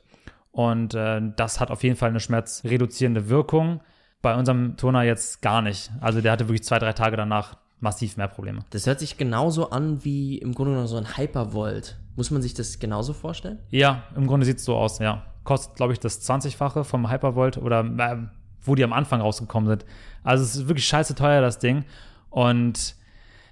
Und 0.52 0.94
äh, 0.94 1.22
das 1.36 1.60
hat 1.60 1.70
auf 1.70 1.84
jeden 1.84 1.98
Fall 1.98 2.10
eine 2.10 2.22
schmerzreduzierende 2.22 3.28
Wirkung. 3.28 3.82
Bei 4.22 4.36
unserem 4.36 4.78
Toner 4.78 5.04
jetzt 5.04 5.42
gar 5.42 5.62
nicht. 5.62 5.92
Also 6.00 6.22
der 6.22 6.32
hatte 6.32 6.48
wirklich 6.48 6.64
zwei, 6.64 6.80
drei 6.80 6.94
Tage 6.94 7.18
danach 7.18 7.58
massiv 7.82 8.16
mehr 8.16 8.30
Probleme. 8.30 8.64
Das 8.70 8.88
hört 8.88 9.00
sich 9.00 9.18
genauso 9.18 9.70
an 9.70 10.04
wie 10.06 10.38
im 10.38 10.54
Grunde 10.54 10.72
genommen 10.72 10.88
so 10.88 10.98
ein 10.98 11.18
Hypervolt. 11.18 11.98
Muss 12.16 12.32
man 12.32 12.42
sich 12.42 12.54
das 12.54 12.80
genauso 12.80 13.12
vorstellen? 13.14 13.60
Ja, 13.70 14.04
im 14.16 14.28
Grunde 14.28 14.46
sieht 14.46 14.58
es 14.58 14.66
so 14.66 14.76
aus, 14.76 15.00
ja. 15.00 15.26
Kostet, 15.50 15.76
glaube 15.78 15.94
ich, 15.94 16.00
das 16.00 16.22
20-fache 16.30 16.84
vom 16.84 17.10
Hypervolt 17.10 17.58
oder 17.58 17.80
äh, 17.84 18.18
wo 18.62 18.76
die 18.76 18.84
am 18.84 18.94
Anfang 18.94 19.20
rausgekommen 19.20 19.68
sind. 19.68 19.84
Also 20.24 20.44
es 20.44 20.56
ist 20.56 20.68
wirklich 20.68 20.86
scheiße 20.88 21.16
teuer, 21.16 21.42
das 21.42 21.58
Ding. 21.58 21.86
Und 22.30 22.94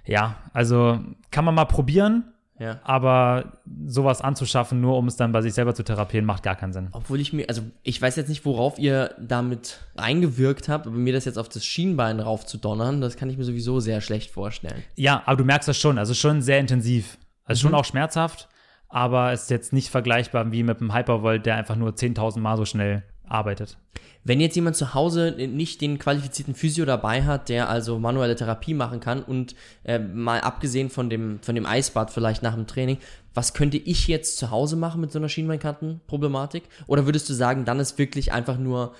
ja, 0.04 0.36
also 0.52 1.00
kann 1.32 1.44
man 1.44 1.56
mal 1.56 1.64
probieren. 1.64 2.32
Ja. 2.60 2.78
Aber 2.84 3.52
sowas 3.86 4.20
anzuschaffen, 4.20 4.80
nur 4.80 4.96
um 4.96 5.08
es 5.08 5.16
dann 5.16 5.32
bei 5.32 5.42
sich 5.42 5.54
selber 5.54 5.74
zu 5.74 5.82
therapieren, 5.82 6.24
macht 6.24 6.44
gar 6.44 6.54
keinen 6.54 6.72
Sinn. 6.72 6.88
Obwohl 6.92 7.20
ich 7.20 7.32
mir, 7.32 7.48
also 7.48 7.62
ich 7.82 8.00
weiß 8.00 8.14
jetzt 8.14 8.28
nicht, 8.28 8.44
worauf 8.44 8.78
ihr 8.78 9.14
damit 9.20 9.80
eingewirkt 9.96 10.68
habt, 10.68 10.86
aber 10.86 10.96
mir 10.96 11.12
das 11.12 11.24
jetzt 11.24 11.36
auf 11.38 11.48
das 11.48 11.64
Schienbein 11.64 12.20
raufzudonnern, 12.20 13.00
das 13.00 13.16
kann 13.16 13.28
ich 13.28 13.38
mir 13.38 13.44
sowieso 13.44 13.80
sehr 13.80 14.00
schlecht 14.00 14.30
vorstellen. 14.30 14.84
Ja, 14.94 15.22
aber 15.26 15.36
du 15.36 15.44
merkst 15.44 15.68
das 15.68 15.76
schon, 15.78 15.98
also 15.98 16.14
schon 16.14 16.42
sehr 16.42 16.58
intensiv. 16.60 17.18
Also 17.44 17.58
Mhm. 17.66 17.70
schon 17.70 17.74
auch 17.78 17.84
schmerzhaft, 17.84 18.48
aber 18.88 19.32
es 19.32 19.42
ist 19.42 19.50
jetzt 19.50 19.72
nicht 19.72 19.90
vergleichbar 19.90 20.50
wie 20.52 20.62
mit 20.62 20.80
einem 20.80 20.94
Hypervolt, 20.94 21.44
der 21.46 21.56
einfach 21.56 21.76
nur 21.76 21.90
10.000 21.90 22.38
Mal 22.40 22.56
so 22.56 22.64
schnell 22.64 23.04
arbeitet. 23.24 23.76
Wenn 24.24 24.40
jetzt 24.40 24.56
jemand 24.56 24.76
zu 24.76 24.94
Hause 24.94 25.34
nicht 25.38 25.80
den 25.80 25.98
qualifizierten 25.98 26.54
Physio 26.54 26.84
dabei 26.84 27.22
hat, 27.22 27.48
der 27.48 27.68
also 27.68 27.98
manuelle 27.98 28.36
Therapie 28.36 28.74
machen 28.74 29.00
kann 29.00 29.22
und 29.22 29.54
äh, 29.84 29.98
mal 29.98 30.40
abgesehen 30.40 30.90
von 30.90 31.08
dem, 31.08 31.40
von 31.40 31.54
dem 31.54 31.66
Eisbad 31.66 32.10
vielleicht 32.10 32.42
nach 32.42 32.54
dem 32.54 32.66
Training, 32.66 32.98
was 33.32 33.54
könnte 33.54 33.76
ich 33.76 34.08
jetzt 34.08 34.36
zu 34.36 34.50
Hause 34.50 34.76
machen 34.76 35.00
mit 35.00 35.12
so 35.12 35.18
einer 35.18 35.28
Schienbeinkantenproblematik? 35.28 36.64
Oder 36.86 37.06
würdest 37.06 37.28
du 37.28 37.34
sagen, 37.34 37.64
dann 37.64 37.78
ist 37.78 37.98
wirklich 37.98 38.32
einfach 38.32 38.58
nur 38.58 38.94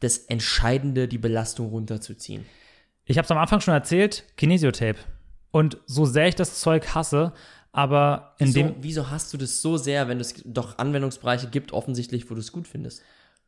das 0.00 0.18
Entscheidende, 0.18 1.08
die 1.08 1.18
Belastung 1.18 1.68
runterzuziehen? 1.68 2.44
Ich 3.04 3.16
habe 3.16 3.24
es 3.24 3.30
am 3.30 3.38
Anfang 3.38 3.60
schon 3.60 3.74
erzählt, 3.74 4.24
Kinesiotape. 4.36 4.98
Und 5.50 5.78
so 5.86 6.04
sehr 6.04 6.26
ich 6.26 6.34
das 6.34 6.60
Zeug 6.60 6.94
hasse, 6.94 7.32
aber 7.74 8.34
in 8.38 8.46
Wieso, 8.46 8.58
dem, 8.58 8.74
wieso 8.80 9.10
hast 9.10 9.32
du 9.32 9.36
das 9.36 9.60
so 9.60 9.76
sehr, 9.76 10.08
wenn 10.08 10.20
es 10.20 10.42
doch 10.46 10.78
Anwendungsbereiche 10.78 11.48
gibt, 11.48 11.72
offensichtlich, 11.72 12.30
wo 12.30 12.34
du 12.34 12.40
es 12.40 12.52
gut 12.52 12.66
findest? 12.66 13.02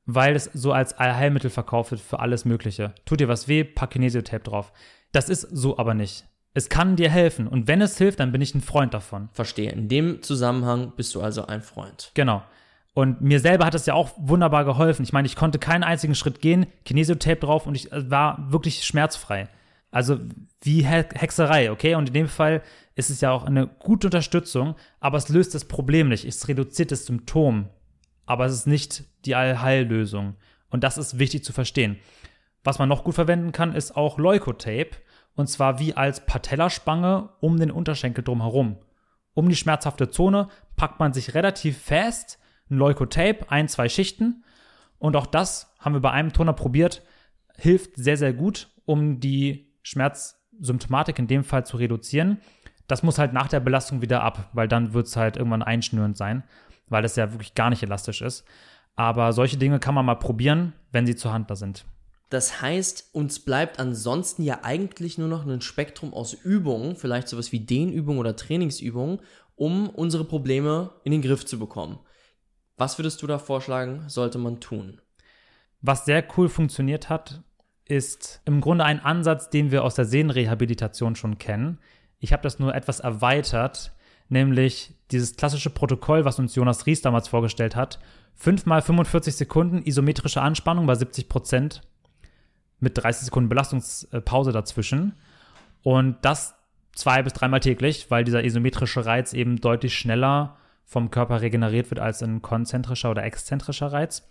weil 0.06 0.36
es 0.36 0.48
so 0.54 0.72
als 0.72 0.96
Allheilmittel 0.96 1.50
verkauft 1.50 1.90
wird 1.90 2.00
für 2.00 2.20
alles 2.20 2.44
Mögliche. 2.44 2.94
Tut 3.04 3.20
dir 3.20 3.28
was 3.28 3.48
weh, 3.48 3.64
pack 3.64 3.90
Kinesiotape 3.90 4.44
drauf. 4.44 4.72
Das 5.12 5.28
ist 5.28 5.42
so 5.42 5.78
aber 5.78 5.94
nicht. 5.94 6.24
Es 6.54 6.68
kann 6.68 6.96
dir 6.96 7.10
helfen. 7.10 7.48
Und 7.48 7.68
wenn 7.68 7.82
es 7.82 7.98
hilft, 7.98 8.20
dann 8.20 8.32
bin 8.32 8.40
ich 8.40 8.54
ein 8.54 8.62
Freund 8.62 8.94
davon. 8.94 9.28
Verstehe. 9.32 9.70
In 9.70 9.88
dem 9.88 10.22
Zusammenhang 10.22 10.92
bist 10.96 11.14
du 11.14 11.20
also 11.20 11.46
ein 11.46 11.60
Freund. 11.60 12.12
Genau. 12.14 12.42
Und 12.94 13.20
mir 13.20 13.40
selber 13.40 13.66
hat 13.66 13.74
es 13.74 13.84
ja 13.84 13.92
auch 13.92 14.12
wunderbar 14.16 14.64
geholfen. 14.64 15.02
Ich 15.02 15.12
meine, 15.12 15.26
ich 15.26 15.36
konnte 15.36 15.58
keinen 15.58 15.84
einzigen 15.84 16.14
Schritt 16.14 16.40
gehen, 16.40 16.66
Kinesiotape 16.86 17.40
drauf 17.40 17.66
und 17.66 17.74
ich 17.74 17.92
äh, 17.92 18.10
war 18.10 18.50
wirklich 18.50 18.84
schmerzfrei. 18.84 19.48
Also 19.90 20.18
wie 20.62 20.86
He 20.86 21.04
Hexerei, 21.14 21.70
okay? 21.70 21.94
Und 21.94 22.08
in 22.08 22.14
dem 22.14 22.28
Fall 22.28 22.62
ist 22.96 23.10
es 23.10 23.20
ja 23.20 23.30
auch 23.30 23.44
eine 23.44 23.68
gute 23.68 24.08
Unterstützung, 24.08 24.74
aber 24.98 25.18
es 25.18 25.28
löst 25.28 25.54
das 25.54 25.66
Problem 25.66 26.08
nicht. 26.08 26.24
Es 26.24 26.48
reduziert 26.48 26.90
das 26.90 27.06
Symptom, 27.06 27.68
aber 28.24 28.46
es 28.46 28.54
ist 28.54 28.66
nicht 28.66 29.04
die 29.24 29.36
Allheillösung. 29.36 30.34
Und 30.70 30.82
das 30.82 30.98
ist 30.98 31.18
wichtig 31.18 31.44
zu 31.44 31.52
verstehen. 31.52 31.98
Was 32.64 32.78
man 32.78 32.88
noch 32.88 33.04
gut 33.04 33.14
verwenden 33.14 33.52
kann, 33.52 33.74
ist 33.74 33.96
auch 33.96 34.18
Leukotape. 34.18 34.96
Und 35.36 35.48
zwar 35.48 35.78
wie 35.78 35.94
als 35.94 36.24
Patellaspange 36.24 37.28
um 37.40 37.58
den 37.58 37.70
Unterschenkel 37.70 38.24
drumherum. 38.24 38.78
Um 39.34 39.50
die 39.50 39.56
schmerzhafte 39.56 40.08
Zone 40.08 40.48
packt 40.76 40.98
man 40.98 41.12
sich 41.12 41.34
relativ 41.34 41.78
fest 41.78 42.38
ein 42.70 42.78
Leukotape, 42.78 43.50
ein, 43.50 43.68
zwei 43.68 43.88
Schichten. 43.88 44.44
Und 44.98 45.16
auch 45.16 45.26
das 45.26 45.74
haben 45.78 45.94
wir 45.94 46.00
bei 46.00 46.10
einem 46.10 46.32
Toner 46.32 46.54
probiert. 46.54 47.02
Hilft 47.56 47.96
sehr, 47.96 48.16
sehr 48.16 48.32
gut, 48.32 48.70
um 48.84 49.20
die 49.20 49.72
Schmerzsymptomatik 49.82 51.18
in 51.18 51.26
dem 51.26 51.44
Fall 51.44 51.66
zu 51.66 51.76
reduzieren. 51.76 52.38
Das 52.86 53.02
muss 53.02 53.18
halt 53.18 53.32
nach 53.32 53.48
der 53.48 53.60
Belastung 53.60 54.02
wieder 54.02 54.22
ab, 54.22 54.50
weil 54.52 54.68
dann 54.68 54.92
wird 54.92 55.06
es 55.06 55.16
halt 55.16 55.36
irgendwann 55.36 55.62
einschnürend 55.62 56.16
sein, 56.16 56.44
weil 56.88 57.02
das 57.02 57.16
ja 57.16 57.32
wirklich 57.32 57.54
gar 57.54 57.70
nicht 57.70 57.82
elastisch 57.82 58.22
ist. 58.22 58.44
Aber 58.94 59.32
solche 59.32 59.56
Dinge 59.56 59.78
kann 59.78 59.94
man 59.94 60.06
mal 60.06 60.14
probieren, 60.14 60.72
wenn 60.92 61.06
sie 61.06 61.16
zur 61.16 61.32
Hand 61.32 61.50
da 61.50 61.56
sind. 61.56 61.84
Das 62.30 62.60
heißt, 62.60 63.10
uns 63.12 63.40
bleibt 63.40 63.78
ansonsten 63.78 64.42
ja 64.42 64.60
eigentlich 64.62 65.16
nur 65.16 65.28
noch 65.28 65.46
ein 65.46 65.60
Spektrum 65.60 66.12
aus 66.12 66.32
Übungen, 66.32 66.96
vielleicht 66.96 67.28
sowas 67.28 67.52
wie 67.52 67.60
Dehnübungen 67.60 68.18
oder 68.18 68.34
Trainingsübungen, 68.34 69.20
um 69.54 69.88
unsere 69.88 70.24
Probleme 70.24 70.90
in 71.04 71.12
den 71.12 71.22
Griff 71.22 71.46
zu 71.46 71.58
bekommen. 71.58 71.98
Was 72.76 72.98
würdest 72.98 73.22
du 73.22 73.26
da 73.26 73.38
vorschlagen, 73.38 74.08
sollte 74.08 74.38
man 74.38 74.60
tun? 74.60 75.00
Was 75.80 76.04
sehr 76.04 76.24
cool 76.36 76.48
funktioniert 76.48 77.08
hat, 77.08 77.42
ist 77.84 78.40
im 78.44 78.60
Grunde 78.60 78.84
ein 78.84 79.00
Ansatz, 79.00 79.48
den 79.48 79.70
wir 79.70 79.84
aus 79.84 79.94
der 79.94 80.04
Sehnenrehabilitation 80.04 81.14
schon 81.14 81.38
kennen. 81.38 81.78
Ich 82.18 82.32
habe 82.32 82.42
das 82.42 82.58
nur 82.58 82.74
etwas 82.74 83.00
erweitert, 83.00 83.92
nämlich 84.28 84.94
dieses 85.10 85.36
klassische 85.36 85.70
Protokoll, 85.70 86.24
was 86.24 86.38
uns 86.38 86.54
Jonas 86.54 86.86
Ries 86.86 87.02
damals 87.02 87.28
vorgestellt 87.28 87.76
hat. 87.76 87.98
5 88.34 88.66
mal 88.66 88.82
45 88.82 89.36
Sekunden 89.36 89.82
isometrische 89.84 90.42
Anspannung 90.42 90.86
bei 90.86 90.94
70 90.94 91.28
Prozent 91.28 91.82
mit 92.80 92.98
30 92.98 93.26
Sekunden 93.26 93.48
Belastungspause 93.48 94.52
dazwischen. 94.52 95.14
Und 95.82 96.16
das 96.22 96.54
zwei 96.92 97.22
bis 97.22 97.32
dreimal 97.32 97.60
täglich, 97.60 98.10
weil 98.10 98.24
dieser 98.24 98.44
isometrische 98.44 99.06
Reiz 99.06 99.32
eben 99.32 99.60
deutlich 99.60 99.96
schneller 99.96 100.56
vom 100.84 101.10
Körper 101.10 101.40
regeneriert 101.40 101.90
wird 101.90 102.00
als 102.00 102.22
ein 102.22 102.42
konzentrischer 102.42 103.10
oder 103.10 103.24
exzentrischer 103.24 103.92
Reiz. 103.92 104.28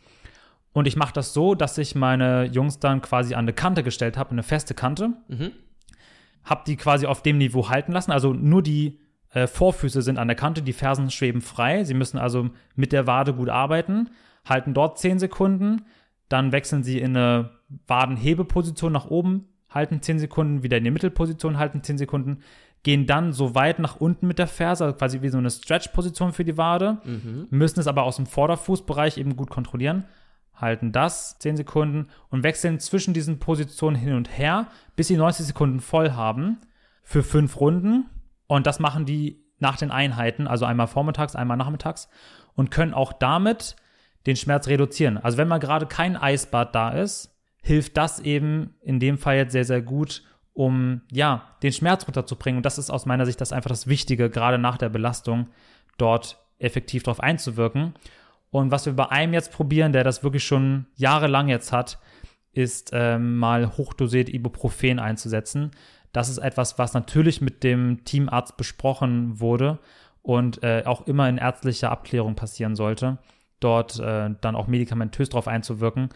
Und 0.74 0.88
ich 0.88 0.98
mache 0.98 1.14
das 1.14 1.34
so, 1.34 1.56
dass 1.56 1.78
ich 1.78 1.96
meine 1.96 2.46
Jungs 2.46 2.80
dann 2.80 3.02
quasi 3.02 3.34
an 3.34 3.46
eine 3.46 3.54
Kante 3.54 3.84
gestellt 3.84 4.18
habe, 4.18 4.32
eine 4.32 4.44
feste 4.44 4.74
Kante. 4.74 5.14
Mhm. 5.28 5.52
Habe 6.46 6.64
die 6.66 6.78
quasi 6.78 7.06
auf 7.06 7.22
dem 7.22 7.38
Niveau 7.38 7.70
halten 7.70 7.92
lassen. 7.92 8.12
Also 8.12 8.34
nur 8.34 8.62
die 8.62 9.00
äh, 9.32 9.48
Vorfüße 9.48 10.02
sind 10.02 10.18
an 10.18 10.28
der 10.28 10.38
Kante, 10.38 10.62
die 10.62 10.74
Fersen 10.74 11.10
schweben 11.12 11.42
frei. 11.42 11.84
Sie 11.84 11.94
müssen 11.94 12.18
also 12.18 12.50
mit 12.76 12.92
der 12.92 13.08
Wade 13.08 13.34
gut 13.34 13.50
arbeiten. 13.50 14.10
Halten 14.46 14.74
dort 14.74 15.00
10 15.00 15.20
Sekunden. 15.20 15.86
Dann 16.30 16.52
wechseln 16.52 16.84
sie 16.84 17.00
in 17.00 17.16
eine 17.16 17.52
Wadenhebeposition 17.88 18.92
nach 18.92 19.06
oben, 19.08 19.48
halten 19.70 20.02
10 20.02 20.20
Sekunden, 20.20 20.64
wieder 20.64 20.78
in 20.78 20.84
die 20.84 20.92
Mittelposition, 20.92 21.58
halten 21.58 21.84
10 21.84 21.98
Sekunden, 21.98 22.40
gehen 22.84 23.06
dann 23.06 23.34
so 23.34 23.56
weit 23.56 23.80
nach 23.80 23.98
unten 23.98 24.28
mit 24.28 24.40
der 24.40 24.48
Ferse, 24.48 24.86
also 24.86 24.98
quasi 24.98 25.22
wie 25.22 25.30
so 25.30 25.38
eine 25.38 25.50
Stretch-Position 25.50 26.34
für 26.34 26.46
die 26.46 26.58
Wade, 26.58 26.98
müssen 27.50 27.80
es 27.80 27.88
aber 27.88 28.04
aus 28.04 28.18
dem 28.18 28.26
Vorderfußbereich 28.26 29.18
eben 29.18 29.36
gut 29.36 29.50
kontrollieren, 29.50 30.06
halten 30.56 30.92
das 30.92 31.38
10 31.40 31.58
Sekunden 31.58 32.08
und 32.30 32.44
wechseln 32.44 32.80
zwischen 32.80 33.14
diesen 33.14 33.40
Positionen 33.40 33.96
hin 33.96 34.14
und 34.14 34.38
her, 34.38 34.68
bis 34.96 35.08
sie 35.08 35.18
90 35.18 35.48
Sekunden 35.48 35.80
voll 35.80 36.12
haben 36.12 36.60
für 37.04 37.24
fünf 37.24 37.60
Runden. 37.60 38.10
Und 38.48 38.68
das 38.68 38.80
machen 38.80 39.06
die 39.06 39.44
nach 39.60 39.78
den 39.78 39.92
Einheiten, 39.92 40.48
also 40.48 40.66
einmal 40.66 40.88
vormittags, 40.88 41.36
einmal 41.36 41.58
nachmittags 41.58 42.10
und 42.56 42.72
können 42.72 42.94
auch 42.94 43.14
damit 43.14 43.76
den 44.26 44.36
Schmerz 44.36 44.68
reduzieren. 44.68 45.18
Also 45.18 45.38
wenn 45.38 45.48
mal 45.48 45.60
gerade 45.60 45.86
kein 45.86 46.18
Eisbad 46.18 46.74
da 46.74 46.90
ist, 46.90 47.36
hilft 47.62 47.98
das 47.98 48.20
eben 48.20 48.76
in 48.82 49.00
dem 49.00 49.18
Fall 49.18 49.38
jetzt 49.38 49.52
sehr, 49.52 49.66
sehr 49.66 49.82
gut, 49.82 50.24
um 50.54 51.02
ja, 51.12 51.56
den 51.64 51.72
Schmerz 51.72 52.08
runterzubringen. 52.08 52.58
Und 52.58 52.66
das 52.66 52.78
ist 52.78 52.90
aus 52.90 53.06
meiner 53.06 53.26
Sicht 53.26 53.42
das 53.42 53.54
einfach 53.54 53.70
das 53.70 53.88
Wichtige, 53.88 54.30
gerade 54.30 54.58
nach 54.58 54.78
der 54.78 54.90
Belastung, 54.90 55.48
dort 55.98 56.40
effektiv 56.60 57.04
drauf 57.04 57.20
einzuwirken. 57.20 57.94
Und 58.56 58.72
was 58.72 58.86
wir 58.86 58.94
bei 58.94 59.12
einem 59.12 59.34
jetzt 59.34 59.52
probieren, 59.52 59.92
der 59.92 60.06
das 60.06 60.24
wirklich 60.24 60.46
schon 60.46 60.86
jahrelang 60.96 61.50
jetzt 61.50 61.74
hat, 61.74 62.00
ist 62.54 62.92
ähm, 62.94 63.36
mal 63.36 63.76
hochdosiert 63.76 64.30
Ibuprofen 64.30 64.98
einzusetzen. 64.98 65.72
Das 66.14 66.30
ist 66.30 66.38
etwas, 66.38 66.80
was 66.80 66.94
natürlich 66.94 67.42
mit 67.42 67.66
dem 67.66 68.06
Teamarzt 68.06 68.56
besprochen 68.56 69.42
wurde 69.42 69.80
und 70.22 70.64
äh, 70.64 70.84
auch 70.86 71.06
immer 71.06 71.28
in 71.28 71.38
ärztlicher 71.38 71.92
Abklärung 71.92 72.36
passieren 72.36 72.78
sollte, 72.78 73.18
dort 73.60 74.00
äh, 74.00 74.30
dann 74.40 74.56
auch 74.56 74.68
medikamentös 74.68 75.28
drauf 75.28 75.50
einzuwirken, 75.50 76.08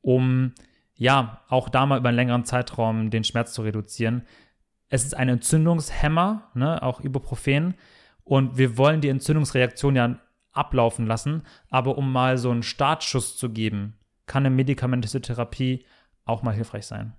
um 0.00 0.52
ja, 0.94 1.40
auch 1.48 1.68
da 1.68 1.84
mal 1.84 1.98
über 1.98 2.10
einen 2.10 2.16
längeren 2.16 2.44
Zeitraum 2.44 3.10
den 3.10 3.24
Schmerz 3.24 3.52
zu 3.54 3.62
reduzieren. 3.62 4.22
Es 4.88 5.04
ist 5.04 5.16
ein 5.16 5.28
Entzündungshemmer, 5.28 6.48
ne, 6.54 6.80
auch 6.80 7.00
Ibuprofen. 7.00 7.74
Und 8.22 8.56
wir 8.56 8.78
wollen 8.78 9.00
die 9.00 9.08
Entzündungsreaktion 9.08 9.96
ja 9.96 10.16
ablaufen 10.52 11.06
lassen. 11.06 11.42
Aber 11.70 11.98
um 11.98 12.10
mal 12.12 12.38
so 12.38 12.50
einen 12.50 12.62
Startschuss 12.62 13.36
zu 13.36 13.50
geben, 13.50 13.98
kann 14.26 14.44
eine 14.44 14.54
medikamentöse 14.54 15.20
Therapie 15.20 15.84
auch 16.24 16.42
mal 16.42 16.54
hilfreich 16.54 16.86
sein. 16.86 17.14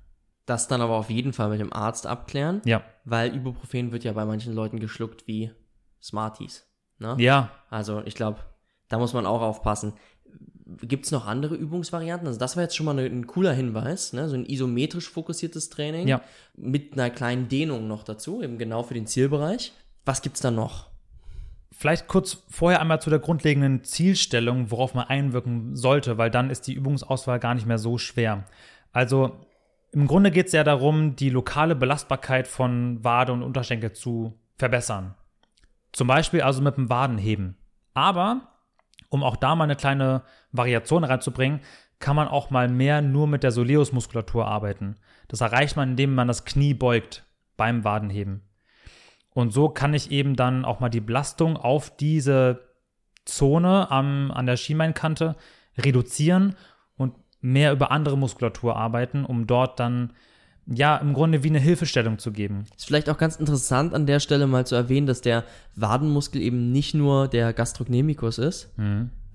Das 0.45 0.67
dann 0.67 0.81
aber 0.81 0.95
auf 0.95 1.09
jeden 1.09 1.33
Fall 1.33 1.49
mit 1.49 1.59
dem 1.59 1.71
Arzt 1.73 2.07
abklären. 2.07 2.61
Ja. 2.65 2.83
Weil 3.05 3.35
Ibuprofen 3.35 3.91
wird 3.91 4.03
ja 4.03 4.13
bei 4.13 4.25
manchen 4.25 4.53
Leuten 4.53 4.79
geschluckt 4.79 5.27
wie 5.27 5.51
Smarties. 6.01 6.67
Ne? 6.97 7.15
Ja. 7.19 7.51
Also 7.69 8.01
ich 8.05 8.15
glaube, 8.15 8.39
da 8.87 8.97
muss 8.97 9.13
man 9.13 9.25
auch 9.25 9.41
aufpassen. 9.41 9.93
Gibt 10.81 11.05
es 11.05 11.11
noch 11.11 11.25
andere 11.25 11.55
Übungsvarianten? 11.55 12.27
Also 12.27 12.39
das 12.39 12.55
war 12.55 12.63
jetzt 12.63 12.75
schon 12.75 12.85
mal 12.85 12.97
ein 12.99 13.25
cooler 13.27 13.53
Hinweis, 13.53 14.13
ne? 14.13 14.29
so 14.29 14.35
ein 14.35 14.45
isometrisch 14.45 15.09
fokussiertes 15.09 15.69
Training 15.69 16.07
Ja. 16.07 16.21
mit 16.55 16.93
einer 16.93 17.09
kleinen 17.09 17.47
Dehnung 17.47 17.87
noch 17.87 18.03
dazu, 18.03 18.41
eben 18.43 18.57
genau 18.59 18.83
für 18.83 18.93
den 18.93 19.07
Zielbereich. 19.07 19.73
Was 20.05 20.21
gibt's 20.21 20.41
da 20.41 20.51
noch? 20.51 20.88
Vielleicht 21.71 22.07
kurz 22.07 22.43
vorher 22.49 22.81
einmal 22.81 23.01
zu 23.01 23.09
der 23.09 23.19
grundlegenden 23.19 23.83
Zielstellung, 23.83 24.71
worauf 24.71 24.93
man 24.93 25.07
einwirken 25.07 25.75
sollte, 25.75 26.17
weil 26.17 26.31
dann 26.31 26.49
ist 26.49 26.67
die 26.67 26.73
Übungsauswahl 26.73 27.39
gar 27.39 27.53
nicht 27.53 27.67
mehr 27.67 27.77
so 27.77 27.97
schwer. 27.97 28.45
Also 28.91 29.39
im 29.91 30.07
Grunde 30.07 30.31
geht 30.31 30.47
es 30.47 30.53
ja 30.53 30.63
darum, 30.63 31.15
die 31.15 31.29
lokale 31.29 31.75
Belastbarkeit 31.75 32.47
von 32.47 33.03
Wade 33.03 33.33
und 33.33 33.43
Unterschenkel 33.43 33.93
zu 33.93 34.33
verbessern. 34.57 35.15
Zum 35.91 36.07
Beispiel 36.07 36.41
also 36.41 36.61
mit 36.61 36.77
dem 36.77 36.89
Wadenheben. 36.89 37.55
Aber 37.93 38.41
um 39.09 39.23
auch 39.23 39.35
da 39.35 39.55
mal 39.55 39.63
eine 39.63 39.75
kleine 39.75 40.23
Variation 40.51 41.03
reinzubringen, 41.03 41.61
kann 41.99 42.15
man 42.15 42.27
auch 42.27 42.49
mal 42.49 42.69
mehr 42.69 43.01
nur 43.01 43.27
mit 43.27 43.43
der 43.43 43.51
Soleus-Muskulatur 43.51 44.47
arbeiten. 44.47 44.95
Das 45.27 45.41
erreicht 45.41 45.75
man, 45.75 45.91
indem 45.91 46.15
man 46.15 46.27
das 46.27 46.45
Knie 46.45 46.73
beugt 46.73 47.25
beim 47.57 47.83
Wadenheben. 47.83 48.41
Und 49.33 49.53
so 49.53 49.69
kann 49.69 49.93
ich 49.93 50.11
eben 50.11 50.35
dann 50.35 50.65
auch 50.65 50.79
mal 50.79 50.89
die 50.89 51.01
Belastung 51.01 51.57
auf 51.57 51.95
diese 51.95 52.61
Zone 53.25 53.89
am, 53.91 54.31
an 54.31 54.45
der 54.45 54.57
Schienbeinkante 54.57 55.35
reduzieren 55.77 56.55
und 56.97 57.13
mehr 57.41 57.71
über 57.71 57.91
andere 57.91 58.17
Muskulatur 58.17 58.75
arbeiten, 58.75 59.25
um 59.25 59.47
dort 59.47 59.79
dann 59.79 60.13
ja 60.65 60.97
im 60.97 61.13
Grunde 61.13 61.43
wie 61.43 61.49
eine 61.49 61.59
Hilfestellung 61.59 62.19
zu 62.19 62.31
geben. 62.31 62.65
Ist 62.75 62.85
vielleicht 62.85 63.09
auch 63.09 63.17
ganz 63.17 63.35
interessant 63.35 63.93
an 63.93 64.05
der 64.05 64.19
Stelle 64.19 64.47
mal 64.47 64.65
zu 64.65 64.75
erwähnen, 64.75 65.07
dass 65.07 65.21
der 65.21 65.43
Wadenmuskel 65.75 66.41
eben 66.41 66.71
nicht 66.71 66.93
nur 66.93 67.27
der 67.27 67.53
Gastrocnemicus 67.53 68.37
ist, 68.37 68.73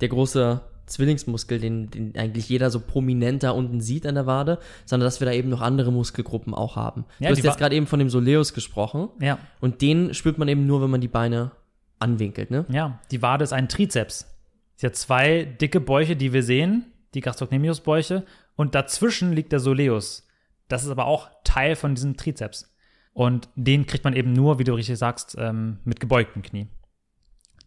der 0.01 0.09
große 0.09 0.61
Zwillingsmuskel, 0.87 1.59
den, 1.59 1.91
den 1.91 2.16
eigentlich 2.16 2.49
jeder 2.49 2.70
so 2.70 2.80
prominent 2.80 3.43
da 3.43 3.51
unten 3.51 3.80
sieht 3.80 4.07
an 4.07 4.14
der 4.14 4.26
Wade, 4.26 4.59
sondern 4.85 5.07
dass 5.07 5.20
wir 5.20 5.26
da 5.26 5.32
eben 5.32 5.49
noch 5.49 5.61
andere 5.61 5.93
Muskelgruppen 5.93 6.55
auch 6.55 6.76
haben. 6.76 7.05
Ja, 7.18 7.28
du 7.28 7.37
hast 7.37 7.45
jetzt 7.45 7.59
gerade 7.59 7.74
eben 7.74 7.87
von 7.87 7.99
dem 7.99 8.11
Soleus 8.11 8.55
gesprochen 8.55 9.09
Ja, 9.20 9.39
und 9.61 9.82
den 9.82 10.14
spürt 10.14 10.39
man 10.39 10.49
eben 10.49 10.66
nur, 10.66 10.82
wenn 10.82 10.91
man 10.91 11.01
die 11.01 11.09
Beine 11.09 11.53
anwinkelt, 11.99 12.51
ne? 12.51 12.66
ja, 12.68 13.01
die 13.11 13.22
Wade 13.22 13.45
ist 13.45 13.53
ein 13.53 13.68
Trizeps. 13.68 14.30
Sie 14.76 14.87
hat 14.87 14.97
zwei 14.97 15.45
dicke 15.45 15.80
Bäuche, 15.80 16.16
die 16.16 16.32
wir 16.32 16.43
sehen, 16.43 16.93
die 17.14 17.20
Gastrocnemius-Bäuche, 17.20 18.24
und 18.57 18.74
dazwischen 18.74 19.32
liegt 19.32 19.53
der 19.53 19.61
Soleus. 19.61 20.26
Das 20.68 20.85
ist 20.85 20.91
aber 20.91 21.07
auch 21.07 21.28
Teil 21.45 21.76
von 21.76 21.95
diesem 21.95 22.16
Trizeps. 22.16 22.74
Und 23.12 23.49
den 23.55 23.87
kriegt 23.87 24.05
man 24.05 24.14
eben 24.14 24.32
nur, 24.32 24.59
wie 24.59 24.64
du 24.64 24.74
richtig 24.74 24.99
sagst, 24.99 25.37
ähm, 25.39 25.78
mit 25.85 26.01
gebeugtem 26.01 26.43
Knie. 26.43 26.66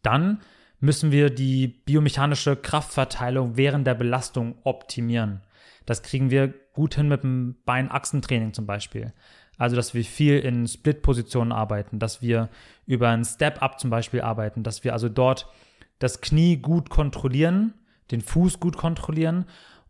Dann 0.02 0.42
müssen 0.80 1.12
wir 1.12 1.30
die 1.30 1.68
biomechanische 1.68 2.56
Kraftverteilung 2.56 3.58
während 3.58 3.88
der 3.88 3.96
Belastung 3.96 4.56
optimieren. 4.64 5.42
Das 5.86 6.04
kriegen 6.04 6.30
wir 6.30 6.54
gut 6.74 6.96
hin 6.96 7.08
mit 7.08 7.24
dem 7.24 7.56
Beinachsentraining 7.66 8.54
zum 8.54 8.66
Beispiel. 8.66 9.14
Also, 9.58 9.76
dass 9.76 9.94
wir 9.94 10.04
viel 10.04 10.38
in 10.40 10.68
Split-Positionen 10.68 11.52
arbeiten, 11.52 11.98
dass 11.98 12.22
wir 12.22 12.50
über 12.86 13.10
ein 13.10 13.26
Step-Up 13.26 13.80
zum 13.80 13.90
Beispiel 13.90 14.22
arbeiten, 14.22 14.62
dass 14.64 14.84
wir 14.84 14.94
also 14.94 15.10
dort 15.10 15.48
das 15.98 16.22
Knie 16.22 16.58
gut 16.58 16.90
kontrollieren, 16.90 17.74
den 18.12 18.22
Fuß 18.22 18.60
gut 18.60 18.78
kontrollieren 18.78 19.46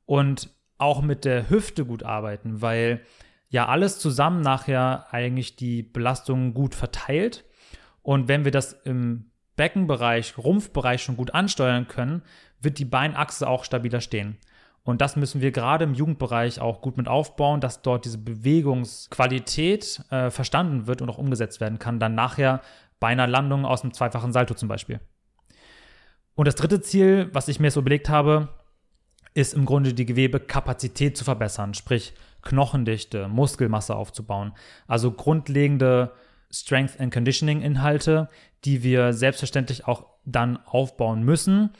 und 0.05 0.49
auch 0.77 1.01
mit 1.01 1.25
der 1.25 1.49
Hüfte 1.49 1.85
gut 1.85 2.03
arbeiten, 2.03 2.61
weil 2.61 3.01
ja 3.49 3.67
alles 3.67 3.99
zusammen 3.99 4.41
nachher 4.41 5.07
eigentlich 5.11 5.55
die 5.55 5.83
Belastung 5.83 6.53
gut 6.53 6.75
verteilt. 6.75 7.43
Und 8.01 8.29
wenn 8.29 8.45
wir 8.45 8.51
das 8.51 8.73
im 8.85 9.31
Beckenbereich, 9.57 10.37
Rumpfbereich 10.37 11.03
schon 11.03 11.17
gut 11.17 11.33
ansteuern 11.33 11.89
können, 11.89 12.21
wird 12.61 12.79
die 12.79 12.85
Beinachse 12.85 13.47
auch 13.47 13.65
stabiler 13.65 13.99
stehen. 13.99 14.37
Und 14.83 15.01
das 15.01 15.17
müssen 15.17 15.41
wir 15.41 15.51
gerade 15.51 15.83
im 15.83 15.93
Jugendbereich 15.93 16.61
auch 16.61 16.79
gut 16.79 16.95
mit 16.95 17.09
aufbauen, 17.09 17.59
dass 17.59 17.81
dort 17.81 18.05
diese 18.05 18.19
Bewegungsqualität 18.19 20.01
äh, 20.11 20.29
verstanden 20.29 20.87
wird 20.87 21.01
und 21.01 21.09
auch 21.09 21.17
umgesetzt 21.17 21.59
werden 21.59 21.77
kann. 21.77 21.99
Dann 21.99 22.15
nachher 22.15 22.61
bei 23.01 23.07
einer 23.07 23.27
Landung 23.27 23.65
aus 23.65 23.83
einem 23.83 23.93
zweifachen 23.93 24.31
Salto 24.31 24.53
zum 24.53 24.69
Beispiel. 24.69 25.01
Und 26.35 26.47
das 26.47 26.55
dritte 26.55 26.79
Ziel, 26.79 27.29
was 27.33 27.49
ich 27.49 27.59
mir 27.59 27.69
so 27.69 27.81
überlegt 27.81 28.07
habe, 28.07 28.47
ist 29.33 29.53
im 29.53 29.65
Grunde 29.65 29.93
die 29.93 30.05
Gewebekapazität 30.05 31.17
zu 31.17 31.25
verbessern, 31.25 31.73
sprich 31.73 32.13
Knochendichte, 32.41 33.27
Muskelmasse 33.27 33.95
aufzubauen. 33.95 34.53
Also 34.87 35.11
grundlegende 35.11 36.13
Strength 36.51 36.99
and 36.99 37.13
Conditioning 37.13 37.61
Inhalte, 37.61 38.29
die 38.65 38.83
wir 38.83 39.13
selbstverständlich 39.13 39.87
auch 39.87 40.05
dann 40.25 40.59
aufbauen 40.65 41.23
müssen. 41.23 41.71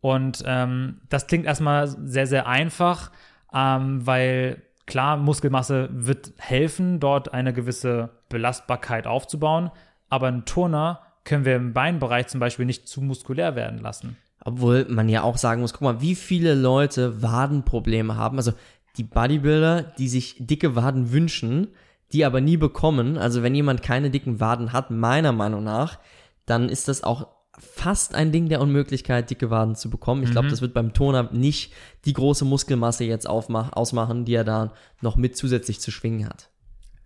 Und 0.00 0.42
ähm, 0.46 1.00
das 1.08 1.26
klingt 1.26 1.46
erstmal 1.46 1.88
sehr, 1.88 2.26
sehr 2.26 2.46
einfach, 2.46 3.10
ähm, 3.54 4.06
weil 4.06 4.62
klar, 4.86 5.16
Muskelmasse 5.16 5.88
wird 5.92 6.32
helfen, 6.36 7.00
dort 7.00 7.32
eine 7.32 7.52
gewisse 7.52 8.10
Belastbarkeit 8.28 9.06
aufzubauen. 9.06 9.70
Aber 10.10 10.28
einen 10.28 10.44
Turner 10.44 11.00
können 11.24 11.44
wir 11.44 11.56
im 11.56 11.72
Beinbereich 11.72 12.26
zum 12.26 12.40
Beispiel 12.40 12.66
nicht 12.66 12.86
zu 12.86 13.00
muskulär 13.00 13.56
werden 13.56 13.78
lassen. 13.78 14.16
Obwohl 14.44 14.84
man 14.88 15.08
ja 15.08 15.22
auch 15.22 15.38
sagen 15.38 15.62
muss, 15.62 15.72
guck 15.72 15.82
mal, 15.82 16.00
wie 16.02 16.14
viele 16.14 16.54
Leute 16.54 17.22
Wadenprobleme 17.22 18.16
haben. 18.16 18.36
Also 18.36 18.52
die 18.98 19.04
Bodybuilder, 19.04 19.82
die 19.82 20.08
sich 20.08 20.36
dicke 20.38 20.76
Waden 20.76 21.12
wünschen, 21.12 21.68
die 22.12 22.24
aber 22.24 22.40
nie 22.40 22.56
bekommen. 22.56 23.18
Also 23.18 23.42
wenn 23.42 23.54
jemand 23.54 23.82
keine 23.82 24.10
dicken 24.10 24.40
Waden 24.40 24.72
hat, 24.72 24.90
meiner 24.90 25.32
Meinung 25.32 25.64
nach, 25.64 25.98
dann 26.46 26.68
ist 26.68 26.88
das 26.88 27.02
auch 27.02 27.28
fast 27.58 28.14
ein 28.14 28.32
Ding 28.32 28.48
der 28.48 28.60
Unmöglichkeit, 28.60 29.30
dicke 29.30 29.50
Waden 29.50 29.76
zu 29.76 29.90
bekommen. 29.90 30.24
Ich 30.24 30.30
glaube, 30.30 30.48
das 30.48 30.60
wird 30.60 30.74
beim 30.74 30.92
Toner 30.92 31.30
nicht 31.32 31.72
die 32.04 32.12
große 32.12 32.44
Muskelmasse 32.44 33.04
jetzt 33.04 33.28
ausmachen, 33.28 34.24
die 34.24 34.34
er 34.34 34.44
da 34.44 34.72
noch 35.00 35.16
mit 35.16 35.36
zusätzlich 35.36 35.80
zu 35.80 35.90
schwingen 35.90 36.28
hat. 36.28 36.50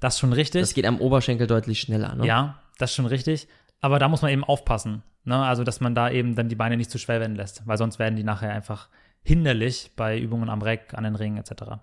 Das 0.00 0.14
ist 0.14 0.20
schon 0.20 0.32
richtig. 0.32 0.62
Das 0.62 0.74
geht 0.74 0.86
am 0.86 1.00
Oberschenkel 1.00 1.46
deutlich 1.46 1.80
schneller. 1.80 2.14
Ne? 2.14 2.26
Ja, 2.26 2.62
das 2.78 2.90
ist 2.90 2.96
schon 2.96 3.06
richtig. 3.06 3.48
Aber 3.80 3.98
da 3.98 4.08
muss 4.08 4.22
man 4.22 4.30
eben 4.30 4.44
aufpassen. 4.44 5.02
Ne? 5.24 5.36
Also, 5.36 5.64
dass 5.64 5.80
man 5.80 5.94
da 5.94 6.10
eben 6.10 6.34
dann 6.34 6.48
die 6.48 6.54
Beine 6.54 6.76
nicht 6.76 6.90
zu 6.90 6.98
schwer 6.98 7.20
werden 7.20 7.36
lässt, 7.36 7.66
weil 7.66 7.76
sonst 7.76 7.98
werden 7.98 8.16
die 8.16 8.24
nachher 8.24 8.52
einfach 8.52 8.88
hinderlich 9.22 9.92
bei 9.96 10.18
Übungen 10.18 10.48
am 10.48 10.62
Reck, 10.62 10.94
an 10.94 11.04
den 11.04 11.16
Ringen 11.16 11.36
etc. 11.36 11.80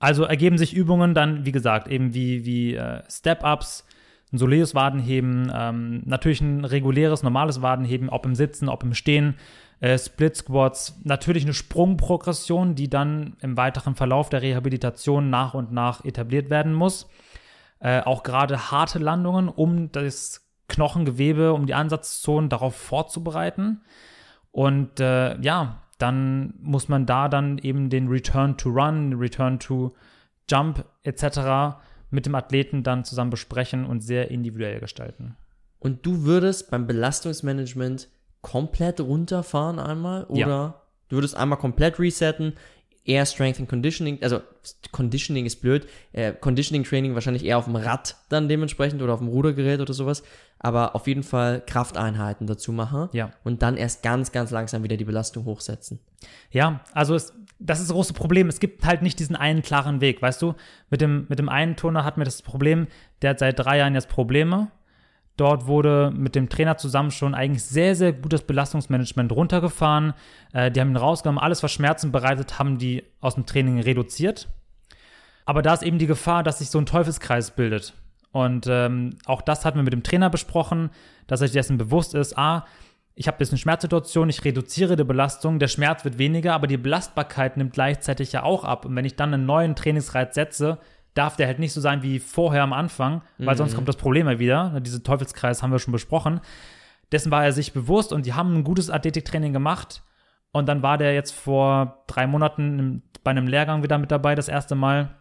Also 0.00 0.24
ergeben 0.24 0.58
sich 0.58 0.74
Übungen 0.74 1.14
dann, 1.14 1.46
wie 1.46 1.52
gesagt, 1.52 1.86
eben 1.86 2.12
wie, 2.12 2.44
wie 2.44 2.74
äh, 2.74 3.02
Step-Ups, 3.08 3.86
ein 4.32 4.38
Soleus 4.38 4.74
Wadenheben, 4.74 5.52
ähm, 5.54 6.02
natürlich 6.06 6.40
ein 6.40 6.64
reguläres, 6.64 7.22
normales 7.22 7.62
Wadenheben, 7.62 8.08
ob 8.08 8.26
im 8.26 8.34
Sitzen, 8.34 8.68
ob 8.68 8.82
im 8.82 8.94
Stehen, 8.94 9.36
äh, 9.78 9.96
Split 9.96 10.36
Squats, 10.36 11.00
natürlich 11.04 11.44
eine 11.44 11.54
Sprungprogression, 11.54 12.74
die 12.74 12.90
dann 12.90 13.36
im 13.40 13.56
weiteren 13.56 13.94
Verlauf 13.94 14.28
der 14.28 14.42
Rehabilitation 14.42 15.30
nach 15.30 15.54
und 15.54 15.70
nach 15.70 16.04
etabliert 16.04 16.50
werden 16.50 16.74
muss 16.74 17.08
äh, 17.80 18.00
auch 18.02 18.22
gerade 18.22 18.70
harte 18.70 18.98
Landungen, 18.98 19.48
um 19.48 19.90
das 19.90 20.46
Knochengewebe, 20.68 21.52
um 21.52 21.66
die 21.66 21.74
Ansatzzonen 21.74 22.48
darauf 22.48 22.76
vorzubereiten. 22.76 23.80
Und 24.52 25.00
äh, 25.00 25.40
ja, 25.40 25.82
dann 26.02 26.54
muss 26.60 26.88
man 26.88 27.06
da 27.06 27.28
dann 27.28 27.58
eben 27.58 27.90
den 27.90 28.08
Return 28.08 28.56
to 28.56 28.70
Run, 28.70 29.14
Return 29.14 29.58
to 29.58 29.94
Jump 30.50 30.84
etc. 31.02 31.78
mit 32.10 32.26
dem 32.26 32.34
Athleten 32.34 32.82
dann 32.82 33.04
zusammen 33.04 33.30
besprechen 33.30 33.84
und 33.84 34.00
sehr 34.02 34.30
individuell 34.30 34.80
gestalten. 34.80 35.36
Und 35.78 36.04
du 36.04 36.24
würdest 36.24 36.70
beim 36.70 36.86
Belastungsmanagement 36.86 38.08
komplett 38.42 39.00
runterfahren 39.00 39.78
einmal? 39.78 40.24
Oder 40.24 40.38
Ja. 40.38 40.82
du 41.08 41.16
würdest 41.16 41.36
einmal 41.36 41.58
komplett 41.58 41.98
resetten, 41.98 42.54
eher 43.04 43.24
Strength 43.26 43.60
and 43.60 43.68
Conditioning, 43.68 44.18
also 44.22 44.40
Conditioning 44.92 45.46
ist 45.46 45.62
blöd, 45.62 45.86
äh, 46.12 46.32
Conditioning 46.32 46.84
Training 46.84 47.14
wahrscheinlich 47.14 47.44
eher 47.44 47.58
auf 47.58 47.64
dem 47.64 47.76
Rad 47.76 48.16
dann 48.28 48.48
dementsprechend 48.48 49.00
oder 49.02 49.14
auf 49.14 49.20
dem 49.20 49.28
Rudergerät 49.28 49.80
oder 49.80 49.94
sowas, 49.94 50.22
aber 50.58 50.94
auf 50.94 51.06
jeden 51.06 51.22
Fall 51.22 51.62
Krafteinheiten 51.66 52.46
dazu 52.46 52.72
machen 52.72 53.08
Ja. 53.12 53.30
und 53.42 53.62
dann 53.62 53.76
erst 53.76 54.02
ganz, 54.02 54.32
ganz 54.32 54.50
langsam 54.50 54.82
wieder 54.82 54.96
die 54.98 55.04
Belastung 55.06 55.46
hochsetzen. 55.46 55.98
Ja, 56.50 56.80
also 56.92 57.14
es, 57.14 57.32
das 57.58 57.80
ist 57.80 57.88
das 57.88 57.94
große 57.94 58.12
Problem. 58.12 58.48
Es 58.48 58.60
gibt 58.60 58.84
halt 58.84 59.00
nicht 59.02 59.18
diesen 59.18 59.36
einen 59.36 59.62
klaren 59.62 60.00
Weg, 60.00 60.20
weißt 60.20 60.40
du? 60.42 60.54
Mit 60.90 61.00
dem, 61.00 61.26
mit 61.28 61.38
dem 61.38 61.48
einen 61.48 61.76
Turner 61.76 62.04
hatten 62.04 62.20
wir 62.20 62.24
das 62.26 62.42
Problem, 62.42 62.86
der 63.22 63.30
hat 63.30 63.38
seit 63.38 63.58
drei 63.58 63.78
Jahren 63.78 63.94
jetzt 63.94 64.08
Probleme. 64.08 64.70
Dort 65.40 65.66
wurde 65.66 66.12
mit 66.14 66.34
dem 66.34 66.50
Trainer 66.50 66.76
zusammen 66.76 67.10
schon 67.10 67.34
eigentlich 67.34 67.64
sehr, 67.64 67.96
sehr 67.96 68.12
gutes 68.12 68.42
Belastungsmanagement 68.42 69.32
runtergefahren. 69.32 70.12
Äh, 70.52 70.70
die 70.70 70.82
haben 70.82 70.90
ihn 70.90 70.96
rausgenommen, 70.96 71.42
alles, 71.42 71.62
was 71.62 71.72
Schmerzen 71.72 72.12
bereitet, 72.12 72.58
haben 72.58 72.76
die 72.76 73.04
aus 73.20 73.36
dem 73.36 73.46
Training 73.46 73.80
reduziert. 73.80 74.48
Aber 75.46 75.62
da 75.62 75.72
ist 75.72 75.82
eben 75.82 75.96
die 75.96 76.06
Gefahr, 76.06 76.42
dass 76.42 76.58
sich 76.58 76.68
so 76.68 76.78
ein 76.78 76.84
Teufelskreis 76.84 77.52
bildet. 77.52 77.94
Und 78.32 78.66
ähm, 78.68 79.16
auch 79.24 79.40
das 79.40 79.64
hatten 79.64 79.78
wir 79.78 79.82
mit 79.82 79.94
dem 79.94 80.02
Trainer 80.02 80.28
besprochen, 80.28 80.90
dass 81.26 81.40
er 81.40 81.48
sich 81.48 81.54
dessen 81.54 81.78
bewusst 81.78 82.14
ist, 82.14 82.36
ah, 82.36 82.66
ich 83.14 83.26
habe 83.26 83.38
jetzt 83.40 83.50
eine 83.50 83.58
Schmerzsituation, 83.58 84.28
ich 84.28 84.44
reduziere 84.44 84.96
die 84.96 85.04
Belastung, 85.04 85.58
der 85.58 85.68
Schmerz 85.68 86.04
wird 86.04 86.18
weniger, 86.18 86.52
aber 86.52 86.66
die 86.66 86.76
Belastbarkeit 86.76 87.56
nimmt 87.56 87.72
gleichzeitig 87.72 88.32
ja 88.32 88.42
auch 88.42 88.64
ab. 88.64 88.84
Und 88.84 88.94
wenn 88.94 89.06
ich 89.06 89.16
dann 89.16 89.32
einen 89.32 89.46
neuen 89.46 89.74
Trainingsreiz 89.74 90.34
setze, 90.34 90.78
darf 91.14 91.36
der 91.36 91.46
halt 91.46 91.58
nicht 91.58 91.72
so 91.72 91.80
sein 91.80 92.02
wie 92.02 92.18
vorher 92.18 92.62
am 92.62 92.72
Anfang, 92.72 93.22
weil 93.38 93.54
mhm. 93.54 93.58
sonst 93.58 93.74
kommt 93.74 93.88
das 93.88 93.96
Problem 93.96 94.28
ja 94.28 94.38
wieder. 94.38 94.80
Diese 94.80 95.02
Teufelskreis 95.02 95.62
haben 95.62 95.72
wir 95.72 95.78
schon 95.78 95.92
besprochen. 95.92 96.40
Dessen 97.12 97.32
war 97.32 97.44
er 97.44 97.52
sich 97.52 97.72
bewusst 97.72 98.12
und 98.12 98.26
die 98.26 98.34
haben 98.34 98.56
ein 98.56 98.64
gutes 98.64 98.90
Athletiktraining 98.90 99.52
gemacht. 99.52 100.02
Und 100.52 100.68
dann 100.68 100.82
war 100.82 100.98
der 100.98 101.14
jetzt 101.14 101.32
vor 101.32 102.04
drei 102.06 102.26
Monaten 102.26 103.02
bei 103.22 103.30
einem 103.30 103.46
Lehrgang 103.46 103.82
wieder 103.82 103.98
mit 103.98 104.10
dabei, 104.10 104.34
das 104.34 104.48
erste 104.48 104.74
Mal. 104.74 105.16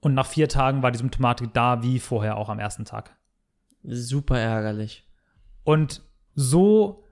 Und 0.00 0.14
nach 0.14 0.26
vier 0.26 0.48
Tagen 0.48 0.82
war 0.82 0.90
die 0.90 0.98
Symptomatik 0.98 1.52
da, 1.54 1.82
wie 1.82 1.98
vorher 1.98 2.36
auch 2.36 2.48
am 2.48 2.58
ersten 2.58 2.84
Tag. 2.84 3.16
Super 3.82 4.38
ärgerlich. 4.38 5.04
Und 5.64 6.02
so 6.34 7.04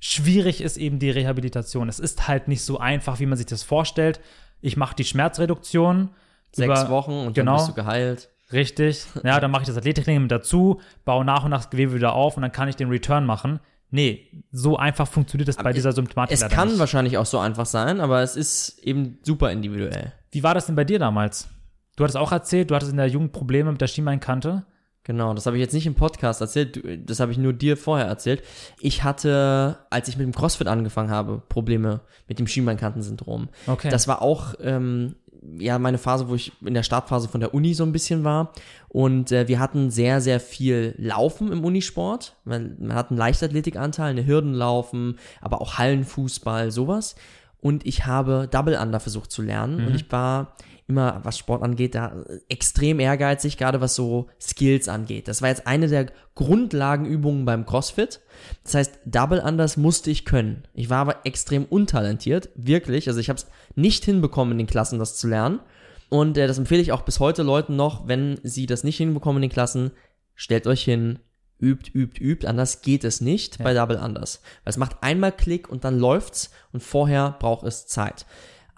schwierig 0.00 0.60
ist 0.60 0.76
eben 0.76 0.98
die 0.98 1.10
Rehabilitation. 1.10 1.88
Es 1.88 1.98
ist 1.98 2.28
halt 2.28 2.48
nicht 2.48 2.62
so 2.62 2.78
einfach, 2.78 3.20
wie 3.20 3.26
man 3.26 3.38
sich 3.38 3.46
das 3.46 3.62
vorstellt. 3.62 4.20
Ich 4.60 4.76
mache 4.76 4.94
die 4.94 5.04
Schmerzreduktion. 5.04 6.10
Sechs 6.56 6.82
über, 6.82 6.90
Wochen 6.90 7.12
und 7.12 7.34
genau, 7.34 7.52
dann 7.52 7.66
bist 7.66 7.68
du 7.68 7.74
geheilt. 7.74 8.30
Richtig. 8.52 9.04
Ja, 9.24 9.40
dann 9.40 9.50
mache 9.50 9.62
ich 9.62 9.68
das 9.68 9.76
Athletiktraining 9.76 10.22
mit 10.22 10.30
dazu, 10.30 10.80
baue 11.04 11.24
nach 11.24 11.44
und 11.44 11.50
nach 11.50 11.62
das 11.62 11.70
Gewebe 11.70 11.94
wieder 11.94 12.12
auf 12.14 12.36
und 12.36 12.42
dann 12.42 12.52
kann 12.52 12.68
ich 12.68 12.76
den 12.76 12.88
Return 12.88 13.26
machen. 13.26 13.60
Nee, 13.90 14.28
so 14.50 14.76
einfach 14.76 15.06
funktioniert 15.06 15.48
das 15.48 15.56
bei 15.56 15.72
dieser 15.72 15.92
Symptomatik 15.92 16.34
Es 16.36 16.48
kann 16.48 16.68
nicht. 16.68 16.78
wahrscheinlich 16.78 17.18
auch 17.18 17.26
so 17.26 17.38
einfach 17.38 17.66
sein, 17.66 18.00
aber 18.00 18.22
es 18.22 18.36
ist 18.36 18.78
eben 18.80 19.18
super 19.22 19.50
individuell. 19.52 20.12
Wie 20.32 20.42
war 20.42 20.54
das 20.54 20.66
denn 20.66 20.74
bei 20.74 20.84
dir 20.84 20.98
damals? 20.98 21.48
Du 21.96 22.04
hattest 22.04 22.16
auch 22.16 22.32
erzählt, 22.32 22.70
du 22.70 22.74
hattest 22.74 22.90
in 22.90 22.98
der 22.98 23.06
Jugend 23.06 23.32
Probleme 23.32 23.70
mit 23.70 23.80
der 23.80 23.86
Schienbeinkante. 23.86 24.66
Genau, 25.04 25.34
das 25.34 25.46
habe 25.46 25.56
ich 25.56 25.60
jetzt 25.60 25.72
nicht 25.72 25.86
im 25.86 25.94
Podcast 25.94 26.40
erzählt, 26.40 26.82
das 27.08 27.20
habe 27.20 27.30
ich 27.30 27.38
nur 27.38 27.52
dir 27.52 27.76
vorher 27.76 28.06
erzählt. 28.06 28.42
Ich 28.80 29.04
hatte, 29.04 29.78
als 29.88 30.08
ich 30.08 30.16
mit 30.16 30.26
dem 30.26 30.34
CrossFit 30.34 30.66
angefangen 30.66 31.10
habe, 31.10 31.40
Probleme 31.48 32.00
mit 32.26 32.40
dem 32.40 32.48
Schienbeinkantensyndrom. 32.48 33.48
Okay. 33.68 33.88
Das 33.88 34.08
war 34.08 34.20
auch 34.20 34.54
ähm, 34.60 35.14
ja 35.58 35.78
meine 35.78 35.98
Phase, 35.98 36.28
wo 36.28 36.34
ich 36.34 36.52
in 36.64 36.74
der 36.74 36.82
Startphase 36.82 37.28
von 37.28 37.40
der 37.40 37.54
Uni 37.54 37.74
so 37.74 37.84
ein 37.84 37.92
bisschen 37.92 38.24
war. 38.24 38.52
Und 38.88 39.32
äh, 39.32 39.48
wir 39.48 39.58
hatten 39.58 39.90
sehr, 39.90 40.20
sehr 40.20 40.40
viel 40.40 40.94
Laufen 40.98 41.52
im 41.52 41.64
Unisport. 41.64 42.36
Man, 42.44 42.76
man 42.78 42.96
hat 42.96 43.10
einen 43.10 43.18
Leichtathletikanteil, 43.18 44.10
eine 44.10 44.26
Hürdenlaufen, 44.26 45.18
aber 45.40 45.60
auch 45.60 45.78
Hallenfußball, 45.78 46.70
sowas. 46.70 47.16
Und 47.60 47.86
ich 47.86 48.06
habe 48.06 48.48
Double 48.50 48.78
Under 48.80 49.00
versucht 49.00 49.32
zu 49.32 49.42
lernen. 49.42 49.80
Mhm. 49.80 49.86
Und 49.86 49.94
ich 49.96 50.10
war 50.12 50.54
immer, 50.88 51.20
was 51.24 51.36
Sport 51.36 51.62
angeht, 51.62 51.94
da 51.94 52.24
extrem 52.48 53.00
ehrgeizig, 53.00 53.56
gerade 53.56 53.80
was 53.80 53.94
so 53.94 54.28
Skills 54.40 54.88
angeht. 54.88 55.26
Das 55.26 55.42
war 55.42 55.48
jetzt 55.48 55.66
eine 55.66 55.88
der 55.88 56.06
Grundlagenübungen 56.34 57.44
beim 57.44 57.66
CrossFit. 57.66 58.20
Das 58.62 58.74
heißt, 58.74 58.98
Double 59.04 59.40
Unders 59.40 59.76
musste 59.76 60.10
ich 60.10 60.24
können. 60.24 60.68
Ich 60.74 60.88
war 60.88 60.98
aber 60.98 61.26
extrem 61.26 61.64
untalentiert, 61.64 62.50
wirklich. 62.54 63.08
Also 63.08 63.18
ich 63.18 63.28
habe 63.28 63.38
es 63.38 63.46
nicht 63.74 64.04
hinbekommen, 64.04 64.52
in 64.52 64.58
den 64.58 64.66
Klassen 64.68 64.98
das 64.98 65.16
zu 65.16 65.26
lernen. 65.26 65.60
Und 66.08 66.38
äh, 66.38 66.46
das 66.46 66.58
empfehle 66.58 66.82
ich 66.82 66.92
auch 66.92 67.02
bis 67.02 67.18
heute 67.18 67.42
Leuten 67.42 67.74
noch, 67.74 68.06
wenn 68.06 68.38
sie 68.44 68.66
das 68.66 68.84
nicht 68.84 68.96
hinbekommen 68.96 69.42
in 69.42 69.48
den 69.48 69.52
Klassen, 69.52 69.90
stellt 70.36 70.68
euch 70.68 70.84
hin, 70.84 71.18
übt, 71.60 71.90
übt, 71.92 72.22
übt. 72.22 72.46
Anders 72.46 72.82
geht 72.82 73.02
es 73.02 73.20
nicht 73.20 73.58
ja. 73.58 73.64
bei 73.64 73.74
Double 73.74 73.98
Unders. 73.98 74.40
Weil 74.62 74.70
es 74.70 74.76
macht 74.76 75.02
einmal 75.02 75.32
Klick 75.32 75.68
und 75.68 75.82
dann 75.82 75.98
läuft's 75.98 76.50
und 76.72 76.82
vorher 76.82 77.36
braucht 77.40 77.66
es 77.66 77.88
Zeit. 77.88 78.24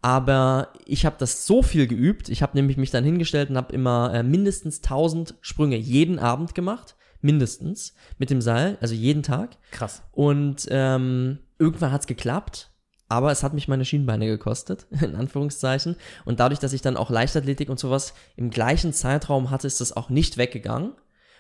Aber 0.01 0.73
ich 0.85 1.05
habe 1.05 1.17
das 1.19 1.47
so 1.47 1.63
viel 1.63 1.87
geübt. 1.87 2.29
Ich 2.29 2.43
habe 2.43 2.57
nämlich 2.57 2.77
mich 2.77 2.91
dann 2.91 3.05
hingestellt 3.05 3.51
und 3.51 3.57
habe 3.57 3.75
immer 3.75 4.13
äh, 4.15 4.23
mindestens 4.23 4.79
1000 4.79 5.35
Sprünge 5.41 5.77
jeden 5.77 6.19
Abend 6.19 6.55
gemacht. 6.55 6.97
Mindestens. 7.21 7.95
Mit 8.19 8.31
dem 8.31 8.41
Seil. 8.41 8.79
Also 8.81 8.95
jeden 8.95 9.23
Tag. 9.23 9.57
Krass. 9.73 10.03
Und 10.13 10.69
ähm, 10.71 11.41
irgendwann 11.59 11.93
hat's 11.93 12.07
geklappt. 12.07 12.71
Aber 13.09 13.33
es 13.33 13.43
hat 13.43 13.55
mich 13.55 13.69
meine 13.69 13.87
Schienbeine 13.87 14.27
gekostet, 14.27 14.87
in 15.01 15.17
Anführungszeichen. 15.17 15.97
Und 16.25 16.41
dadurch, 16.41 16.61
dass 16.61 16.75
ich 16.75 16.83
dann 16.83 16.97
auch 16.97 17.11
Leichtathletik 17.11 17.71
und 17.71 17.81
sowas 17.81 18.15
im 18.37 18.51
gleichen 18.51 18.93
Zeitraum 18.93 19.51
hatte, 19.51 19.67
ist 19.67 19.81
das 19.81 19.97
auch 19.97 20.11
nicht 20.11 20.37
weggegangen. 20.37 20.93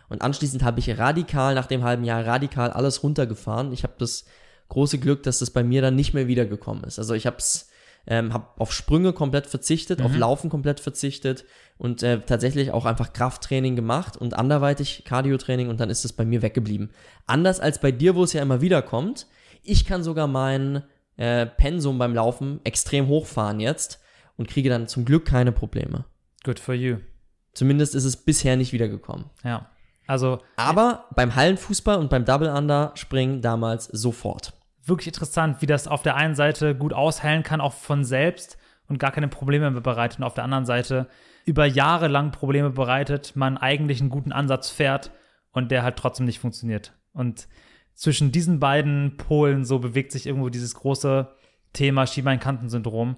Und 0.08 0.22
anschließend 0.22 0.64
habe 0.64 0.80
ich 0.80 0.98
radikal, 0.98 1.54
nach 1.54 1.66
dem 1.66 1.84
halben 1.84 2.04
Jahr, 2.04 2.26
radikal 2.26 2.70
alles 2.70 3.02
runtergefahren. 3.02 3.72
Ich 3.72 3.82
habe 3.82 3.94
das 3.98 4.24
große 4.70 4.98
Glück, 4.98 5.22
dass 5.22 5.38
das 5.38 5.50
bei 5.50 5.62
mir 5.62 5.82
dann 5.82 5.96
nicht 5.96 6.14
mehr 6.14 6.26
wiedergekommen 6.26 6.84
ist. 6.84 6.98
Also 6.98 7.12
ich 7.14 7.26
habe 7.26 7.36
es 7.36 7.68
ähm, 8.08 8.32
habe 8.32 8.48
auf 8.58 8.72
Sprünge 8.72 9.12
komplett 9.12 9.46
verzichtet, 9.46 10.00
mhm. 10.00 10.06
auf 10.06 10.16
Laufen 10.16 10.50
komplett 10.50 10.80
verzichtet 10.80 11.44
und 11.76 12.02
äh, 12.02 12.20
tatsächlich 12.20 12.72
auch 12.72 12.86
einfach 12.86 13.12
Krafttraining 13.12 13.76
gemacht 13.76 14.16
und 14.16 14.34
anderweitig 14.34 15.04
Cardiotraining 15.04 15.68
und 15.68 15.78
dann 15.78 15.90
ist 15.90 16.04
es 16.04 16.14
bei 16.14 16.24
mir 16.24 16.40
weggeblieben. 16.40 16.90
Anders 17.26 17.60
als 17.60 17.80
bei 17.80 17.92
dir, 17.92 18.14
wo 18.14 18.24
es 18.24 18.32
ja 18.32 18.40
immer 18.40 18.62
wieder 18.62 18.80
kommt. 18.80 19.26
Ich 19.62 19.84
kann 19.84 20.02
sogar 20.02 20.26
mein 20.26 20.82
äh, 21.16 21.44
Pensum 21.44 21.98
beim 21.98 22.14
Laufen 22.14 22.60
extrem 22.64 23.08
hochfahren 23.08 23.60
jetzt 23.60 24.00
und 24.36 24.48
kriege 24.48 24.70
dann 24.70 24.88
zum 24.88 25.04
Glück 25.04 25.26
keine 25.26 25.52
Probleme. 25.52 26.06
Good 26.44 26.60
for 26.60 26.74
you. 26.74 26.96
Zumindest 27.52 27.94
ist 27.94 28.04
es 28.04 28.16
bisher 28.16 28.56
nicht 28.56 28.72
wiedergekommen. 28.72 29.26
Ja. 29.44 29.70
Also. 30.06 30.38
Aber 30.56 31.04
beim 31.14 31.34
Hallenfußball 31.34 31.98
und 31.98 32.08
beim 32.08 32.24
Double 32.24 32.48
Under 32.48 32.92
Springen 32.94 33.42
damals 33.42 33.84
sofort 33.86 34.57
wirklich 34.88 35.08
interessant, 35.08 35.60
wie 35.60 35.66
das 35.66 35.88
auf 35.88 36.02
der 36.02 36.16
einen 36.16 36.34
Seite 36.34 36.74
gut 36.74 36.92
ausheilen 36.92 37.42
kann, 37.42 37.60
auch 37.60 37.72
von 37.72 38.04
selbst 38.04 38.58
und 38.88 38.98
gar 38.98 39.12
keine 39.12 39.28
Probleme 39.28 39.70
mehr 39.70 39.80
bereitet 39.80 40.18
und 40.18 40.24
auf 40.24 40.34
der 40.34 40.44
anderen 40.44 40.66
Seite 40.66 41.08
über 41.44 41.66
Jahre 41.66 42.08
lang 42.08 42.30
Probleme 42.30 42.70
bereitet, 42.70 43.36
man 43.36 43.56
eigentlich 43.56 44.00
einen 44.00 44.10
guten 44.10 44.32
Ansatz 44.32 44.70
fährt 44.70 45.10
und 45.52 45.70
der 45.70 45.82
halt 45.82 45.96
trotzdem 45.96 46.26
nicht 46.26 46.38
funktioniert. 46.38 46.92
Und 47.12 47.48
zwischen 47.94 48.32
diesen 48.32 48.60
beiden 48.60 49.16
Polen 49.16 49.64
so 49.64 49.78
bewegt 49.78 50.12
sich 50.12 50.26
irgendwo 50.26 50.50
dieses 50.50 50.74
große 50.74 51.34
Thema 51.72 52.06
Schienbeinkantensyndrom 52.06 53.16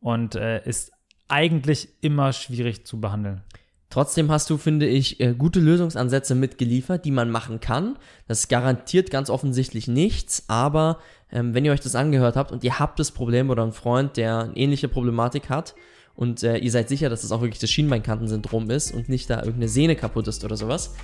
und 0.00 0.34
äh, 0.34 0.62
ist 0.64 0.92
eigentlich 1.28 1.88
immer 2.00 2.32
schwierig 2.32 2.86
zu 2.86 3.00
behandeln. 3.00 3.42
Trotzdem 3.90 4.30
hast 4.30 4.48
du, 4.48 4.56
finde 4.56 4.86
ich, 4.86 5.18
äh, 5.18 5.34
gute 5.34 5.58
Lösungsansätze 5.58 6.36
mitgeliefert, 6.36 7.04
die 7.04 7.10
man 7.10 7.28
machen 7.28 7.58
kann. 7.58 7.98
Das 8.28 8.46
garantiert 8.46 9.10
ganz 9.10 9.30
offensichtlich 9.30 9.88
nichts, 9.88 10.44
aber 10.46 10.98
ähm, 11.32 11.54
wenn 11.54 11.64
ihr 11.64 11.72
euch 11.72 11.80
das 11.80 11.96
angehört 11.96 12.36
habt 12.36 12.52
und 12.52 12.62
ihr 12.62 12.78
habt 12.78 13.00
das 13.00 13.10
Problem 13.10 13.50
oder 13.50 13.64
einen 13.64 13.72
Freund, 13.72 14.16
der 14.16 14.38
eine 14.44 14.56
ähnliche 14.56 14.86
Problematik 14.86 15.50
hat 15.50 15.74
und 16.14 16.44
äh, 16.44 16.58
ihr 16.58 16.70
seid 16.70 16.88
sicher, 16.88 17.08
dass 17.08 17.22
das 17.22 17.32
auch 17.32 17.40
wirklich 17.40 17.58
das 17.58 17.70
Schienbeinkantensyndrom 17.70 18.70
ist 18.70 18.94
und 18.94 19.08
nicht 19.08 19.28
da 19.28 19.38
irgendeine 19.38 19.68
Sehne 19.68 19.96
kaputt 19.96 20.28
ist 20.28 20.44
oder 20.44 20.56
sowas, 20.56 20.94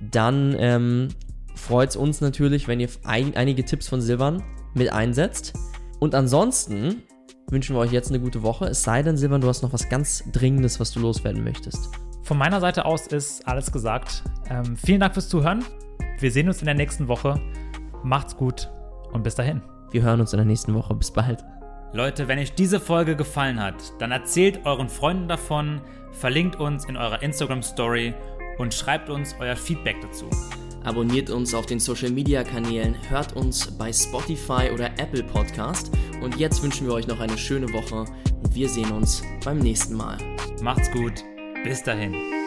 dann 0.00 0.54
ähm, 0.56 1.08
freut 1.56 1.90
es 1.90 1.96
uns 1.96 2.20
natürlich, 2.20 2.68
wenn 2.68 2.78
ihr 2.78 2.88
ein, 3.02 3.36
einige 3.36 3.64
Tipps 3.64 3.88
von 3.88 4.00
Silvan 4.00 4.44
mit 4.72 4.92
einsetzt. 4.92 5.52
Und 5.98 6.14
ansonsten 6.14 7.02
wünschen 7.48 7.74
wir 7.74 7.80
euch 7.80 7.92
jetzt 7.92 8.10
eine 8.10 8.20
gute 8.20 8.42
Woche. 8.44 8.66
Es 8.66 8.84
sei 8.84 9.02
denn, 9.02 9.16
Silvan, 9.16 9.40
du 9.40 9.48
hast 9.48 9.62
noch 9.62 9.72
was 9.72 9.88
ganz 9.88 10.22
Dringendes, 10.30 10.78
was 10.78 10.92
du 10.92 11.00
loswerden 11.00 11.42
möchtest. 11.42 11.88
Von 12.26 12.38
meiner 12.38 12.60
Seite 12.60 12.86
aus 12.86 13.06
ist 13.06 13.46
alles 13.46 13.70
gesagt. 13.70 14.24
Ähm, 14.50 14.76
vielen 14.76 14.98
Dank 14.98 15.14
fürs 15.14 15.28
Zuhören. 15.28 15.64
Wir 16.18 16.32
sehen 16.32 16.48
uns 16.48 16.58
in 16.58 16.64
der 16.64 16.74
nächsten 16.74 17.06
Woche. 17.06 17.40
Macht's 18.02 18.36
gut 18.36 18.68
und 19.12 19.22
bis 19.22 19.36
dahin. 19.36 19.62
Wir 19.92 20.02
hören 20.02 20.20
uns 20.20 20.32
in 20.32 20.38
der 20.38 20.44
nächsten 20.44 20.74
Woche. 20.74 20.92
Bis 20.96 21.12
bald. 21.12 21.44
Leute, 21.92 22.26
wenn 22.26 22.40
euch 22.40 22.52
diese 22.52 22.80
Folge 22.80 23.14
gefallen 23.14 23.62
hat, 23.62 23.76
dann 24.00 24.10
erzählt 24.10 24.66
euren 24.66 24.88
Freunden 24.88 25.28
davon, 25.28 25.80
verlinkt 26.10 26.56
uns 26.56 26.86
in 26.86 26.96
eurer 26.96 27.22
Instagram 27.22 27.62
Story 27.62 28.12
und 28.58 28.74
schreibt 28.74 29.08
uns 29.08 29.36
euer 29.38 29.54
Feedback 29.54 30.00
dazu. 30.02 30.28
Abonniert 30.82 31.30
uns 31.30 31.54
auf 31.54 31.66
den 31.66 31.78
Social 31.78 32.10
Media 32.10 32.42
Kanälen, 32.42 32.96
hört 33.08 33.36
uns 33.36 33.70
bei 33.78 33.92
Spotify 33.92 34.70
oder 34.74 34.86
Apple 34.98 35.22
Podcast 35.22 35.92
und 36.22 36.36
jetzt 36.36 36.60
wünschen 36.64 36.88
wir 36.88 36.94
euch 36.94 37.06
noch 37.06 37.20
eine 37.20 37.38
schöne 37.38 37.72
Woche 37.72 38.04
und 38.42 38.52
wir 38.52 38.68
sehen 38.68 38.90
uns 38.90 39.22
beim 39.44 39.58
nächsten 39.58 39.94
Mal. 39.94 40.18
Macht's 40.60 40.90
gut. 40.90 41.22
Bis 41.66 41.82
dahin. 41.82 42.45